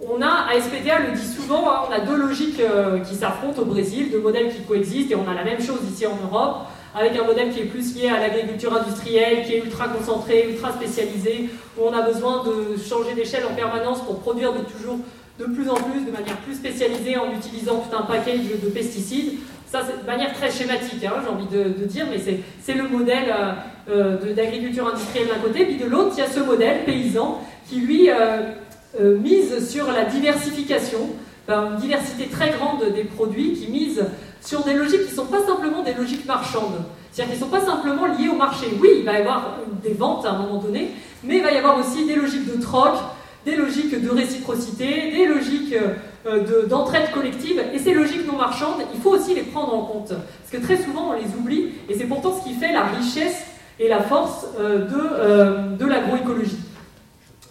On 0.00 0.22
a, 0.22 0.46
ASPTA 0.54 1.00
le 1.00 1.16
dit 1.16 1.26
souvent, 1.26 1.70
hein, 1.70 1.80
on 1.88 1.92
a 1.92 2.00
deux 2.00 2.16
logiques 2.16 2.62
qui 3.06 3.14
s'affrontent 3.14 3.60
au 3.60 3.66
Brésil, 3.66 4.10
deux 4.10 4.20
modèles 4.20 4.50
qui 4.50 4.62
coexistent, 4.62 5.12
et 5.12 5.14
on 5.14 5.28
a 5.28 5.34
la 5.34 5.44
même 5.44 5.60
chose 5.60 5.80
ici 5.92 6.06
en 6.06 6.16
Europe, 6.24 6.68
avec 6.94 7.18
un 7.18 7.24
modèle 7.24 7.52
qui 7.52 7.60
est 7.60 7.64
plus 7.64 7.94
lié 7.94 8.08
à 8.08 8.18
l'agriculture 8.18 8.74
industrielle, 8.74 9.44
qui 9.44 9.54
est 9.54 9.58
ultra 9.58 9.88
concentré, 9.88 10.48
ultra 10.48 10.72
spécialisé, 10.72 11.50
où 11.76 11.82
on 11.84 11.92
a 11.92 12.00
besoin 12.00 12.42
de 12.44 12.80
changer 12.80 13.14
d'échelle 13.14 13.44
en 13.44 13.54
permanence 13.54 14.00
pour 14.00 14.20
produire 14.20 14.54
de 14.54 14.60
toujours 14.60 15.00
de 15.40 15.46
plus 15.46 15.68
en 15.70 15.74
plus, 15.74 16.04
de 16.04 16.10
manière 16.10 16.36
plus 16.38 16.54
spécialisée, 16.54 17.16
en 17.16 17.32
utilisant 17.32 17.78
tout 17.78 17.96
un 17.96 18.02
package 18.02 18.40
de 18.62 18.68
pesticides. 18.68 19.38
Ça, 19.66 19.82
c'est 19.86 20.02
de 20.02 20.06
manière 20.06 20.34
très 20.34 20.50
schématique, 20.50 21.04
hein, 21.04 21.14
j'ai 21.22 21.30
envie 21.30 21.46
de, 21.46 21.84
dire, 21.84 22.06
mais 22.10 22.18
c'est 22.18 22.74
le 22.74 22.88
modèle 22.88 23.32
euh, 23.88 24.16
euh, 24.18 24.34
d'agriculture 24.34 24.88
industrielle 24.88 25.28
d'un 25.28 25.38
côté, 25.38 25.64
puis 25.64 25.76
de 25.76 25.86
l'autre, 25.86 26.12
il 26.16 26.20
y 26.20 26.22
a 26.22 26.28
ce 26.28 26.40
modèle 26.40 26.84
paysan 26.84 27.40
qui, 27.68 27.80
lui, 27.80 28.10
euh, 28.10 29.16
mise 29.18 29.70
sur 29.70 29.90
la 29.92 30.04
diversification, 30.04 31.10
une 31.48 31.76
diversité 31.78 32.26
très 32.26 32.50
grande 32.50 32.92
des 32.94 33.04
produits, 33.04 33.54
qui 33.54 33.70
mise 33.70 34.04
sur 34.40 34.62
des 34.64 34.74
logiques 34.74 35.04
qui 35.04 35.10
ne 35.10 35.16
sont 35.16 35.26
pas 35.26 35.44
simplement 35.46 35.82
des 35.82 35.94
logiques 35.94 36.26
marchandes. 36.26 36.82
C'est-à-dire 37.10 37.34
qu'ils 37.34 37.44
ne 37.44 37.50
sont 37.50 37.56
pas 37.56 37.64
simplement 37.64 38.06
liés 38.06 38.28
au 38.28 38.36
marché. 38.36 38.66
Oui, 38.80 38.88
il 38.98 39.04
va 39.04 39.14
y 39.14 39.16
avoir 39.16 39.58
des 39.82 39.94
ventes 39.94 40.26
à 40.26 40.30
un 40.30 40.38
moment 40.38 40.60
donné, 40.60 40.90
mais 41.24 41.38
il 41.38 41.42
va 41.42 41.50
y 41.50 41.56
avoir 41.56 41.78
aussi 41.78 42.06
des 42.06 42.14
logiques 42.14 42.46
de 42.56 42.60
troc, 42.60 42.94
des 43.44 43.56
logiques 43.56 44.00
de 44.00 44.10
réciprocité, 44.10 45.12
des 45.12 45.26
logiques 45.26 45.74
euh, 46.26 46.66
d'entraide 46.66 47.10
collective, 47.12 47.62
et 47.72 47.78
ces 47.78 47.94
logiques 47.94 48.26
non 48.26 48.36
marchandes, 48.36 48.82
il 48.94 49.00
faut 49.00 49.10
aussi 49.10 49.34
les 49.34 49.42
prendre 49.42 49.74
en 49.74 49.82
compte. 49.82 50.08
Parce 50.08 50.50
que 50.52 50.58
très 50.58 50.76
souvent, 50.76 51.10
on 51.10 51.12
les 51.14 51.34
oublie, 51.38 51.72
et 51.88 51.96
c'est 51.96 52.04
pourtant 52.04 52.38
ce 52.38 52.46
qui 52.46 52.54
fait 52.54 52.72
la 52.72 52.84
richesse 52.84 53.46
et 53.78 53.88
la 53.88 54.00
force 54.00 54.46
euh, 54.58 54.84
de, 54.84 55.00
euh, 55.00 55.76
de 55.76 55.86
l'agroécologie. 55.86 56.58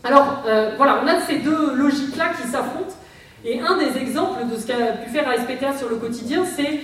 Alors, 0.04 0.44
voilà, 0.78 1.02
on 1.04 1.08
a 1.08 1.20
ces 1.28 1.40
deux 1.40 1.76
logiques-là 1.76 2.32
qui 2.40 2.48
s'affrontent, 2.48 2.96
et 3.44 3.60
un 3.60 3.78
des 3.78 4.00
exemples 4.00 4.48
de 4.50 4.58
ce 4.58 4.66
qu'a 4.66 4.94
pu 4.94 5.10
faire 5.10 5.28
ASPTA 5.28 5.78
sur 5.78 5.90
le 5.90 5.98
quotidien, 5.98 6.46
c'est 6.46 6.80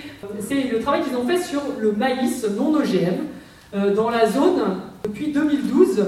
le 0.52 0.78
travail 0.80 1.02
qu'ils 1.02 1.16
ont 1.16 1.26
fait 1.26 1.38
sur 1.38 1.62
le 1.78 1.92
maïs 1.92 2.46
non 2.58 2.74
OGM 2.74 3.94
dans 3.94 4.10
la 4.10 4.26
zone 4.26 4.80
depuis 5.04 5.32
2012 5.32 6.04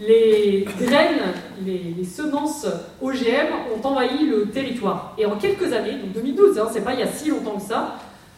les 0.00 0.66
graines, 0.78 1.34
les, 1.64 2.04
semences 2.04 2.66
OGM 3.02 3.48
ont 3.76 3.86
envahi 3.86 4.26
le 4.26 4.48
territoire. 4.48 5.14
Et 5.18 5.26
en 5.26 5.36
quelques 5.36 5.72
années, 5.72 5.92
donc 5.92 6.12
2012, 6.14 6.58
hein, 6.58 6.68
c'est 6.72 6.80
pas 6.80 6.94
il 6.94 7.00
y 7.00 7.02
a 7.02 7.06
si 7.06 7.28
longtemps 7.28 7.56
que 7.56 7.62
ça, 7.62 7.96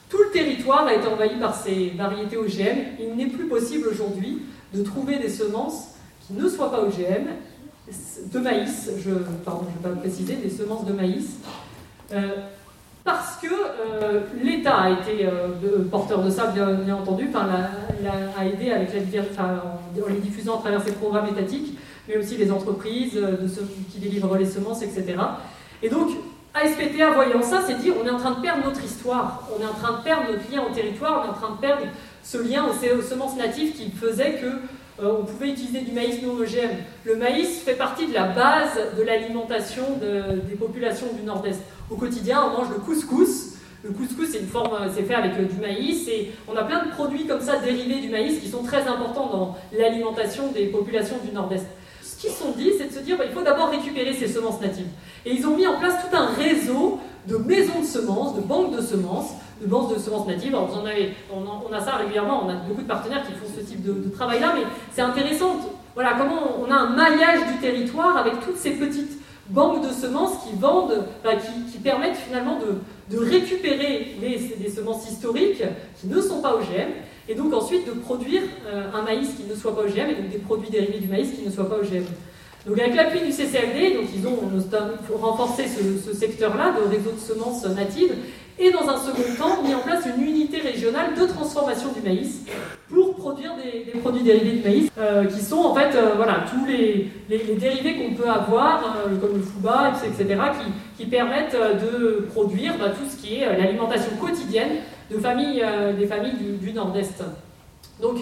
tout 0.09 0.19
le 0.19 0.31
territoire 0.31 0.87
a 0.87 0.95
été 0.95 1.07
envahi 1.07 1.39
par 1.39 1.55
ces 1.55 1.91
variétés 1.97 2.37
OGM. 2.37 2.79
Il 3.01 3.17
n'est 3.17 3.29
plus 3.29 3.47
possible 3.47 3.89
aujourd'hui 3.89 4.43
de 4.75 4.83
trouver 4.83 5.19
des 5.19 5.29
semences 5.29 5.95
qui 6.27 6.35
ne 6.35 6.49
soient 6.49 6.71
pas 6.71 6.83
OGM, 6.83 7.29
de 8.33 8.39
maïs, 8.39 8.91
je, 9.05 9.11
pardon, 9.45 9.67
je 9.69 9.89
vais 9.89 9.95
pas 9.95 10.01
préciser, 10.01 10.35
des 10.35 10.51
semences 10.51 10.85
de 10.85 10.93
maïs, 10.93 11.37
euh, 12.13 12.37
parce 13.05 13.37
que 13.37 13.49
euh, 13.49 14.21
l'État 14.43 14.77
a 14.77 14.91
été 14.91 15.27
euh, 15.27 15.89
porteur 15.91 16.23
de 16.23 16.31
ça, 16.31 16.49
bien, 16.49 16.95
entendu, 16.95 17.29
enfin, 17.29 17.49
a 18.39 18.47
aidé 18.47 18.71
avec 18.71 18.91
la, 18.93 19.43
en, 19.43 20.09
les 20.09 20.21
diffusant 20.21 20.59
à 20.59 20.61
travers 20.61 20.83
ses 20.83 20.93
programmes 20.93 21.29
étatiques, 21.29 21.79
mais 22.09 22.17
aussi 22.17 22.37
les 22.37 22.53
entreprises 22.53 23.17
euh, 23.17 23.37
qui 23.91 23.99
délivrent 23.99 24.37
les 24.37 24.47
semences, 24.47 24.83
etc. 24.83 25.17
Et 25.83 25.89
donc, 25.89 26.11
ASPTA, 26.55 27.11
voyant 27.13 27.43
ça, 27.43 27.63
s'est 27.63 27.75
dit 27.75 27.91
on 27.91 28.07
est 28.07 28.11
en 28.11 28.19
train 28.19 28.33
de 28.33 28.41
perdre 28.41 28.65
notre 28.65 28.85
histoire, 28.85 29.49
on 29.57 29.63
est 29.63 29.67
en 29.67 29.75
train 29.75 29.99
de 29.99 30.03
perdre 30.05 30.31
notre 30.31 30.51
lien 30.51 30.63
au 30.63 30.75
territoire, 30.75 31.23
on 31.23 31.27
est 31.27 31.31
en 31.31 31.41
train 31.41 31.55
de 31.55 31.61
perdre 31.61 31.83
ce 32.23 32.39
lien 32.39 32.67
aux, 32.67 33.03
semences 33.03 33.37
natives 33.37 33.73
qui 33.73 33.91
faisait 33.91 34.35
que 34.35 34.47
on 35.01 35.25
pouvait 35.25 35.51
utiliser 35.51 35.81
du 35.81 35.93
maïs 35.93 36.23
non 36.23 36.35
OGM. 36.35 36.71
Le 37.05 37.17
maïs 37.17 37.61
fait 37.61 37.75
partie 37.75 38.07
de 38.07 38.15
la 38.15 38.29
base 38.29 38.79
de 38.97 39.03
l'alimentation 39.03 39.83
des 40.01 40.55
populations 40.55 41.07
du 41.15 41.23
Nord-Est 41.23 41.61
au 41.93 41.97
quotidien, 41.97 42.45
on 42.47 42.59
mange 42.59 42.71
le 42.71 42.79
couscous. 42.79 43.53
Le 43.85 43.91
couscous, 43.91 44.29
c'est 44.31 44.39
une 44.39 44.47
forme, 44.47 44.79
c'est 44.95 45.03
fait 45.03 45.15
avec 45.15 45.33
euh, 45.33 45.45
du 45.45 45.61
maïs 45.61 46.07
et 46.09 46.31
on 46.49 46.57
a 46.57 46.63
plein 46.63 46.87
de 46.87 46.91
produits 46.91 47.27
comme 47.27 47.41
ça 47.41 47.57
dérivés 47.57 48.01
du 48.01 48.09
maïs 48.09 48.41
qui 48.41 48.49
sont 48.49 48.63
très 48.63 48.87
importants 48.87 49.27
dans 49.27 49.57
l'alimentation 49.77 50.53
des 50.53 50.67
populations 50.67 51.17
du 51.25 51.33
Nord-Est. 51.33 51.67
Ce 52.01 52.17
qu'ils 52.17 52.31
se 52.31 52.39
sont 52.39 52.53
dit, 52.53 52.71
c'est 52.79 52.87
de 52.87 52.93
se 52.93 53.01
dire 53.01 53.21
qu'il 53.21 53.33
faut 53.33 53.43
d'abord 53.43 53.71
récupérer 53.71 54.13
ces 54.13 54.29
semences 54.29 54.61
natives. 54.61 54.87
Et 55.27 55.33
ils 55.33 55.45
ont 55.47 55.57
mis 55.57 55.67
en 55.67 55.79
place 55.81 55.95
tout 56.01 56.17
un 56.17 56.27
réseau 56.27 57.01
de 57.27 57.37
maisons 57.37 57.81
de 57.81 57.87
semences, 57.87 58.35
de 58.35 58.41
banques 58.41 58.75
de 58.77 58.81
semences, 58.81 59.33
de 59.61 59.67
banques 59.67 59.95
de 59.95 59.99
semences 59.99 60.27
natives. 60.27 60.55
Alors 60.55 60.77
en 60.77 60.87
avez, 60.87 61.15
on, 61.33 61.73
a 61.73 61.81
ça 61.81 61.97
régulièrement, 61.97 62.45
on 62.45 62.49
a 62.49 62.55
beaucoup 62.55 62.83
de 62.83 62.87
partenaires 62.87 63.25
qui 63.27 63.33
font 63.33 63.47
ce 63.57 63.65
type 63.65 63.83
de, 63.83 64.11
travail-là, 64.11 64.55
mais 64.57 64.63
c'est 64.93 65.03
intéressant. 65.03 65.57
Voilà 65.95 66.15
comment 66.19 66.57
on 66.61 66.71
a 66.71 66.75
un 66.75 66.91
maillage 66.91 67.47
du 67.53 67.59
territoire 67.61 68.17
avec 68.17 68.41
toutes 68.45 68.57
ces 68.57 68.73
petites 68.73 69.21
banques 69.51 69.87
de 69.87 69.93
semences 69.93 70.45
qui 70.45 70.57
vendent, 70.59 71.05
qui, 71.71 71.79
permettent 71.79 72.17
finalement 72.17 72.59
de, 72.59 73.19
récupérer 73.19 74.17
les, 74.21 74.71
semences 74.71 75.11
historiques 75.11 75.63
qui 76.01 76.07
ne 76.07 76.21
sont 76.21 76.41
pas 76.41 76.55
OGM, 76.55 76.91
et 77.29 77.35
donc 77.35 77.53
ensuite 77.53 77.87
de 77.87 77.93
produire 77.93 78.43
euh, 78.67 78.87
un 78.95 79.03
maïs 79.03 79.35
qui 79.37 79.45
ne 79.45 79.55
soit 79.55 79.77
pas 79.77 79.83
OGM, 79.83 80.11
et 80.11 80.15
donc 80.15 80.31
des 80.31 80.39
produits 80.39 80.71
dérivés 80.71 80.99
du 80.99 81.09
maïs 81.09 81.31
qui 81.31 81.45
ne 81.45 81.51
soient 81.51 81.69
pas 81.69 81.77
OGM. 81.77 82.05
Donc 82.67 82.79
avec 82.79 82.95
l'appui 82.95 83.21
du 83.21 83.33
CCLD, 83.33 83.95
donc 83.95 84.07
ils 84.15 84.27
ont 84.27 84.39
renforcé 85.19 85.65
ce, 85.67 86.13
secteur-là 86.15 86.73
de 86.73 86.89
réseau 86.89 87.11
de 87.11 87.19
semences 87.19 87.65
natives, 87.67 88.15
et 88.59 88.71
dans 88.71 88.89
un 88.89 88.99
second 88.99 89.35
temps 89.37 89.63
mis 89.63 89.75
en 89.75 89.81
place 89.81 90.05
une 90.17 90.25
unité 90.25 90.59
régionale 90.59 91.15
de 91.19 91.27
transformation 91.27 91.89
du 91.93 92.01
maïs 92.03 92.43
pour 92.89 93.17
produire 93.17 93.53
des, 93.57 93.99
produits 93.99 94.23
dérivés 94.23 94.59
du 94.59 94.63
maïs, 94.63 94.91
euh, 94.99 95.25
qui 95.25 95.41
sont 95.41 95.59
en 95.59 95.75
fait 95.75 95.97
euh, 95.97 96.13
voilà, 96.15 96.45
tous 96.49 96.65
les, 96.67 97.11
dérivés 97.57 97.97
qu'on 97.97 98.15
peut 98.15 98.29
avoir, 98.29 98.85
euh, 99.07 99.17
comme 99.17 99.37
le 99.37 99.43
fouba, 99.43 99.93
etc., 100.05 100.41
qui, 100.97 101.07
permettent 101.07 101.57
de 101.57 102.29
produire 102.33 102.79
bah, 102.79 102.91
tout 102.91 103.05
ce 103.11 103.21
qui 103.21 103.39
est 103.39 103.59
l'alimentation 103.59 104.13
quotidienne 104.21 104.77
de 105.11 105.19
familles, 105.19 105.63
des 105.99 106.07
familles 106.07 106.37
du, 106.61 106.73
Nord-Est. 106.73 107.25
Donc, 108.01 108.19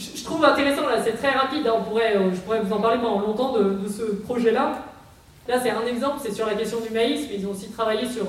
je, 0.00 0.24
trouve 0.24 0.44
intéressant, 0.44 0.86
là, 0.88 1.02
c'est 1.02 1.12
très 1.12 1.30
rapide, 1.30 1.66
hein, 1.66 1.74
on 1.78 1.82
pourrait, 1.82 2.16
je 2.32 2.40
pourrais 2.40 2.60
vous 2.60 2.72
en 2.72 2.80
parler 2.80 2.98
pendant 3.00 3.20
longtemps 3.20 3.52
de, 3.52 3.88
ce 3.88 4.02
projet-là. 4.22 4.78
Là, 5.48 5.60
c'est 5.62 5.70
un 5.70 5.86
exemple, 5.86 6.20
c'est 6.22 6.32
sur 6.32 6.46
la 6.46 6.54
question 6.54 6.80
du 6.80 6.90
maïs, 6.90 7.26
mais 7.28 7.36
ils 7.38 7.46
ont 7.46 7.50
aussi 7.50 7.68
travaillé 7.70 8.06
sur 8.08 8.26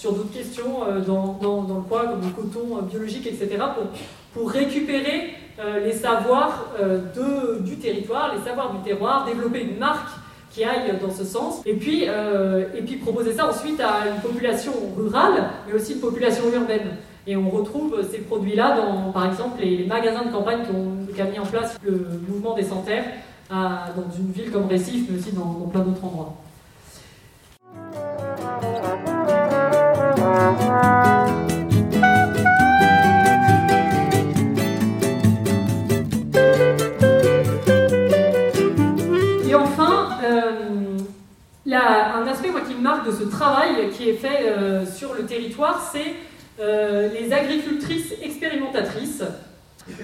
sur 0.00 0.12
d'autres 0.12 0.32
questions 0.32 0.82
euh, 0.88 1.00
dans, 1.00 1.38
dans, 1.42 1.76
le 1.76 1.82
poids, 1.82 2.06
comme 2.06 2.22
le 2.22 2.30
coton 2.30 2.78
euh, 2.78 2.82
biologique, 2.82 3.26
etc., 3.26 3.48
pour, 3.74 3.84
pour 4.32 4.50
récupérer 4.50 5.34
euh, 5.58 5.80
les 5.80 5.92
savoirs 5.92 6.70
de, 6.80 7.60
du 7.60 7.76
territoire, 7.76 8.34
les 8.34 8.42
savoirs 8.42 8.72
du 8.72 8.82
terroir, 8.82 9.26
développer 9.26 9.60
une 9.60 9.76
marque 9.76 10.08
qui 10.50 10.64
aille 10.64 10.98
dans 11.00 11.12
ce 11.12 11.22
sens, 11.22 11.60
et 11.66 11.74
puis, 11.74 12.04
et 12.04 12.82
puis 12.84 12.96
proposer 12.96 13.32
ça 13.32 13.48
ensuite 13.48 13.80
à 13.80 14.08
une 14.08 14.20
population 14.20 14.72
rurale, 14.96 15.50
mais 15.66 15.74
aussi 15.74 15.92
une 15.92 16.00
population 16.00 16.42
urbaine. 16.52 16.96
Et 17.26 17.36
on 17.36 17.48
retrouve 17.50 18.02
ces 18.10 18.18
produits-là 18.18 18.76
dans, 18.76 19.12
par 19.12 19.26
exemple, 19.26 19.60
les 19.62 19.84
magasins 19.84 20.24
de 20.24 20.32
campagne 20.32 20.62
qui 21.10 21.16
qu'a 21.16 21.24
mis 21.24 21.38
en 21.38 21.46
place 21.46 21.76
le 21.84 22.20
mouvement 22.28 22.54
des 22.54 22.64
sans 22.64 22.84
dans 23.50 24.16
une 24.16 24.32
ville 24.32 24.50
comme 24.50 24.66
Récif, 24.66 25.06
mais 25.10 25.18
aussi 25.18 25.32
dans, 25.32 25.68
plein 25.70 25.80
d'autres 25.80 26.04
endroits. 26.04 26.36
Et 39.48 39.54
enfin, 39.54 40.10
euh, 40.24 40.98
un 41.66 42.26
aspect 42.28 42.50
qui 42.68 42.74
me 42.74 42.82
marque 42.82 43.06
de 43.06 43.12
ce 43.12 43.24
travail 43.24 43.90
qui 43.92 44.10
est 44.10 44.14
fait 44.14 44.48
euh, 44.48 44.86
sur 44.86 45.14
le 45.14 45.24
territoire, 45.24 45.90
c'est 45.92 46.14
euh, 46.60 47.08
les 47.12 47.32
agricultrices 47.32 48.14
expérimentatrices, 48.22 49.24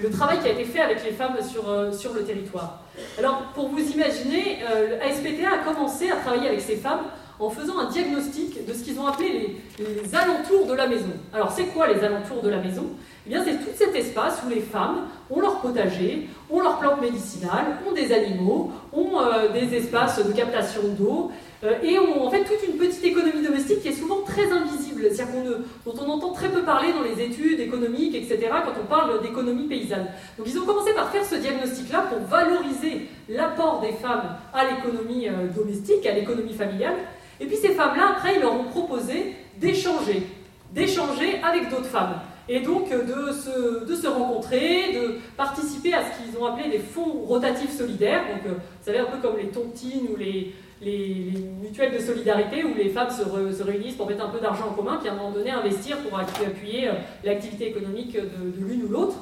le 0.01 0.09
travail 0.09 0.39
qui 0.39 0.47
a 0.47 0.51
été 0.51 0.65
fait 0.65 0.81
avec 0.81 1.03
les 1.03 1.11
femmes 1.11 1.35
sur, 1.41 1.69
euh, 1.69 1.91
sur 1.91 2.13
le 2.13 2.23
territoire. 2.23 2.81
Alors, 3.17 3.43
pour 3.53 3.69
vous 3.69 3.79
imaginer, 3.79 4.59
euh, 4.69 4.99
ASPTA 5.01 5.49
a 5.53 5.57
commencé 5.59 6.09
à 6.09 6.15
travailler 6.17 6.47
avec 6.47 6.61
ces 6.61 6.77
femmes 6.77 7.01
en 7.39 7.49
faisant 7.49 7.77
un 7.77 7.89
diagnostic 7.89 8.65
de 8.65 8.73
ce 8.73 8.83
qu'ils 8.83 8.99
ont 8.99 9.05
appelé 9.05 9.57
les, 9.77 10.15
alentours 10.15 10.65
de 10.65 10.73
la 10.73 10.87
maison. 10.87 11.11
Alors, 11.33 11.51
c'est 11.51 11.65
quoi 11.65 11.87
les 11.87 12.03
alentours 12.03 12.41
de 12.41 12.49
la 12.49 12.57
maison? 12.57 12.85
Eh 13.27 13.29
bien, 13.29 13.43
c'est 13.43 13.57
tout 13.57 13.69
cet 13.75 13.95
espace 13.95 14.41
où 14.45 14.49
les 14.49 14.61
femmes 14.61 15.01
ont 15.29 15.39
leur 15.39 15.59
potager, 15.59 16.27
ont 16.49 16.61
leurs 16.61 16.79
plantes 16.79 17.01
médicinales, 17.01 17.77
ont 17.87 17.91
des 17.91 18.11
animaux, 18.11 18.71
ont 18.91 19.19
des 19.53 19.75
espaces 19.75 20.25
de 20.25 20.31
captation 20.31 20.81
d'eau, 20.97 21.29
euh, 21.29 21.33
et 21.63 21.97
ont 21.97 22.23
en 22.23 22.29
fait 22.29 22.43
toute 22.43 22.67
une 22.67 22.77
petite 22.77 23.03
économie 23.03 23.41
domestique 23.41 23.81
qui 23.81 23.87
est 23.87 23.93
souvent 23.93 24.21
très 24.21 24.51
invisible, 24.51 25.07
c'est-à-dire 25.11 25.57
dont 25.85 25.93
on 25.99 26.09
entend 26.09 26.31
très 26.31 26.49
peu 26.49 26.61
parler 26.61 26.89
dans 26.93 27.01
les 27.01 27.23
études 27.23 27.59
économiques, 27.59 28.13
etc., 28.15 28.39
quand 28.63 28.73
on 28.79 28.85
parle 28.85 29.21
d'économie 29.21 29.67
paysanne. 29.67 30.07
Donc 30.37 30.47
ils 30.47 30.59
ont 30.59 30.65
commencé 30.65 30.93
par 30.93 31.09
faire 31.09 31.25
ce 31.25 31.35
diagnostic-là 31.35 32.05
pour 32.09 32.19
valoriser 32.19 33.07
l'apport 33.27 33.81
des 33.81 33.93
femmes 33.93 34.37
à 34.53 34.65
l'économie 34.65 35.27
euh, 35.27 35.47
domestique, 35.55 36.05
à 36.05 36.13
l'économie 36.13 36.53
familiale. 36.53 36.95
Et 37.39 37.45
puis 37.45 37.57
ces 37.57 37.69
femmes-là, 37.69 38.11
après, 38.17 38.35
ils 38.35 38.41
leur 38.41 38.53
ont 38.53 38.65
proposé 38.65 39.35
d'échanger, 39.57 40.27
d'échanger 40.73 41.41
avec 41.43 41.69
d'autres 41.69 41.85
femmes. 41.85 42.19
Et 42.49 42.59
donc 42.59 42.91
euh, 42.91 43.03
de 43.03 43.31
se, 43.33 43.85
de 43.85 43.95
se, 43.95 44.07
rencontrer, 44.07 44.93
de 44.93 45.17
participer 45.35 45.93
à 45.93 46.03
ce 46.03 46.21
qu'ils 46.21 46.39
ont 46.39 46.45
appelé 46.45 46.69
des 46.69 46.79
fonds 46.79 47.23
rotatifs 47.25 47.75
solidaires. 47.75 48.21
Donc, 48.29 48.53
vous 48.53 48.85
savez, 48.85 48.99
un 48.99 49.05
peu 49.05 49.17
comme 49.17 49.37
les 49.37 49.47
tontines 49.47 50.07
ou 50.13 50.15
les, 50.15 50.53
les, 50.81 51.33
mutuelles 51.61 51.93
de 51.93 51.99
solidarité 51.99 52.63
où 52.63 52.73
les 52.75 52.89
femmes 52.89 53.09
se, 53.09 53.63
réunissent 53.63 53.95
pour 53.95 54.07
mettre 54.07 54.25
un 54.25 54.29
peu 54.29 54.39
d'argent 54.39 54.67
en 54.69 54.73
commun, 54.73 54.97
puis 54.99 55.09
à 55.09 55.13
un 55.13 55.15
moment 55.15 55.31
donné 55.31 55.51
investir 55.51 55.97
pour 55.99 56.17
appuyer 56.19 56.89
euh, 56.89 56.93
l'activité 57.23 57.69
économique 57.69 58.15
de, 58.15 58.65
l'une 58.65 58.83
ou 58.83 58.89
l'autre. 58.89 59.15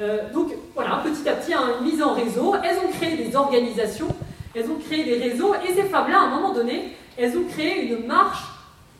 Euh, 0.00 0.32
donc 0.32 0.52
voilà, 0.74 1.02
petit 1.04 1.28
à 1.28 1.34
petit, 1.34 1.52
une 1.52 1.84
mise 1.84 2.02
en 2.02 2.14
réseau. 2.14 2.54
Elles 2.64 2.78
ont 2.78 2.90
créé 2.90 3.16
des 3.16 3.36
organisations, 3.36 4.08
elles 4.54 4.70
ont 4.70 4.78
créé 4.78 5.04
des 5.04 5.16
réseaux, 5.16 5.54
et 5.54 5.74
ces 5.74 5.84
femmes-là, 5.84 6.20
à 6.20 6.24
un 6.24 6.30
moment 6.30 6.52
donné, 6.52 6.96
elles 7.16 7.36
ont 7.36 7.44
créé 7.44 7.86
une 7.86 8.06
marche 8.06 8.44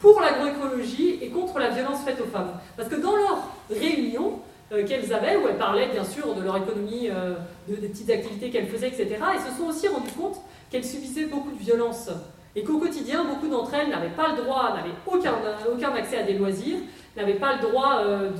pour 0.01 0.21
l'agroécologie 0.21 1.19
et 1.21 1.29
contre 1.29 1.59
la 1.59 1.71
violence 1.71 2.03
faite 2.05 2.21
aux 2.21 2.31
femmes. 2.31 2.53
Parce 2.77 2.89
que 2.89 2.97
dans 2.97 3.17
leurs 3.17 3.43
réunions 3.71 4.33
euh, 4.33 4.50
qu'elles 4.71 5.13
avaient, 5.13 5.37
où 5.37 5.49
elles 5.49 5.59
parlaient 5.59 5.89
bien 5.89 6.05
sûr 6.05 6.35
de 6.35 6.43
leur 6.43 6.57
économie, 6.57 7.09
de, 7.69 7.75
des 7.75 7.89
petites 7.89 8.11
activités 8.11 8.51
qu'elles 8.51 8.69
faisaient, 8.69 8.89
etc., 8.89 9.17
elles 9.35 9.53
se 9.53 9.57
sont 9.59 9.69
aussi 9.69 9.89
rendues 9.89 10.13
compte 10.13 10.41
qu'elles 10.71 10.85
subissaient 10.85 11.27
beaucoup 11.27 11.51
de 11.51 11.59
violences 11.59 12.11
et 12.57 12.65
qu'au 12.65 12.79
quotidien, 12.79 13.25
beaucoup 13.25 13.49
d'entre 13.49 13.75
elles 13.75 13.91
n'avaient 13.91 14.09
pas 14.09 14.35
le 14.35 14.43
droit, 14.43 14.75
n'avaient 14.75 14.95
aucun, 15.07 15.35
aucun 15.73 15.95
accès 15.95 16.19
à 16.19 16.23
des 16.25 16.35
loisirs, 16.35 16.79
n'avaient 17.17 17.35
pas 17.35 17.57
le 17.57 17.63
droit 17.63 18.01
euh, 18.01 18.31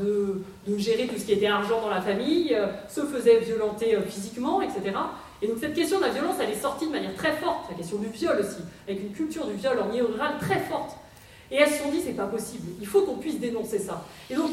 de, 0.67 0.79
gérer 0.79 1.07
tout 1.07 1.17
ce 1.17 1.25
qui 1.25 1.33
était 1.33 1.47
argent 1.47 1.81
dans 1.81 1.91
la 1.91 2.01
famille, 2.01 2.55
euh, 2.55 2.67
se 2.89 3.03
faisaient 3.03 3.39
violenter 3.39 3.95
euh, 3.95 4.03
physiquement, 4.03 4.63
etc. 4.63 4.97
Et 5.43 5.47
donc 5.47 5.59
cette 5.61 5.75
question 5.75 5.99
de 5.99 6.05
la 6.05 6.11
violence, 6.11 6.37
elle 6.41 6.51
est 6.51 6.61
sortie 6.61 6.87
de 6.87 6.93
manière 6.93 7.15
très 7.15 7.33
forte, 7.33 7.71
la 7.71 7.77
question 7.77 7.99
du 7.99 8.09
viol 8.09 8.39
aussi, 8.41 8.63
avec 8.89 9.01
une 9.01 9.13
culture 9.13 9.47
du 9.47 9.55
viol 9.55 9.79
en 9.81 9.87
milieu 9.87 10.07
rural 10.07 10.33
très 10.41 10.59
forte. 10.59 10.97
Et 11.53 11.57
elles 11.57 11.69
se 11.71 11.83
sont 11.83 11.91
dit, 11.91 12.01
c'est 12.01 12.13
pas 12.13 12.27
possible, 12.27 12.69
il 12.81 12.87
faut 12.87 13.03
qu'on 13.03 13.17
puisse 13.17 13.39
dénoncer 13.39 13.79
ça. 13.79 14.05
Et 14.29 14.35
donc 14.35 14.51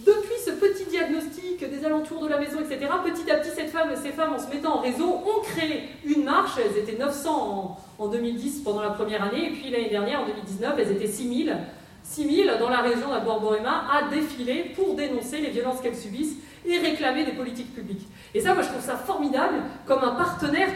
depuis 0.00 0.38
ce 0.44 0.50
petit 0.50 0.84
diagnostic 0.86 1.58
des 1.58 1.84
alentours 1.84 2.20
de 2.22 2.28
la 2.28 2.38
maison, 2.38 2.58
etc., 2.60 2.90
petit 3.04 3.30
à 3.30 3.36
petit, 3.36 3.50
cette 3.54 3.70
femme, 3.70 3.90
ces 3.94 4.10
femmes, 4.10 4.34
en 4.34 4.38
se 4.38 4.48
mettant 4.48 4.78
en 4.78 4.80
réseau, 4.80 5.06
ont 5.06 5.40
créé 5.42 5.88
une 6.04 6.24
marche. 6.24 6.58
Elles 6.58 6.78
étaient 6.78 6.98
900 6.98 7.78
en, 7.98 8.08
2010 8.08 8.62
pendant 8.64 8.82
la 8.82 8.90
première 8.90 9.22
année, 9.22 9.46
et 9.46 9.50
puis 9.50 9.70
l'année 9.70 9.90
dernière, 9.90 10.22
en 10.22 10.26
2019, 10.26 10.74
elles 10.78 10.92
étaient 10.92 11.06
6000. 11.06 11.56
6000 12.02 12.56
dans 12.58 12.68
la 12.68 12.80
région 12.80 13.14
de 13.14 13.24
Borborema 13.24 13.84
à 13.90 14.08
défiler 14.10 14.72
pour 14.74 14.94
dénoncer 14.94 15.38
les 15.38 15.50
violences 15.50 15.80
qu'elles 15.80 15.96
subissent 15.96 16.36
et 16.66 16.78
réclamer 16.78 17.24
des 17.24 17.32
politiques 17.32 17.74
publiques. 17.74 18.06
Et 18.34 18.40
ça, 18.40 18.52
moi, 18.52 18.62
je 18.62 18.68
trouve 18.68 18.82
ça 18.82 18.96
formidable 18.96 19.56
comme 19.86 20.02
un 20.02 20.14
partenaire 20.16 20.68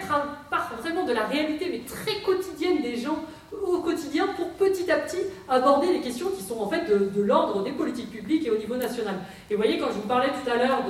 part 0.49 0.73
vraiment 0.81 1.05
de 1.05 1.13
la 1.13 1.27
réalité, 1.27 1.69
mais 1.71 1.81
très 1.81 2.23
quotidienne 2.23 2.83
des 2.83 2.97
gens 2.97 3.19
au 3.53 3.79
quotidien 3.79 4.27
pour 4.37 4.49
petit 4.51 4.91
à 4.91 4.97
petit 4.97 5.23
aborder 5.49 5.93
les 5.93 6.01
questions 6.01 6.29
qui 6.37 6.43
sont 6.43 6.61
en 6.61 6.69
fait 6.69 6.85
de, 6.87 7.23
l'ordre 7.23 7.63
des 7.63 7.73
politiques 7.73 8.11
publiques 8.11 8.47
et 8.47 8.51
au 8.51 8.59
niveau 8.59 8.77
national. 8.77 9.15
Et 9.51 9.55
vous 9.55 9.63
voyez, 9.63 9.79
quand 9.79 9.89
je 9.89 9.95
vous 9.95 10.09
parlais 10.09 10.29
tout 10.29 10.51
à 10.51 10.57
l'heure 10.57 10.83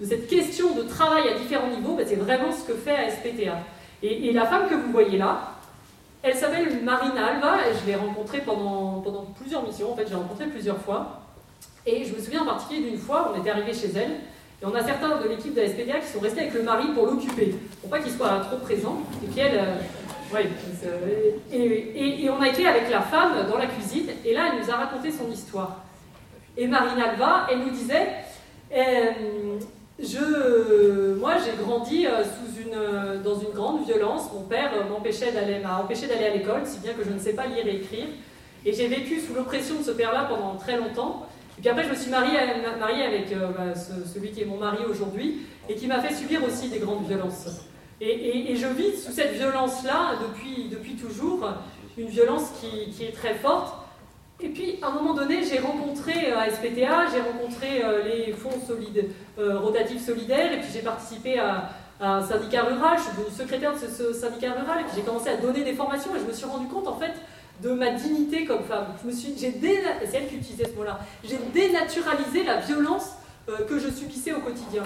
de, 0.00 0.06
cette 0.06 0.28
question 0.28 0.74
de 0.74 0.82
travail 0.82 1.28
à 1.28 1.38
différents 1.38 1.68
niveaux, 1.68 1.94
ben, 1.96 2.06
c'est 2.06 2.16
vraiment 2.16 2.52
ce 2.52 2.64
que 2.64 2.74
fait 2.76 2.96
ASPTA. 2.96 3.58
Et, 4.02 4.28
et, 4.28 4.32
la 4.32 4.44
femme 4.44 4.68
que 4.68 4.74
vous 4.74 4.92
voyez 4.92 5.16
là, 5.16 5.52
elle 6.22 6.34
s'appelle 6.34 6.82
Marina 6.82 7.26
Alva, 7.26 7.56
et 7.68 7.74
je 7.80 7.86
l'ai 7.86 7.96
rencontrée 7.96 8.40
pendant, 8.40 9.00
pendant 9.00 9.22
plusieurs 9.40 9.64
missions, 9.64 9.92
en 9.92 9.96
fait, 9.96 10.06
j'ai 10.08 10.14
rencontré 10.14 10.46
plusieurs 10.46 10.78
fois. 10.78 11.22
Et 11.86 12.04
je 12.04 12.14
me 12.14 12.20
souviens 12.20 12.42
en 12.42 12.46
particulier 12.46 12.90
d'une 12.90 12.98
fois, 12.98 13.32
on 13.32 13.40
était 13.40 13.50
arrivé 13.50 13.72
chez 13.72 13.88
elle, 13.94 14.10
et 14.62 14.64
on 14.64 14.74
a 14.74 14.82
certains 14.82 15.20
de 15.20 15.28
l'équipe 15.28 15.54
de 15.54 15.60
ASPTA 15.60 16.00
qui 16.00 16.12
sont 16.12 16.20
restés 16.20 16.40
avec 16.40 16.54
le 16.54 16.62
mari 16.62 16.86
pour 16.94 17.06
l'occuper, 17.06 17.54
pour 17.80 17.90
pas 17.90 18.00
qu'il 18.00 18.12
soit 18.12 18.40
trop 18.40 18.56
présent. 18.58 18.98
Et 19.22 19.26
puis 19.28 19.40
euh, 19.40 19.76
oui, 20.34 20.40
et, 21.52 22.30
on 22.30 22.40
a 22.40 22.48
été 22.48 22.66
avec 22.66 22.90
la 22.90 23.00
femme 23.00 23.46
dans 23.48 23.58
la 23.58 23.66
cuisine, 23.66 24.08
et 24.24 24.34
là, 24.34 24.50
elle 24.52 24.62
nous 24.62 24.70
a 24.70 24.76
raconté 24.76 25.10
son 25.10 25.30
histoire. 25.30 25.84
Et 26.56 26.66
Marine 26.66 27.00
Alva, 27.00 27.46
elle 27.50 27.60
nous 27.60 27.70
disait 27.70 28.08
euh, 28.74 29.58
je, 29.98 31.14
Moi, 31.14 31.34
j'ai 31.44 31.62
grandi 31.62 32.06
euh, 32.06 32.24
sous 32.24 32.60
une, 32.60 33.22
dans 33.22 33.38
une 33.38 33.50
grande 33.50 33.84
violence. 33.84 34.32
Mon 34.32 34.42
père 34.42 34.72
m'empêchait 34.90 35.32
m'a 35.62 35.78
empêché 35.78 36.06
d'aller 36.06 36.26
à 36.26 36.34
l'école, 36.34 36.62
si 36.64 36.78
bien 36.78 36.94
que 36.94 37.04
je 37.04 37.10
ne 37.10 37.18
sais 37.18 37.34
pas 37.34 37.46
lire 37.46 37.66
et 37.66 37.76
écrire. 37.76 38.06
Et 38.64 38.72
j'ai 38.72 38.88
vécu 38.88 39.20
sous 39.20 39.34
l'oppression 39.34 39.76
de 39.76 39.84
ce 39.84 39.92
père-là 39.92 40.26
pendant 40.28 40.56
très 40.56 40.76
longtemps. 40.76 41.26
Et 41.58 41.60
puis 41.60 41.70
après, 41.70 41.84
je 41.84 41.90
me 41.90 41.94
suis 41.94 42.10
mariée, 42.10 42.38
avec 42.38 43.32
euh, 43.32 43.48
bah, 43.56 43.74
celui 44.12 44.30
qui 44.30 44.42
est 44.42 44.46
mon 44.46 44.58
mari 44.58 44.84
aujourd'hui, 44.88 45.42
et 45.68 45.74
qui 45.74 45.86
m'a 45.86 46.00
fait 46.00 46.14
subir 46.14 46.42
aussi 46.44 46.68
des 46.68 46.78
grandes 46.78 47.06
violences. 47.06 47.46
Et, 48.00 48.54
je 48.56 48.66
vis 48.66 49.02
sous 49.02 49.12
cette 49.12 49.34
violence-là 49.34 50.16
depuis, 50.20 50.68
depuis 50.70 50.94
toujours, 50.94 51.48
une 51.96 52.08
violence 52.08 52.50
qui, 52.60 53.04
est 53.04 53.12
très 53.12 53.34
forte. 53.34 53.74
Et 54.40 54.50
puis, 54.50 54.78
à 54.82 54.88
un 54.88 54.90
moment 54.90 55.14
donné, 55.14 55.42
j'ai 55.42 55.58
rencontré 55.60 56.30
à 56.30 56.42
euh, 56.42 56.50
SPTA, 56.50 57.06
j'ai 57.10 57.22
rencontré 57.22 57.82
euh, 57.82 58.02
les 58.04 58.32
fonds 58.34 58.60
solides, 58.66 59.06
euh, 59.38 59.58
rotatifs 59.58 60.04
solidaires, 60.04 60.52
et 60.52 60.60
puis 60.60 60.68
j'ai 60.74 60.82
participé 60.82 61.38
à, 61.38 61.70
un 61.98 62.22
syndicat 62.22 62.64
rural, 62.64 62.98
je 62.98 63.04
suis 63.04 63.12
devenue 63.16 63.34
secrétaire 63.34 63.72
de 63.72 63.78
ce, 63.78 64.12
syndicat 64.12 64.52
rural, 64.52 64.80
et 64.80 64.84
puis 64.84 64.92
j'ai 64.96 65.00
commencé 65.00 65.30
à 65.30 65.38
donner 65.38 65.64
des 65.64 65.72
formations, 65.72 66.14
et 66.14 66.18
je 66.18 66.26
me 66.26 66.32
suis 66.34 66.44
rendu 66.44 66.66
compte, 66.66 66.86
en 66.86 66.98
fait, 66.98 67.14
de 67.62 67.70
ma 67.70 67.92
dignité 67.92 68.44
comme 68.44 68.62
femme. 68.64 68.88
Je 69.02 69.08
me 69.08 69.12
suis, 69.12 69.32
j'ai 69.38 69.54
c'est 69.58 70.18
elle 70.18 70.28
qui 70.28 70.36
utilisait 70.36 70.66
ce 70.66 70.76
mot-là, 70.76 71.00
j'ai 71.24 71.38
dénaturalisé 71.54 72.44
la 72.44 72.58
violence 72.58 73.12
que 73.68 73.78
je 73.78 73.88
subissais 73.88 74.32
au 74.32 74.40
quotidien. 74.40 74.82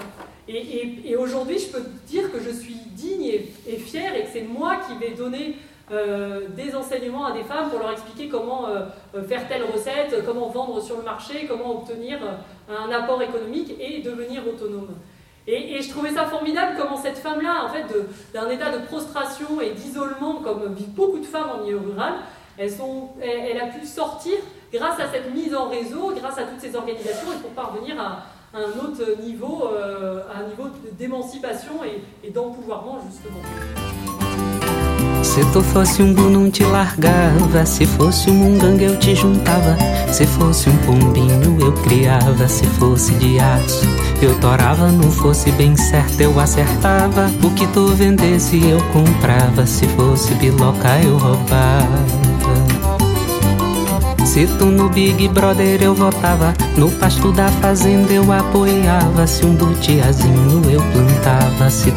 Et, 0.47 1.15
aujourd'hui, 1.15 1.59
je 1.59 1.67
peux 1.67 1.83
dire 2.07 2.31
que 2.31 2.39
je 2.39 2.49
suis 2.49 2.75
digne 2.95 3.25
et, 3.67 3.77
fière 3.77 4.15
et 4.15 4.23
que 4.23 4.29
c'est 4.31 4.43
moi 4.43 4.81
qui 4.87 4.95
vais 4.97 5.15
donner 5.15 5.55
euh, 5.91 6.47
des 6.55 6.75
enseignements 6.75 7.25
à 7.25 7.31
des 7.31 7.43
femmes 7.43 7.69
pour 7.69 7.79
leur 7.79 7.91
expliquer 7.91 8.29
comment 8.29 8.67
euh, 8.67 9.23
faire 9.23 9.47
telle 9.47 9.63
recette, 9.63 10.23
comment 10.25 10.49
vendre 10.49 10.81
sur 10.81 10.97
le 10.97 11.03
marché, 11.03 11.47
comment 11.49 11.81
obtenir 11.81 12.19
un 12.69 12.91
apport 12.91 13.21
économique 13.21 13.73
et 13.79 14.01
devenir 14.01 14.47
autonome. 14.47 14.95
Et, 15.47 15.81
je 15.81 15.89
trouvais 15.89 16.11
ça 16.11 16.25
formidable 16.25 16.77
comment 16.79 16.97
cette 16.97 17.17
femme-là, 17.17 17.65
en 17.65 17.69
fait, 17.69 17.85
d'un 18.33 18.49
état 18.49 18.71
de 18.71 18.85
prostration 18.85 19.59
et 19.59 19.71
d'isolement, 19.71 20.35
comme 20.35 20.73
vivent 20.73 20.93
beaucoup 20.93 21.19
de 21.19 21.25
femmes 21.25 21.49
en 21.55 21.63
milieu 21.63 21.77
rural, 21.77 22.13
elle, 22.57 23.59
a 23.59 23.67
pu 23.67 23.85
sortir 23.85 24.35
grâce 24.71 24.99
à 24.99 25.09
cette 25.11 25.33
mise 25.33 25.55
en 25.55 25.67
réseau, 25.67 26.13
grâce 26.15 26.37
à 26.37 26.43
toutes 26.43 26.59
ces 26.59 26.75
organisations, 26.75 27.31
et 27.33 27.41
pour 27.41 27.51
parvenir 27.51 27.99
à, 27.99 28.23
un 28.53 28.85
autre 28.85 29.21
niveau, 29.23 29.69
euh, 29.73 30.23
un 30.33 30.47
niveau 30.49 30.69
d'émancipation 30.97 31.83
et, 31.85 32.27
et 32.27 32.31
d'empouvoirment 32.31 32.99
justement. 33.09 33.41
Se 35.23 35.39
tu 35.53 35.61
fosse 35.61 36.01
um 36.01 36.13
não 36.13 36.51
te 36.51 36.63
largava, 36.63 37.65
se 37.65 37.85
fosse 37.85 38.29
um 38.29 38.33
munganga 38.33 38.83
eu 38.83 38.97
te 38.99 39.15
juntava, 39.15 39.77
se 40.11 40.25
fosse 40.25 40.69
um 40.69 40.77
pombinho 40.79 41.61
eu 41.61 41.71
criava, 41.83 42.47
se 42.49 42.65
fosse 42.65 43.13
de 43.13 43.39
aço 43.39 43.85
eu 44.21 44.37
torava, 44.41 44.91
não 44.91 45.09
fosse 45.09 45.51
bem 45.51 45.75
certo 45.77 46.19
eu 46.19 46.37
acertava, 46.37 47.31
o 47.43 47.49
que 47.51 47.65
tu 47.67 47.87
vendesse 47.89 48.61
eu 48.67 48.79
comprava, 48.91 49.65
se 49.65 49.87
fosse 49.89 50.33
biloca 50.33 50.99
eu 51.01 51.17
roubava. 51.17 52.40
No 54.33 54.87
Big 54.87 55.25
eu 55.25 55.93
no 56.77 56.89
pasto 56.99 57.33
da 57.33 57.49
fazenda 57.49 58.13
eu 58.13 58.31
apoiava. 58.31 59.27
Se 59.27 59.45
um 59.45 59.57
eu 60.71 60.81
plantava, 60.93 61.69
se 61.69 61.89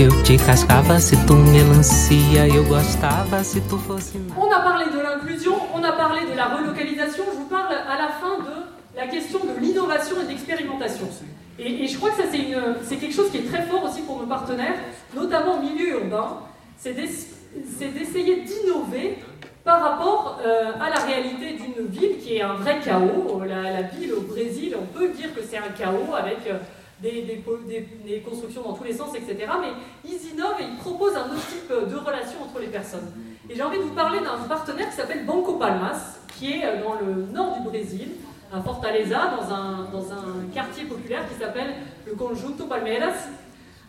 eu 0.00 0.22
te 0.24 0.36
cascava, 0.36 0.98
se 0.98 1.16
tu 1.24 1.34
melancia 1.34 2.48
eu 2.48 2.64
gostava, 2.64 3.44
se 3.44 3.60
tu 3.60 3.78
fosse. 3.78 4.18
On 4.36 4.50
a 4.50 4.60
parlé 4.62 4.86
de 4.86 5.00
l'inclusion, 5.00 5.54
on 5.72 5.84
a 5.84 5.92
parlé 5.92 6.26
de 6.26 6.34
la 6.34 6.56
relocalisation, 6.56 7.24
je 7.32 7.36
vous 7.36 7.44
parle 7.44 7.72
à 7.72 7.96
la 7.96 8.08
fin 8.08 8.38
de 8.40 8.96
la 8.96 9.06
question 9.06 9.38
de 9.38 9.60
l'innovation 9.60 10.16
et 10.22 10.24
de 10.24 10.28
l'expérimentation. 10.30 11.08
Et, 11.56 11.84
et, 11.84 11.86
je 11.86 11.98
crois 11.98 12.10
que 12.10 12.16
ça 12.16 12.28
c'est 12.32 12.96
quelque 12.96 13.14
chose 13.14 13.30
qui 13.30 13.38
est 13.38 13.48
très 13.48 13.62
fort 13.66 13.84
aussi 13.84 14.00
pour 14.02 14.18
nos 14.18 14.26
partenaires, 14.26 14.74
notamment 15.14 15.60
au 15.60 15.62
milieu 15.62 16.00
urbain, 16.00 16.38
c'est 16.76 16.94
d'essayer 16.94 18.42
d'innover 18.42 19.18
par 19.64 19.80
rapport 19.80 20.40
euh, 20.44 20.72
à 20.80 20.90
la 20.90 21.04
réalité 21.04 21.52
d'une 21.52 21.86
ville 21.86 22.18
qui 22.18 22.36
est 22.36 22.42
un 22.42 22.54
vrai 22.54 22.80
chaos. 22.80 23.42
La, 23.46 23.62
la, 23.62 23.82
ville 23.82 24.12
au 24.14 24.22
Brésil, 24.22 24.76
on 24.80 24.86
peut 24.86 25.08
dire 25.10 25.34
que 25.34 25.42
c'est 25.42 25.58
un 25.58 25.70
chaos 25.76 26.14
avec 26.16 26.38
euh, 26.48 26.58
des, 27.00 28.20
constructions 28.24 28.62
dans 28.62 28.72
tous 28.72 28.84
les 28.84 28.92
sens, 28.92 29.14
etc. 29.14 29.36
Mais 29.60 29.68
ils 30.04 30.32
innovent 30.32 30.60
et 30.60 30.64
ils 30.64 30.78
proposent 30.78 31.16
un 31.16 31.30
autre 31.30 31.46
type 31.46 31.68
de 31.70 31.96
relation 31.96 32.42
entre 32.42 32.60
les 32.60 32.68
personnes. 32.68 33.12
Et 33.48 33.54
j'ai 33.54 33.62
envie 33.62 33.78
de 33.78 33.82
vous 33.82 33.94
parler 33.94 34.18
d'un 34.20 34.48
partenaire 34.48 34.90
qui 34.90 34.96
s'appelle 34.96 35.24
Banco 35.24 35.54
Palmas, 35.54 36.18
qui 36.36 36.52
est 36.52 36.64
euh, 36.64 36.82
dans 36.82 36.94
le 36.94 37.26
nord 37.32 37.56
du 37.58 37.68
Brésil, 37.68 38.08
à 38.52 38.60
Fortaleza, 38.60 39.30
dans 39.38 40.12
un 40.12 40.52
quartier 40.52 40.84
populaire 40.84 41.26
qui 41.26 41.40
s'appelle 41.40 41.72
le 42.06 42.12
Conjunto 42.14 42.66
Palmeiras. 42.66 43.28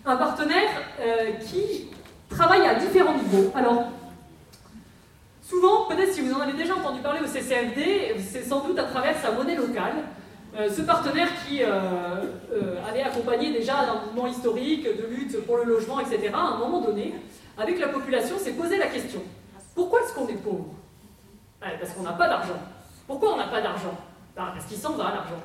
Un 0.05 0.15
partenaire 0.15 0.69
qui 1.41 1.89
travaille 2.29 2.65
à 2.65 2.75
différents 2.75 3.13
niveaux. 3.13 3.51
Alors, 3.55 3.83
Souvent, 5.53 5.85
peut-être 5.85 6.11
si 6.11 6.21
vous 6.21 6.33
en 6.33 6.39
avez 6.39 6.53
déjà 6.53 6.73
entendu 6.73 6.99
parler 7.01 7.19
au 7.23 7.27
CCFD, 7.27 8.15
c'est 8.19 8.41
sans 8.41 8.61
doute 8.61 8.79
à 8.79 8.85
travers 8.85 9.15
sa 9.21 9.31
monnaie 9.31 9.55
locale. 9.55 9.93
Euh, 10.55 10.67
ce 10.67 10.81
partenaire 10.81 11.27
qui 11.45 11.61
euh, 11.61 11.67
euh, 12.51 12.89
avait 12.89 13.03
accompagné 13.03 13.51
déjà 13.51 13.81
un 13.81 14.05
mouvement 14.05 14.25
historique 14.25 14.83
de 14.83 15.05
lutte 15.05 15.45
pour 15.45 15.57
le 15.57 15.65
logement, 15.65 15.99
etc., 15.99 16.31
à 16.33 16.55
un 16.55 16.57
moment 16.57 16.81
donné, 16.81 17.13
avec 17.55 17.79
la 17.79 17.89
population, 17.89 18.39
s'est 18.39 18.53
posé 18.53 18.79
la 18.79 18.87
question 18.87 19.21
pourquoi 19.75 20.01
est-ce 20.01 20.13
qu'on 20.13 20.27
est 20.27 20.33
pauvre? 20.33 20.65
Parce 21.59 21.93
qu'on 21.93 22.03
n'a 22.03 22.13
pas 22.13 22.27
d'argent. 22.27 22.59
Pourquoi 23.07 23.33
on 23.33 23.37
n'a 23.37 23.47
pas 23.47 23.61
d'argent? 23.61 23.97
Bah, 24.35 24.51
Parce 24.53 24.65
qu'il 24.65 24.77
s'en 24.77 24.93
va 24.93 25.05
l'argent. 25.05 25.41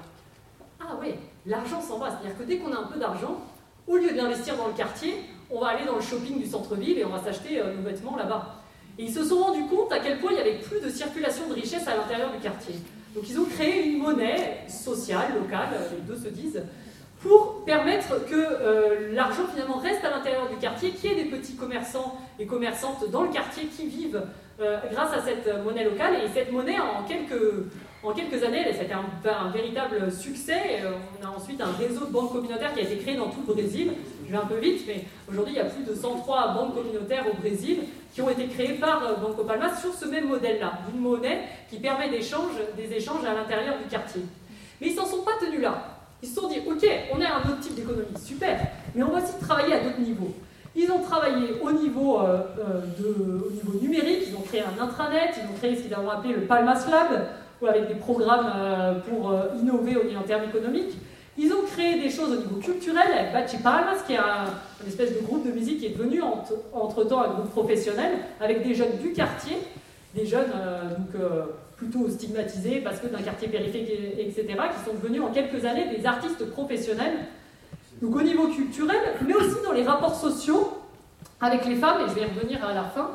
Ah 0.80 0.96
oui, 1.00 1.14
l'argent 1.46 1.80
s'en 1.80 1.98
va. 1.98 2.10
C'est-à-dire 2.10 2.36
que 2.38 2.42
dès 2.44 2.58
qu'on 2.58 2.72
a 2.72 2.78
un 2.78 2.86
peu 2.92 2.98
d'argent, 2.98 3.40
au 3.86 3.96
lieu 3.96 4.12
d'investir 4.12 4.56
dans 4.56 4.66
le 4.66 4.74
quartier, 4.74 5.14
on 5.50 5.60
va 5.60 5.68
aller 5.68 5.86
dans 5.86 5.96
le 5.96 6.02
shopping 6.02 6.38
du 6.38 6.46
centre-ville 6.46 6.98
et 6.98 7.04
on 7.06 7.10
va 7.10 7.22
s'acheter 7.22 7.62
nos 7.62 7.82
vêtements 7.82 8.16
là-bas. 8.16 8.57
Et 8.98 9.04
ils 9.04 9.14
se 9.14 9.24
sont 9.24 9.38
rendus 9.38 9.66
compte 9.66 9.92
à 9.92 10.00
quel 10.00 10.18
point 10.18 10.32
il 10.32 10.34
n'y 10.34 10.40
avait 10.40 10.58
plus 10.58 10.80
de 10.80 10.88
circulation 10.88 11.46
de 11.48 11.54
richesse 11.54 11.86
à 11.86 11.96
l'intérieur 11.96 12.32
du 12.32 12.38
quartier. 12.38 12.74
Donc 13.14 13.28
ils 13.28 13.38
ont 13.38 13.44
créé 13.44 13.86
une 13.86 13.98
monnaie 13.98 14.64
sociale, 14.68 15.34
locale, 15.40 15.68
les 15.92 16.02
deux 16.02 16.20
se 16.20 16.28
disent, 16.28 16.62
pour 17.22 17.64
permettre 17.64 18.24
que 18.26 18.34
euh, 18.34 19.12
l'argent 19.12 19.46
finalement 19.52 19.78
reste 19.78 20.04
à 20.04 20.10
l'intérieur 20.10 20.48
du 20.48 20.56
quartier, 20.56 20.90
qu'il 20.90 21.10
y 21.10 21.12
ait 21.14 21.24
des 21.24 21.30
petits 21.30 21.56
commerçants 21.56 22.18
et 22.38 22.46
commerçantes 22.46 23.10
dans 23.10 23.22
le 23.22 23.30
quartier 23.30 23.64
qui 23.64 23.86
vivent 23.86 24.22
euh, 24.60 24.78
grâce 24.92 25.12
à 25.12 25.22
cette 25.22 25.64
monnaie 25.64 25.84
locale. 25.84 26.14
Et 26.24 26.28
cette 26.32 26.52
monnaie, 26.52 26.78
en 26.78 27.04
quelques, 27.04 27.42
en 28.02 28.12
quelques 28.12 28.42
années, 28.44 28.64
c'était 28.72 28.94
un, 28.94 29.04
un, 29.28 29.50
véritable 29.50 30.12
succès. 30.12 30.82
Euh, 30.82 30.92
on 31.20 31.26
a 31.26 31.30
ensuite 31.30 31.60
un 31.60 31.72
réseau 31.72 32.06
de 32.06 32.12
banques 32.12 32.32
communautaires 32.32 32.72
qui 32.72 32.80
a 32.80 32.82
été 32.84 32.96
créé 32.98 33.16
dans 33.16 33.28
tout 33.28 33.42
le 33.46 33.54
Brésil. 33.54 33.92
Je 34.24 34.30
vais 34.30 34.38
un 34.38 34.46
peu 34.46 34.58
vite, 34.58 34.84
mais 34.86 35.04
aujourd'hui, 35.28 35.54
il 35.54 35.56
y 35.56 35.60
a 35.60 35.64
plus 35.64 35.84
de 35.84 35.94
103 35.94 36.54
banques 36.54 36.74
communautaires 36.74 37.24
au 37.30 37.36
Brésil 37.36 37.80
qui 38.12 38.22
ont 38.22 38.30
été 38.30 38.46
créées 38.46 38.74
par 38.74 39.00
Banco 39.20 39.42
Palmas 39.44 39.80
sur 39.80 39.92
ce 39.92 40.04
même 40.06 40.28
modèle-là, 40.28 40.80
d'une 40.88 41.00
monnaie 41.00 41.42
qui 41.70 41.78
permet 41.78 42.08
des 42.08 42.18
échanges 42.18 43.24
à 43.24 43.34
l'intérieur 43.34 43.76
du 43.78 43.88
quartier. 43.88 44.22
Mais 44.80 44.88
ils 44.88 44.94
s'en 44.94 45.06
sont 45.06 45.22
pas 45.22 45.32
tenus 45.40 45.60
là. 45.60 45.98
Ils 46.22 46.28
se 46.28 46.34
sont 46.40 46.48
dit, 46.48 46.60
ok, 46.66 46.84
on 47.14 47.20
est 47.20 47.26
un 47.26 47.38
autre 47.38 47.60
type 47.60 47.74
d'économie, 47.74 48.06
super, 48.22 48.58
mais 48.94 49.02
on 49.02 49.10
va 49.10 49.22
aussi 49.22 49.38
travailler 49.40 49.74
à 49.74 49.80
d'autres 49.80 50.00
niveaux. 50.00 50.34
Ils 50.74 50.90
ont 50.90 51.00
travaillé 51.00 51.54
au 51.62 51.72
niveau, 51.72 52.20
euh, 52.20 52.40
euh, 52.58 53.80
numérique, 53.80 54.24
ils 54.28 54.36
ont 54.36 54.40
créé 54.42 54.62
un 54.62 54.82
intranet, 54.82 55.30
ils 55.36 55.48
ont 55.48 55.56
créé 55.58 55.76
ce 55.76 55.82
qu'ils 55.82 55.94
ont 55.94 56.10
appelé 56.10 56.34
le 56.34 56.42
Palmas 56.42 56.86
Lab, 56.90 57.28
avec 57.66 57.88
des 57.88 57.94
programmes 57.94 58.52
euh, 58.54 58.94
pour 59.00 59.34
innover 59.60 59.96
en 60.16 60.22
termes 60.22 60.44
économiques. 60.44 60.96
Ils 61.36 61.52
ont 61.52 61.62
créé 61.66 62.00
des 62.00 62.10
choses 62.10 62.32
au 62.32 62.36
niveau 62.36 62.56
culturel 62.56 63.06
avec 63.16 63.32
Bachi 63.32 63.58
Palmas, 63.58 64.02
qui 64.06 64.14
est 64.14 64.18
un, 64.18 64.46
une 64.82 64.88
espèce 64.88 65.14
de 65.14 65.24
groupe 65.24 65.46
de 65.46 65.52
musique 65.52 65.80
qui 65.80 65.86
est 65.86 65.96
devenu 65.96 66.20
entre-temps 66.72 67.22
un 67.22 67.28
groupe 67.28 67.50
professionnel, 67.50 68.18
avec 68.40 68.66
des 68.66 68.74
jeunes 68.74 68.96
du 69.00 69.12
quartier, 69.12 69.56
des 70.14 70.26
jeunes 70.26 70.50
donc, 70.98 71.22
plutôt 71.76 72.08
stigmatisés 72.08 72.80
parce 72.80 72.98
que 72.98 73.06
d'un 73.06 73.22
quartier 73.22 73.46
périphérique, 73.46 73.88
etc., 74.18 74.46
qui 74.46 74.90
sont 74.90 74.96
devenus 74.96 75.22
en 75.22 75.28
quelques 75.28 75.64
années 75.64 75.86
des 75.96 76.04
artistes 76.04 76.44
professionnels. 76.50 77.18
Donc 78.02 78.16
au 78.16 78.22
niveau 78.22 78.48
culturel, 78.48 78.98
mais 79.26 79.34
aussi 79.34 79.62
dans 79.64 79.72
les 79.72 79.84
rapports 79.84 80.16
sociaux 80.16 80.72
avec 81.40 81.64
les 81.66 81.76
femmes, 81.76 82.02
et 82.04 82.08
je 82.08 82.14
vais 82.14 82.22
y 82.22 82.24
revenir 82.24 82.64
à 82.64 82.74
la 82.74 82.84
fin, 82.84 83.10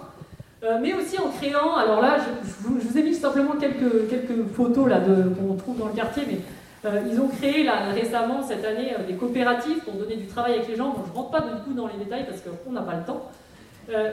euh, 0.64 0.78
mais 0.82 0.94
aussi 0.94 1.20
en 1.20 1.30
créant, 1.30 1.76
alors 1.76 2.02
là, 2.02 2.18
je, 2.18 2.68
vous, 2.68 2.98
ai 2.98 3.04
mis 3.04 3.14
simplement 3.14 3.56
quelques, 3.60 4.10
quelques 4.10 4.48
photos 4.56 4.88
là 4.90 5.00
qu'on 5.00 5.56
trouve 5.56 5.78
dans 5.78 5.88
le 5.88 5.94
quartier, 5.94 6.24
mais 6.26 6.38
euh, 6.86 7.02
ils 7.12 7.20
ont 7.20 7.28
créé 7.28 7.64
là, 7.64 7.90
récemment, 7.94 8.42
cette 8.42 8.64
année, 8.64 8.94
euh, 8.98 9.04
des 9.06 9.16
coopératives 9.16 9.80
pour 9.80 9.96
donner 9.96 10.16
du 10.16 10.28
travail 10.28 10.54
avec 10.54 10.70
les 10.70 10.78
gens. 10.78 10.90
Bon, 10.90 11.04
je 11.06 11.12
ne 11.12 11.16
rentre 11.16 11.32
pas 11.32 11.42
du 11.42 11.62
coup 11.64 11.74
dans 11.74 11.88
les 11.88 11.98
détails 12.04 12.26
parce 12.26 12.42
qu'on 12.42 12.72
n'a 12.72 12.82
pas 12.82 12.96
le 12.96 13.04
temps. 13.04 13.30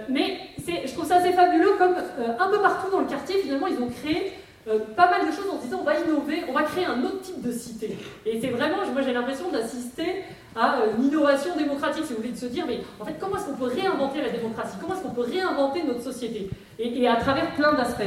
mais 0.09 0.39
je 0.59 0.93
trouve 0.93 1.07
ça 1.07 1.17
assez 1.17 1.33
fabuleux 1.33 1.75
comme 1.79 1.95
un 1.95 2.49
peu 2.49 2.59
partout 2.61 2.91
dans 2.91 3.01
le 3.01 3.07
quartier, 3.07 3.37
finalement, 3.37 3.69
ils 3.69 3.81
ont 3.81 3.89
créé 3.89 4.33
euh, 4.69 4.79
pas 4.95 5.09
mal 5.09 5.27
de 5.27 5.33
choses 5.33 5.49
en 5.51 5.57
disant 5.57 5.79
on 5.81 5.85
va 5.85 5.99
innover, 5.99 6.45
on 6.49 6.53
va 6.53 6.65
créer 6.65 6.85
un 6.85 7.03
autre 7.03 7.23
type 7.23 7.41
de 7.41 7.51
cité. 7.51 7.97
Et 8.27 8.39
c'est 8.41 8.49
vraiment, 8.49 8.77
moi 8.93 9.01
j'ai 9.01 9.15
l'impression 9.15 9.51
d'assister 9.51 10.25
à 10.55 10.81
euh, 10.81 10.97
une 10.99 11.07
innovation 11.07 11.57
démocratique, 11.57 12.05
si 12.05 12.13
vous 12.13 12.19
voulez, 12.19 12.33
de 12.33 12.37
se 12.37 12.47
dire 12.47 12.67
mais 12.67 12.81
en 13.01 13.07
fait 13.07 13.15
comment 13.19 13.37
est-ce 13.37 13.47
qu'on 13.47 13.55
peut 13.55 13.73
réinventer 13.75 14.21
la 14.21 14.29
démocratie, 14.29 14.77
comment 14.79 14.95
est-ce 14.95 15.03
qu'on 15.03 15.15
peut 15.15 15.23
réinventer 15.23 15.83
notre 15.85 16.03
société, 16.03 16.51
et, 16.79 17.09
à 17.09 17.17
travers 17.17 17.55
plein 17.55 17.73
d'aspects. 17.73 18.03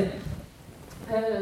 Euh, 1.12 1.41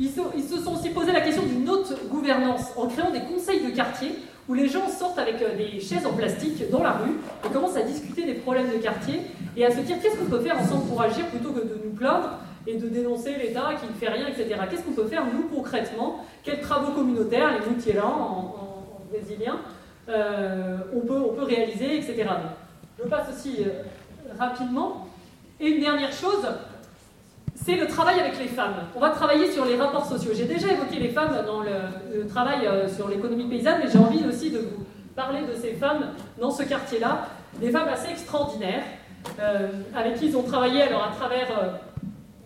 ils, 0.00 0.10
ils, 0.36 0.44
se 0.44 0.58
sont 0.58 0.74
aussi 0.74 0.90
posé 0.90 1.12
la 1.12 1.20
question 1.20 1.42
d'une 1.44 1.68
autre 1.68 1.94
gouvernance 2.08 2.72
en 2.76 2.88
créant 2.88 3.10
des 3.10 3.22
conseils 3.22 3.64
de 3.64 3.70
quartier 3.70 4.16
où 4.48 4.54
les 4.54 4.68
gens 4.68 4.88
sortent 4.88 5.18
avec 5.18 5.38
des 5.56 5.80
chaises 5.80 6.06
en 6.06 6.14
plastique 6.14 6.68
dans 6.70 6.82
la 6.82 6.92
rue 6.92 7.12
et 7.44 7.52
commencent 7.52 7.76
à 7.76 7.82
discuter 7.82 8.24
des 8.24 8.34
problèmes 8.34 8.70
de 8.70 8.78
quartier 8.78 9.20
et 9.56 9.64
à 9.64 9.70
se 9.70 9.80
dire 9.80 9.96
qu'est-ce 10.00 10.16
qu'on 10.16 10.24
peut 10.24 10.40
faire 10.40 10.58
ensemble 10.58 10.86
pour 10.88 11.00
agir 11.00 11.26
plutôt 11.26 11.50
que 11.50 11.60
de 11.60 11.80
nous 11.84 11.90
plaindre? 11.90 12.38
Et 12.66 12.76
de 12.76 12.88
dénoncer 12.88 13.34
l'État 13.36 13.70
qui 13.80 13.86
ne 13.86 13.92
fait 13.92 14.08
rien, 14.08 14.26
etc. 14.26 14.60
Qu'est-ce 14.70 14.82
qu'on 14.82 14.92
peut 14.92 15.06
faire, 15.06 15.24
nous, 15.26 15.48
concrètement? 15.48 16.24
Quels 16.42 16.60
travaux 16.60 16.92
communautaires, 16.92 17.58
les 17.58 17.66
moutiers 17.66 17.98
en, 18.00 18.06
en, 18.06 18.54
brésilien, 19.10 19.58
euh, 20.08 20.78
on, 20.94 21.00
peut, 21.00 21.18
on 21.18 21.34
peut 21.34 21.44
réaliser, 21.44 21.96
etc. 21.96 22.24
je 22.98 23.08
passe 23.08 23.28
aussi 23.34 23.58
euh, 23.60 23.82
rapidement. 24.38 25.06
Et 25.60 25.68
une 25.68 25.80
dernière 25.80 26.12
chose, 26.12 26.46
c'est 27.54 27.76
le 27.76 27.86
travail 27.86 28.20
avec 28.20 28.38
les 28.38 28.46
femmes. 28.46 28.76
On 28.94 29.00
va 29.00 29.10
travailler 29.10 29.50
sur 29.50 29.64
les 29.64 29.76
rapports 29.76 30.06
sociaux. 30.06 30.32
J'ai 30.34 30.44
déjà 30.44 30.68
évoqué 30.68 30.98
les 30.98 31.08
femmes 31.08 31.44
dans 31.46 31.60
le, 31.60 32.26
travail 32.26 32.66
euh, 32.66 32.88
sur 32.88 33.08
l'économie 33.08 33.48
paysanne, 33.48 33.80
mais 33.82 33.90
j'ai 33.90 33.98
envie 33.98 34.24
aussi 34.26 34.50
de 34.50 34.58
vous 34.58 34.84
parler 35.16 35.40
de 35.42 35.54
ces 35.54 35.72
femmes 35.72 36.10
dans 36.40 36.50
ce 36.50 36.62
quartier-là, 36.62 37.28
des 37.60 37.70
femmes 37.70 37.88
assez 37.88 38.10
extraordinaires, 38.10 38.84
avec 39.96 40.14
qui 40.14 40.26
ils 40.26 40.36
ont 40.36 40.44
travaillé 40.44 40.82
alors 40.82 41.02
à 41.02 41.10
travers 41.10 41.48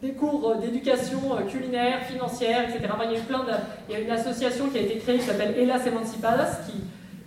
des 0.03 0.13
cours 0.13 0.51
euh, 0.51 0.61
d'éducation 0.61 1.21
euh, 1.33 1.43
culinaire, 1.49 2.05
financière, 2.05 2.65
etc. 2.69 2.93
il, 3.05 3.13
y 3.13 3.15
a 3.15 3.19
eu 3.19 3.23
plein 3.23 3.45
de, 3.45 3.53
il 3.89 3.93
y 3.93 3.97
a 3.97 4.01
une 4.01 4.11
association 4.11 4.69
qui 4.69 4.79
a 4.79 4.81
été 4.83 4.99
créée 4.99 5.19
qui 5.19 5.25
s'appelle 5.25 5.55
Elas 5.57 5.87
Emancipadas, 5.87 6.59
qui, 6.67 6.83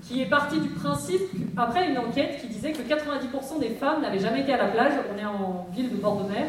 qui 0.05 0.21
est 0.21 0.25
partie 0.25 0.59
du 0.59 0.67
principe, 0.69 1.21
après 1.55 1.89
une 1.89 1.97
enquête 1.97 2.41
qui 2.41 2.47
disait 2.47 2.73
que 2.73 2.81
90% 2.81 3.59
des 3.61 3.69
femmes 3.69 4.01
n'avaient 4.01 4.19
jamais 4.19 4.41
été 4.41 4.53
à 4.53 4.57
la 4.57 4.67
plage, 4.67 4.91
on 5.13 5.17
est 5.17 5.25
en 5.25 5.67
ville 5.73 5.89
de 5.89 5.95
bord 5.95 6.21
de 6.21 6.29
mer, 6.29 6.47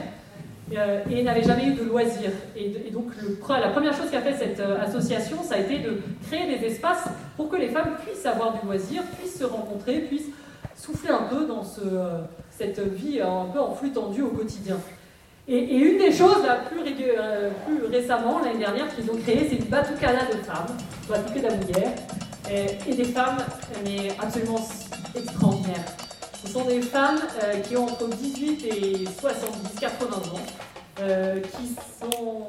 euh, 0.77 1.05
et 1.09 1.23
n'avaient 1.23 1.45
jamais 1.45 1.67
eu 1.67 1.75
de 1.75 1.85
loisirs. 1.85 2.33
Et, 2.57 2.91
donc 2.91 3.13
la 3.49 3.69
première 3.69 3.95
chose 3.95 4.11
qu'a 4.11 4.21
fait 4.21 4.35
cette 4.35 4.61
association, 4.61 5.45
ça 5.45 5.55
a 5.55 5.59
été 5.59 5.79
de 5.79 6.03
créer 6.27 6.59
des 6.59 6.67
espaces 6.67 7.05
pour 7.37 7.49
que 7.49 7.57
les 7.57 7.69
femmes 7.69 7.95
puissent 8.05 8.27
avoir 8.27 8.59
du 8.59 8.67
loisir, 8.67 9.03
puissent 9.17 9.39
se 9.39 9.45
rencontrer, 9.45 10.01
puissent 10.01 10.33
souffler 10.75 11.11
un 11.11 11.23
peu 11.31 11.47
dans 11.47 11.63
ce, 11.63 11.83
cette 12.51 12.81
vie 12.81 13.21
un 13.21 13.47
peu 13.53 13.61
en 13.61 13.75
flux 13.75 13.93
tendu 13.93 14.23
au 14.23 14.31
quotidien. 14.31 14.77
Et, 15.49 15.77
une 15.77 15.99
des 15.99 16.11
choses 16.11 16.45
euh, 16.45 17.51
plus 17.67 17.87
récemment, 17.87 18.41
l'année 18.41 18.59
dernière, 18.59 18.93
qu'ils 18.95 19.09
ont 19.11 19.17
créé, 19.17 19.47
c'est 19.49 19.57
du 19.57 19.69
batucada 19.69 20.25
de 20.27 20.43
femmes, 20.43 20.77
batuque 21.09 21.41
d'amouillère, 21.41 21.93
et, 22.51 22.91
et, 22.91 22.95
des 22.95 23.05
femmes, 23.05 23.39
mais 23.85 24.09
absolument 24.21 24.67
extraordinaires. 25.15 25.85
Ce 26.45 26.53
sont 26.53 26.65
des 26.65 26.81
femmes 26.81 27.21
euh, 27.45 27.61
qui 27.61 27.77
ont 27.77 27.85
entre 27.85 28.09
18 28.09 28.65
et 28.67 29.05
70, 29.21 29.79
80 29.81 30.17
ans, 30.17 30.21
euh, 31.01 31.41
qui 31.41 31.77
sont 32.01 32.47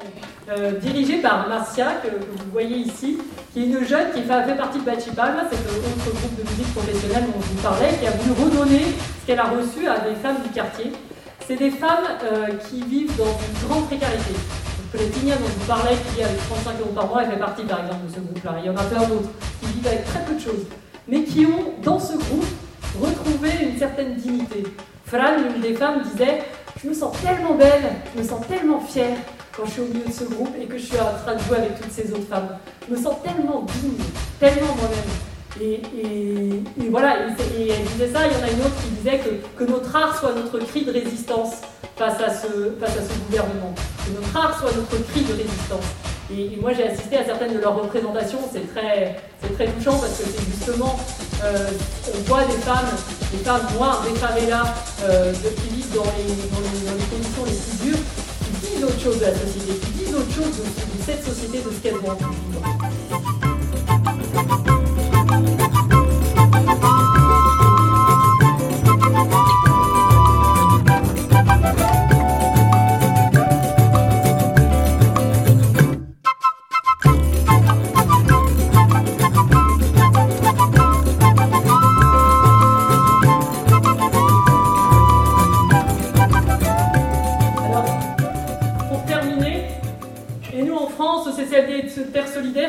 dirigées 0.80 1.18
par 1.18 1.48
Marcia, 1.48 2.00
que, 2.02 2.08
vous 2.08 2.50
voyez 2.50 2.78
ici, 2.78 3.18
qui 3.52 3.62
est 3.62 3.66
une 3.66 3.84
jeune 3.84 4.10
qui 4.12 4.22
fait, 4.22 4.56
partie 4.56 4.78
de 4.78 4.84
Bachipalma, 4.84 5.42
c'est 5.50 5.56
autre 5.56 6.18
groupe 6.18 6.36
de 6.36 6.50
musique 6.50 6.74
professionnelle 6.74 7.26
dont 7.26 7.40
je 7.40 7.46
vous 7.46 7.62
parlais, 7.62 7.90
qui 8.00 8.06
a 8.06 8.10
voulu 8.10 8.42
redonner 8.42 8.84
ce 9.20 9.26
qu'elle 9.26 9.38
a 9.38 9.44
reçu 9.44 9.86
à 9.86 9.98
des 9.98 10.16
femmes 10.16 10.42
du 10.42 10.48
quartier. 10.50 10.92
C'est 11.48 11.56
des 11.56 11.70
femmes 11.70 12.04
euh, 12.24 12.48
qui 12.68 12.82
vivent 12.82 13.16
dans 13.16 13.24
une 13.24 13.68
grande 13.68 13.86
précarité. 13.86 14.34
Pelletigna 14.92 15.34
dont 15.36 15.46
je 15.46 15.58
vous 15.58 15.66
parlais, 15.66 15.96
qui 16.14 16.22
avec 16.22 16.36
35 16.46 16.78
euros 16.80 16.92
par 16.94 17.06
mois, 17.06 17.22
elle 17.22 17.30
fait 17.30 17.38
partie 17.38 17.62
par 17.62 17.80
exemple 17.80 18.06
de 18.06 18.14
ce 18.14 18.20
groupe-là. 18.20 18.56
Il 18.58 18.66
y 18.66 18.68
en 18.68 18.76
a 18.76 18.84
plein 18.84 19.00
d'autres 19.08 19.30
qui 19.58 19.66
vivent 19.72 19.86
avec 19.86 20.04
très 20.04 20.22
peu 20.26 20.34
de 20.34 20.40
choses, 20.40 20.66
mais 21.08 21.22
qui 21.22 21.46
ont, 21.46 21.72
dans 21.82 21.98
ce 21.98 22.18
groupe, 22.18 22.44
retrouvé 23.00 23.48
une 23.62 23.78
certaine 23.78 24.16
dignité. 24.16 24.62
Fran, 25.06 25.38
l'une 25.38 25.62
des 25.62 25.72
femmes, 25.72 26.02
disait 26.02 26.42
Je 26.82 26.86
me 26.90 26.92
sens 26.92 27.16
tellement 27.22 27.54
belle, 27.54 27.94
je 28.14 28.20
me 28.20 28.28
sens 28.28 28.46
tellement 28.46 28.80
fière 28.80 29.16
quand 29.56 29.64
je 29.64 29.70
suis 29.70 29.80
au 29.80 29.86
milieu 29.86 30.04
de 30.04 30.12
ce 30.12 30.24
groupe 30.24 30.54
et 30.60 30.66
que 30.66 30.76
je 30.76 30.84
suis 30.84 31.00
en 31.00 31.14
train 31.24 31.34
de 31.34 31.40
jouer 31.40 31.56
avec 31.56 31.80
toutes 31.80 31.92
ces 31.92 32.12
autres 32.12 32.28
femmes. 32.28 32.58
Je 32.86 32.94
me 32.94 33.00
sens 33.00 33.16
tellement 33.22 33.62
digne, 33.62 34.04
tellement 34.38 34.74
moi-même. 34.76 35.27
Et, 35.60 35.80
voilà, 36.90 37.16
et, 37.58 37.68
elle 37.68 37.84
disait 37.84 38.12
ça, 38.12 38.20
il 38.26 38.32
y 38.32 38.36
en 38.36 38.44
a 38.46 38.50
une 38.50 38.60
autre 38.60 38.76
qui 38.82 38.90
disait 38.90 39.18
que, 39.18 39.64
que 39.64 39.70
notre 39.70 39.94
art 39.94 40.18
soit 40.18 40.32
notre 40.34 40.58
cri 40.60 40.84
de 40.84 40.92
résistance 40.92 41.54
face 41.96 42.20
à 42.20 42.30
ce, 42.30 42.70
face 42.78 42.96
à 42.96 43.02
ce 43.02 43.18
gouvernement. 43.26 43.74
Que 44.06 44.12
notre 44.20 44.36
art 44.36 44.58
soit 44.58 44.70
notre 44.76 45.02
cri 45.08 45.22
de 45.22 45.32
résistance. 45.32 45.84
Et, 46.30 46.56
moi 46.60 46.72
j'ai 46.74 46.84
assisté 46.88 47.16
à 47.16 47.24
certaines 47.24 47.54
de 47.54 47.58
leurs 47.58 47.74
représentations, 47.74 48.38
c'est 48.52 48.72
très, 48.72 49.16
très 49.54 49.66
touchant 49.66 49.98
parce 49.98 50.18
que 50.18 50.24
c'est 50.24 50.44
justement, 50.54 50.98
euh, 51.42 51.70
on 52.14 52.18
voit 52.28 52.44
des 52.44 52.58
femmes, 52.58 52.94
des 53.32 53.38
femmes 53.38 53.66
noires, 53.74 54.04
des 54.04 54.14
favelas, 54.18 54.74
euh, 55.02 55.32
qui 55.32 55.68
vivent 55.74 55.94
dans 55.94 56.04
les, 56.04 56.28
dans, 56.52 56.60
les, 56.94 57.04
conditions 57.10 57.44
les 57.46 57.52
plus 57.52 57.78
dures, 57.86 58.04
qui 58.44 58.50
disent 58.68 58.84
autre 58.84 59.00
chose 59.00 59.18
de 59.18 59.24
la 59.24 59.34
société, 59.34 59.72
qui 59.86 59.90
disent 59.92 60.14
autre 60.14 60.32
chose 60.32 60.52
de, 60.58 60.64
cette 61.04 61.24
société, 61.24 61.58
de 61.58 61.70
ce 61.70 61.80
qu'elles 61.82 61.94
vont 61.94 62.12
vivre. 92.40 92.60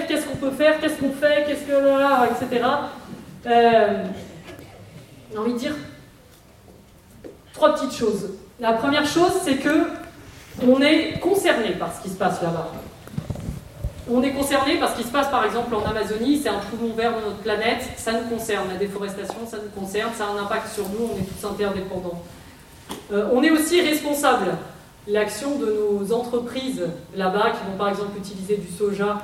etc. 2.32 2.66
Euh, 3.46 4.04
j'ai 5.32 5.38
envie 5.38 5.54
de 5.54 5.58
dire 5.60 5.76
trois 7.54 7.74
petites 7.76 7.94
choses. 7.94 8.32
La 8.60 8.74
première 8.74 9.06
chose, 9.06 9.32
c'est 9.44 9.56
que 9.56 9.88
on 10.68 10.82
est 10.82 11.20
concerné 11.20 11.72
par 11.72 11.96
ce 11.96 12.02
qui 12.02 12.10
se 12.10 12.18
passe 12.18 12.42
là-bas. 12.42 12.72
On 14.12 14.24
est 14.24 14.32
concerné 14.32 14.78
par 14.78 14.92
ce 14.92 14.98
qui 14.98 15.08
se 15.08 15.12
passe 15.12 15.30
par 15.30 15.46
exemple 15.46 15.74
en 15.76 15.84
Amazonie, 15.84 16.40
c'est 16.42 16.50
un 16.50 16.58
poumon 16.58 16.94
vert 16.96 17.16
de 17.16 17.26
notre 17.26 17.38
planète, 17.38 17.84
ça 17.96 18.12
nous 18.14 18.28
concerne, 18.28 18.68
la 18.70 18.78
déforestation, 18.78 19.38
ça 19.48 19.58
nous 19.58 19.80
concerne, 19.80 20.10
ça 20.18 20.26
a 20.26 20.30
un 20.30 20.44
impact 20.44 20.74
sur 20.74 20.90
nous, 20.90 21.12
on 21.14 21.18
est 21.20 21.26
tous 21.26 21.48
interdépendants. 21.48 22.20
Euh, 23.14 23.30
on 23.32 23.44
est 23.44 23.52
aussi 23.52 23.82
responsable. 23.82 24.58
L'action 25.08 25.58
de 25.58 25.66
nos 25.66 26.12
entreprises 26.12 26.88
là-bas 27.16 27.52
qui 27.52 27.72
vont 27.72 27.78
par 27.78 27.90
exemple 27.90 28.18
utiliser 28.18 28.58
du 28.58 28.68
soja 28.68 29.22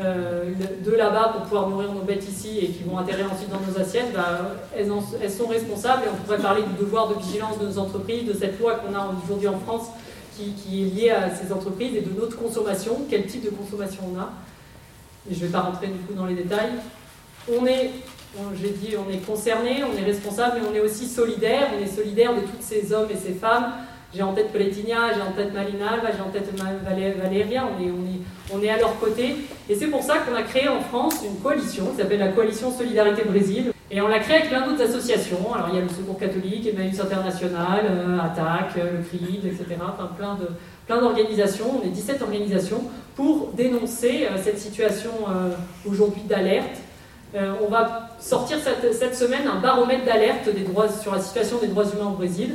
euh, 0.00 0.52
de 0.84 0.92
là-bas 0.92 1.30
pour 1.32 1.42
pouvoir 1.42 1.68
nourrir 1.68 1.92
nos 1.92 2.02
bêtes 2.02 2.28
ici 2.28 2.58
et 2.60 2.68
qui 2.68 2.84
vont 2.84 2.98
atterrir 2.98 3.32
ensuite 3.32 3.50
dans 3.50 3.60
nos 3.60 3.80
assiettes, 3.80 4.12
bah, 4.14 4.54
elles, 4.76 4.86
sont 4.88 5.46
responsables 5.48 6.04
et 6.04 6.08
on 6.12 6.16
pourrait 6.24 6.38
parler 6.38 6.62
du 6.62 6.84
devoir 6.84 7.08
de 7.08 7.14
vigilance 7.14 7.58
de 7.58 7.66
nos 7.66 7.78
entreprises, 7.78 8.24
de 8.24 8.32
cette 8.32 8.60
loi 8.60 8.76
qu'on 8.76 8.94
a 8.94 9.12
aujourd'hui 9.24 9.48
en 9.48 9.58
France 9.58 9.88
qui, 10.36 10.82
est 10.82 10.94
liée 10.94 11.10
à 11.10 11.34
ces 11.34 11.52
entreprises 11.52 11.96
et 11.96 12.00
de 12.00 12.10
notre 12.16 12.38
consommation, 12.38 12.98
quel 13.10 13.26
type 13.26 13.44
de 13.44 13.50
consommation 13.50 14.02
on 14.14 14.20
a. 14.20 14.30
je 15.28 15.34
ne 15.34 15.40
vais 15.40 15.48
pas 15.48 15.62
rentrer 15.62 15.88
du 15.88 15.98
coup 15.98 16.14
dans 16.14 16.26
les 16.26 16.34
détails. 16.34 16.70
On 17.52 17.66
est, 17.66 17.90
j'ai 18.54 18.70
dit, 18.70 18.94
on 18.96 19.12
est 19.12 19.18
concerné, 19.18 19.82
on 19.82 19.98
est 19.98 20.04
responsable, 20.04 20.60
mais 20.60 20.68
on 20.70 20.74
est 20.76 20.80
aussi 20.80 21.08
solidaire. 21.08 21.70
On 21.76 21.82
est 21.82 21.88
solidaire 21.88 22.36
de 22.36 22.42
tous 22.42 22.60
ces 22.60 22.92
hommes 22.92 23.08
et 23.10 23.16
ces 23.16 23.32
femmes 23.32 23.72
j'ai 24.14 24.22
en 24.22 24.32
tête 24.32 24.52
Peletinia, 24.52 25.12
j'ai 25.14 25.20
en 25.20 25.32
tête 25.32 25.52
Malina 25.52 26.00
j'ai 26.14 26.22
en 26.22 26.30
tête 26.30 26.50
Valéria, 27.20 27.64
on 27.66 27.82
est, 27.82 27.90
on, 27.90 28.06
est, 28.06 28.58
on 28.58 28.62
est 28.62 28.70
à 28.70 28.78
leur 28.78 28.98
côté. 28.98 29.36
Et 29.68 29.74
c'est 29.74 29.88
pour 29.88 30.02
ça 30.02 30.18
qu'on 30.18 30.34
a 30.34 30.42
créé 30.42 30.66
en 30.66 30.80
France 30.80 31.16
une 31.24 31.38
coalition 31.40 31.86
qui 31.90 31.98
s'appelle 31.98 32.20
la 32.20 32.28
Coalition 32.28 32.70
Solidarité 32.72 33.22
Brésil. 33.24 33.72
Et 33.90 34.00
on 34.00 34.08
l'a 34.08 34.18
créée 34.18 34.36
avec 34.38 34.48
plein 34.48 34.66
d'autres 34.66 34.82
associations. 34.82 35.52
Alors 35.54 35.68
il 35.70 35.76
y 35.76 35.78
a 35.78 35.82
le 35.82 35.88
Secours 35.88 36.18
catholique, 36.18 36.66
Emmaüs 36.66 37.00
International, 37.00 37.84
euh, 37.84 38.18
Attaque, 38.18 38.76
euh, 38.78 38.98
le 38.98 39.04
CRID, 39.04 39.44
etc. 39.44 39.76
Enfin 39.82 40.10
plein 40.16 40.34
de 40.36 40.48
plein 40.86 41.00
d'organisations. 41.00 41.80
On 41.82 41.86
est 41.86 41.90
17 41.90 42.22
organisations 42.22 42.84
pour 43.14 43.52
dénoncer 43.54 44.26
euh, 44.26 44.38
cette 44.42 44.58
situation 44.58 45.10
aujourd'hui 45.86 46.22
d'alerte. 46.22 46.78
on 47.34 47.68
va 47.68 48.08
sortir 48.18 48.56
cette, 48.58 48.94
cette, 48.94 49.14
semaine 49.14 49.46
un 49.46 49.60
baromètre 49.60 50.06
d'alerte 50.06 50.48
des 50.48 50.62
droits, 50.62 50.88
sur 50.88 51.12
la 51.12 51.20
situation 51.20 51.58
des 51.58 51.66
droits 51.66 51.84
humains 51.84 52.10
au 52.10 52.16
Brésil. 52.16 52.54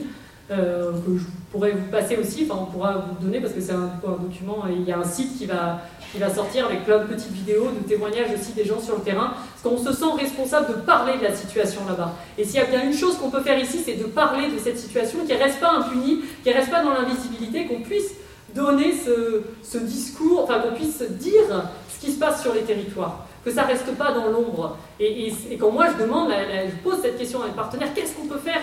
Euh, 0.51 0.91
que 0.91 1.17
je 1.17 1.23
pourrais 1.53 1.71
vous 1.71 1.89
passer 1.89 2.17
aussi, 2.17 2.45
enfin 2.45 2.59
on 2.63 2.65
pourra 2.65 2.97
vous 2.97 3.25
donner 3.25 3.39
parce 3.39 3.53
que 3.53 3.61
c'est 3.61 3.71
un, 3.71 3.91
document, 4.03 4.65
il 4.69 4.83
y 4.83 4.91
a 4.91 4.97
un 4.97 5.03
site 5.05 5.37
qui 5.37 5.45
va, 5.45 5.79
qui 6.11 6.17
va 6.17 6.33
sortir 6.33 6.65
avec 6.65 6.83
plein 6.83 6.99
de 6.99 7.05
petites 7.05 7.31
vidéos, 7.31 7.69
de 7.71 7.87
témoignages 7.87 8.27
aussi 8.37 8.51
des 8.51 8.65
gens 8.65 8.81
sur 8.81 8.97
le 8.97 9.03
terrain, 9.03 9.35
parce 9.35 9.61
qu'on 9.63 9.81
se 9.81 9.93
sent 9.97 10.11
responsable 10.19 10.67
de 10.67 10.81
parler 10.81 11.17
de 11.17 11.23
la 11.23 11.33
situation 11.33 11.81
là-bas. 11.87 12.11
Et 12.37 12.43
s'il 12.43 12.55
y 12.55 12.59
a 12.59 12.65
bien 12.65 12.83
une 12.83 12.93
chose 12.93 13.15
qu'on 13.17 13.29
peut 13.29 13.39
faire 13.39 13.57
ici, 13.57 13.79
c'est 13.85 13.93
de 13.93 14.03
parler 14.03 14.51
de 14.51 14.57
cette 14.59 14.77
situation 14.77 15.19
qui 15.25 15.33
ne 15.33 15.37
reste 15.37 15.61
pas 15.61 15.71
impunie, 15.71 16.19
qui 16.43 16.49
ne 16.49 16.55
reste 16.55 16.69
pas 16.69 16.83
dans 16.83 16.91
l'invisibilité, 16.91 17.65
qu'on 17.65 17.79
puisse 17.79 18.11
donner 18.53 18.93
ce, 18.93 19.43
ce 19.63 19.77
discours, 19.77 20.41
enfin 20.43 20.59
qu'on 20.59 20.75
puisse 20.75 21.01
dire 21.03 21.69
ce 21.87 22.05
qui 22.05 22.11
se 22.11 22.19
passe 22.19 22.41
sur 22.41 22.53
les 22.53 22.63
territoires 22.63 23.25
que 23.43 23.51
ça 23.51 23.63
reste 23.63 23.95
pas 23.95 24.11
dans 24.11 24.27
l'ombre. 24.29 24.77
Et, 24.99 25.31
quand 25.59 25.71
moi 25.71 25.87
je 25.97 26.03
demande, 26.03 26.31
je 26.31 26.75
pose 26.83 27.01
cette 27.01 27.17
question 27.17 27.41
à 27.41 27.47
mes 27.47 27.53
partenaires, 27.53 27.93
qu'est-ce 27.93 28.13
qu'on 28.13 28.27
peut 28.27 28.39
faire 28.39 28.61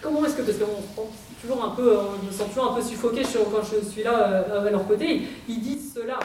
Comment 0.00 0.24
est-ce 0.24 0.36
que 0.36 0.42
parce 0.42 0.58
qu'on 0.58 1.02
toujours 1.42 1.64
un 1.64 1.74
je 1.76 2.26
me 2.26 2.32
sens 2.32 2.48
toujours 2.48 2.72
un 2.72 2.74
peu 2.74 2.82
suffoqué 2.82 3.22
quand 3.22 3.62
je 3.62 3.88
suis 3.88 4.02
là 4.02 4.12
euh, 4.12 4.68
à 4.68 4.70
leur 4.70 4.86
côté. 4.86 5.22
Ils 5.48 5.60
disent 5.60 5.92
cela, 5.94 6.18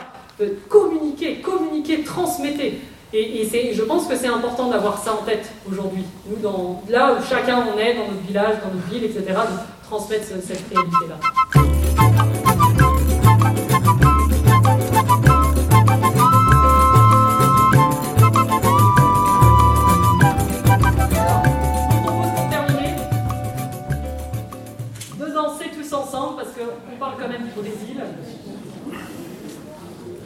communiquer, 0.70 1.42
communiquer, 1.42 2.04
transmettez. 2.04 2.82
Et, 3.14 3.74
je 3.74 3.84
pense 3.84 4.06
que 4.06 4.16
c'est 4.16 4.28
important 4.28 4.70
d'avoir 4.70 5.02
ça 5.02 5.14
en 5.14 5.24
tête 5.24 5.50
aujourd'hui. 5.68 6.04
Là 6.90 7.14
où 7.14 7.24
chacun 7.28 7.66
on 7.74 7.80
est, 7.80 7.96
dans 7.96 8.08
notre 8.08 8.28
village, 8.28 8.58
dans 8.64 8.74
notre 8.74 8.88
ville, 8.90 9.06
etc., 9.06 9.24
de 9.28 9.88
transmettre 9.88 10.26
cette 10.26 10.64
réalité-là. 10.72 11.18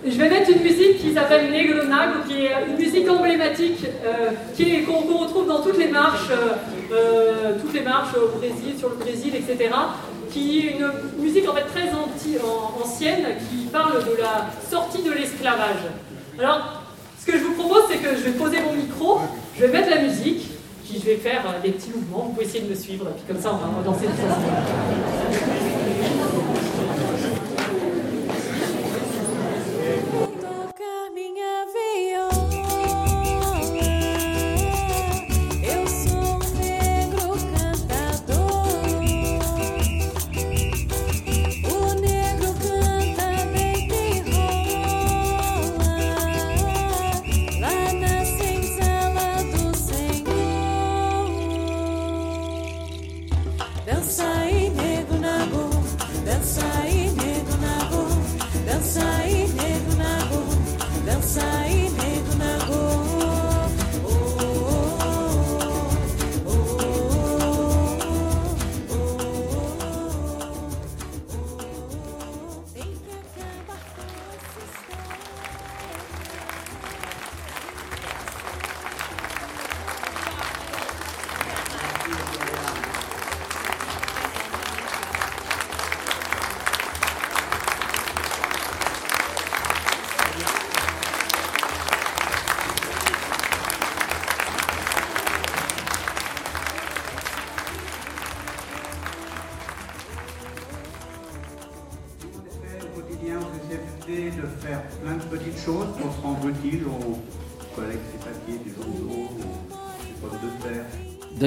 Je 0.04 0.18
vais 0.18 0.30
mettre 0.30 0.50
une 0.50 0.64
musique 0.64 0.98
qui 0.98 1.14
s'appelle 1.14 1.52
Negro 1.52 1.84
Nago, 1.84 2.20
qui 2.28 2.46
est 2.46 2.52
une 2.68 2.76
musique 2.76 3.08
emblématique 3.08 3.86
euh, 4.04 4.32
qu'on 4.86 5.18
retrouve 5.18 5.48
dans 5.48 5.62
toutes 5.62 5.78
les 5.78 5.90
marches, 5.90 6.32
euh, 6.32 6.56
euh, 6.92 7.60
toutes 7.62 7.74
les 7.74 7.82
marches 7.82 8.16
au 8.16 8.36
Brésil, 8.36 8.74
sur 8.80 8.90
le 8.90 8.96
Brésil, 8.96 9.34
etc. 9.36 9.70
Qui 10.32 10.60
est 10.60 10.78
une 10.78 10.92
musique 11.24 11.48
en 11.48 11.54
fait 11.54 11.66
très 11.66 11.92
ancienne 12.84 13.26
qui 13.50 13.68
parle 13.68 14.04
de 14.04 14.18
la 14.20 14.48
sortie 14.70 15.04
de 15.04 15.12
l'esclavage. 15.12 15.86
Alors, 16.40 16.82
ce 17.20 17.32
que 17.32 17.38
je 17.38 17.44
vous 17.44 17.54
propose, 17.54 17.84
c'est 17.92 17.98
que 17.98 18.16
je 18.16 18.24
vais 18.24 18.32
poser 18.32 18.58
mon 18.62 18.74
micro, 18.74 19.20
je 19.56 19.66
vais 19.66 19.72
mettre 19.72 19.92
la 19.92 20.02
musique, 20.02 20.50
puis 20.84 21.00
je 21.00 21.06
vais 21.06 21.18
faire 21.18 21.44
des 21.62 21.72
petits 21.72 21.92
mouvements. 21.92 22.26
Vous 22.26 22.34
pouvez 22.34 22.46
essayer 22.46 22.64
de 22.64 22.70
me 22.70 22.76
suivre, 22.76 23.06
puis 23.16 23.24
comme 23.28 23.42
ça, 23.42 23.52
on 23.54 23.58
va 23.58 23.84
danser 23.84 24.06
tout 24.06 24.12
l'idée 24.12 25.81
minha 31.14 31.66
viola. 31.74 32.41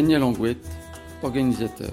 Daniel 0.05 0.23
Angouette, 0.23 0.67
organisateur. 1.23 1.89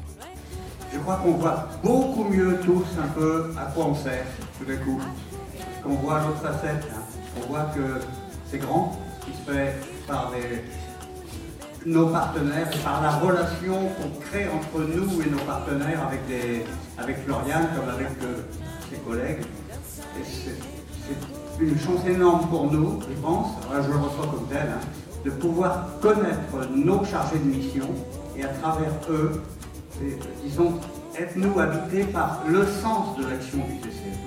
Je 0.94 1.00
crois 1.00 1.16
qu'on 1.24 1.32
voit 1.32 1.70
beaucoup 1.82 2.26
mieux 2.26 2.60
tous 2.62 2.84
un 3.02 3.08
peu 3.18 3.54
à 3.58 3.72
quoi 3.72 3.86
on 3.86 3.96
sert 3.96 4.26
tout 4.60 4.66
d'un 4.66 4.76
coup. 4.76 5.00
Qu'on 5.82 5.94
voit 5.96 6.20
l'autre 6.20 6.42
facette. 6.42 6.86
hein. 6.94 7.00
On 7.38 7.50
voit 7.50 7.72
que 7.74 8.02
c'est 8.48 8.58
grand, 8.58 9.00
ce 9.22 9.26
qui 9.28 9.32
se 9.38 9.50
fait 9.50 9.76
par 10.10 10.34
nos 11.86 12.08
partenaires 12.08 12.70
par 12.84 13.02
la 13.02 13.12
relation 13.12 13.76
qu'on 13.96 14.20
crée 14.20 14.48
entre 14.50 14.82
nous 14.94 15.22
et 15.22 15.30
nos 15.30 15.40
partenaires 15.48 16.06
avec, 16.06 16.28
des, 16.28 16.66
avec 16.98 17.24
Florian 17.24 17.62
comme 17.74 17.88
avec 17.96 18.10
euh, 18.24 18.42
ses 18.90 18.98
collègues. 18.98 19.46
C'est 20.22 21.64
une 21.64 21.80
chance 21.80 22.06
énorme 22.06 22.46
pour 22.50 22.70
nous, 22.70 23.00
je 23.08 23.22
pense, 23.22 23.52
je 23.72 23.90
le 23.90 23.98
reçois 24.00 24.28
comme 24.28 24.48
tel, 24.50 24.68
hein, 24.68 24.82
de 25.26 25.30
pouvoir 25.30 25.88
connaître 26.02 26.70
nos 26.76 27.04
chargés 27.06 27.40
de 27.40 27.46
mission 27.46 27.88
et 28.38 28.44
à 28.44 28.50
travers 28.50 28.92
eux, 29.10 29.42
et, 30.02 30.18
disons, 30.44 30.74
être 31.18 31.36
nous 31.36 31.60
habités 31.60 32.06
par 32.06 32.42
le 32.48 32.66
sens 32.66 33.18
de 33.18 33.30
l'action 33.30 33.60
du 33.60 33.80
CCF. 33.80 34.18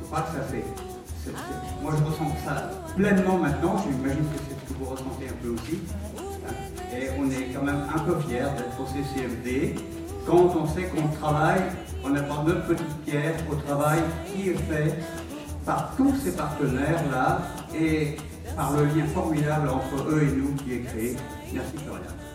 Je 0.00 0.06
crois 0.06 0.22
que 0.22 0.36
ça 0.36 0.42
fait. 0.42 0.64
moi, 1.82 1.92
je 1.98 2.04
ressens 2.04 2.32
ça 2.44 2.70
pleinement 2.96 3.38
maintenant. 3.38 3.76
J'imagine 3.78 4.24
que 4.24 4.38
c'est 4.48 4.54
ce 4.54 4.72
que 4.72 4.78
vous 4.78 4.90
ressentez 4.90 5.28
un 5.28 5.42
peu 5.42 5.50
aussi. 5.50 5.78
Et 6.92 7.08
on 7.18 7.30
est 7.30 7.52
quand 7.54 7.62
même 7.62 7.82
un 7.94 7.98
peu 8.00 8.18
fiers 8.20 8.40
d'être 8.56 8.80
au 8.80 8.86
CCFD 8.86 9.74
quand 10.26 10.56
on 10.56 10.66
sait 10.66 10.84
qu'on 10.84 11.06
travaille, 11.20 11.62
on 12.04 12.14
apporte 12.16 12.48
notre 12.48 12.66
petite 12.66 12.96
pierre 13.06 13.34
au 13.50 13.54
travail 13.54 14.00
qui 14.26 14.50
est 14.50 14.58
fait 14.68 14.98
par 15.64 15.92
tous 15.96 16.14
ces 16.16 16.32
partenaires-là 16.32 17.42
et 17.78 18.16
par 18.56 18.72
le 18.72 18.86
lien 18.86 19.06
formidable 19.06 19.68
entre 19.68 20.08
eux 20.08 20.22
et 20.22 20.32
nous 20.32 20.54
qui 20.54 20.74
est 20.74 20.80
créé. 20.80 21.16
Merci 21.52 21.76
Florian. 21.84 22.25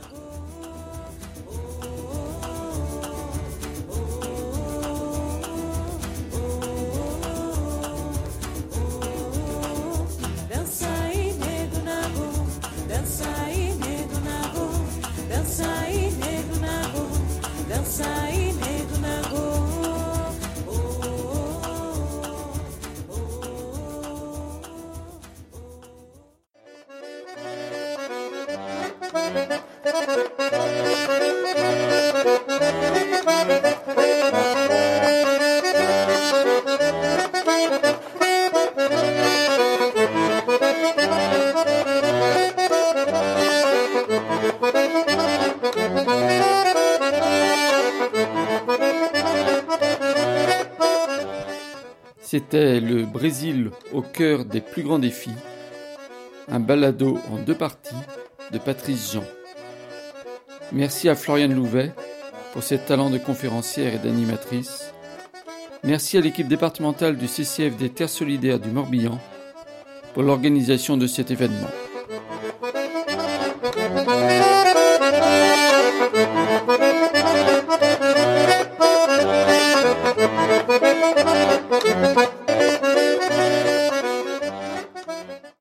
C'était 52.52 52.82
le 52.82 53.06
Brésil 53.06 53.72
au 53.94 54.02
cœur 54.02 54.44
des 54.44 54.60
plus 54.60 54.84
grands 54.84 55.00
défis, 55.00 55.32
un 56.50 56.60
balado 56.60 57.18
en 57.32 57.38
deux 57.38 57.56
parties 57.56 57.96
de 58.52 58.58
Patrice 58.58 59.14
Jean. 59.14 59.24
Merci 60.74 61.08
à 61.08 61.16
Floriane 61.16 61.56
Louvet 61.56 61.94
pour 62.52 62.62
ses 62.62 62.78
talents 62.78 63.10
de 63.10 63.20
conférencière 63.20 63.94
et 63.96 64.00
d'animatrice. 64.00 64.94
Merci 65.86 66.18
à 66.18 66.20
l'équipe 66.20 66.50
départementale 66.50 67.16
du 67.16 67.30
CCF 67.30 67.78
des 67.78 67.90
Terres 67.90 68.10
Solidaires 68.10 68.60
du 68.60 68.70
Morbihan 68.70 69.18
pour 70.14 70.24
l'organisation 70.24 70.98
de 70.98 71.08
cet 71.08 71.32
événement. 71.32 71.70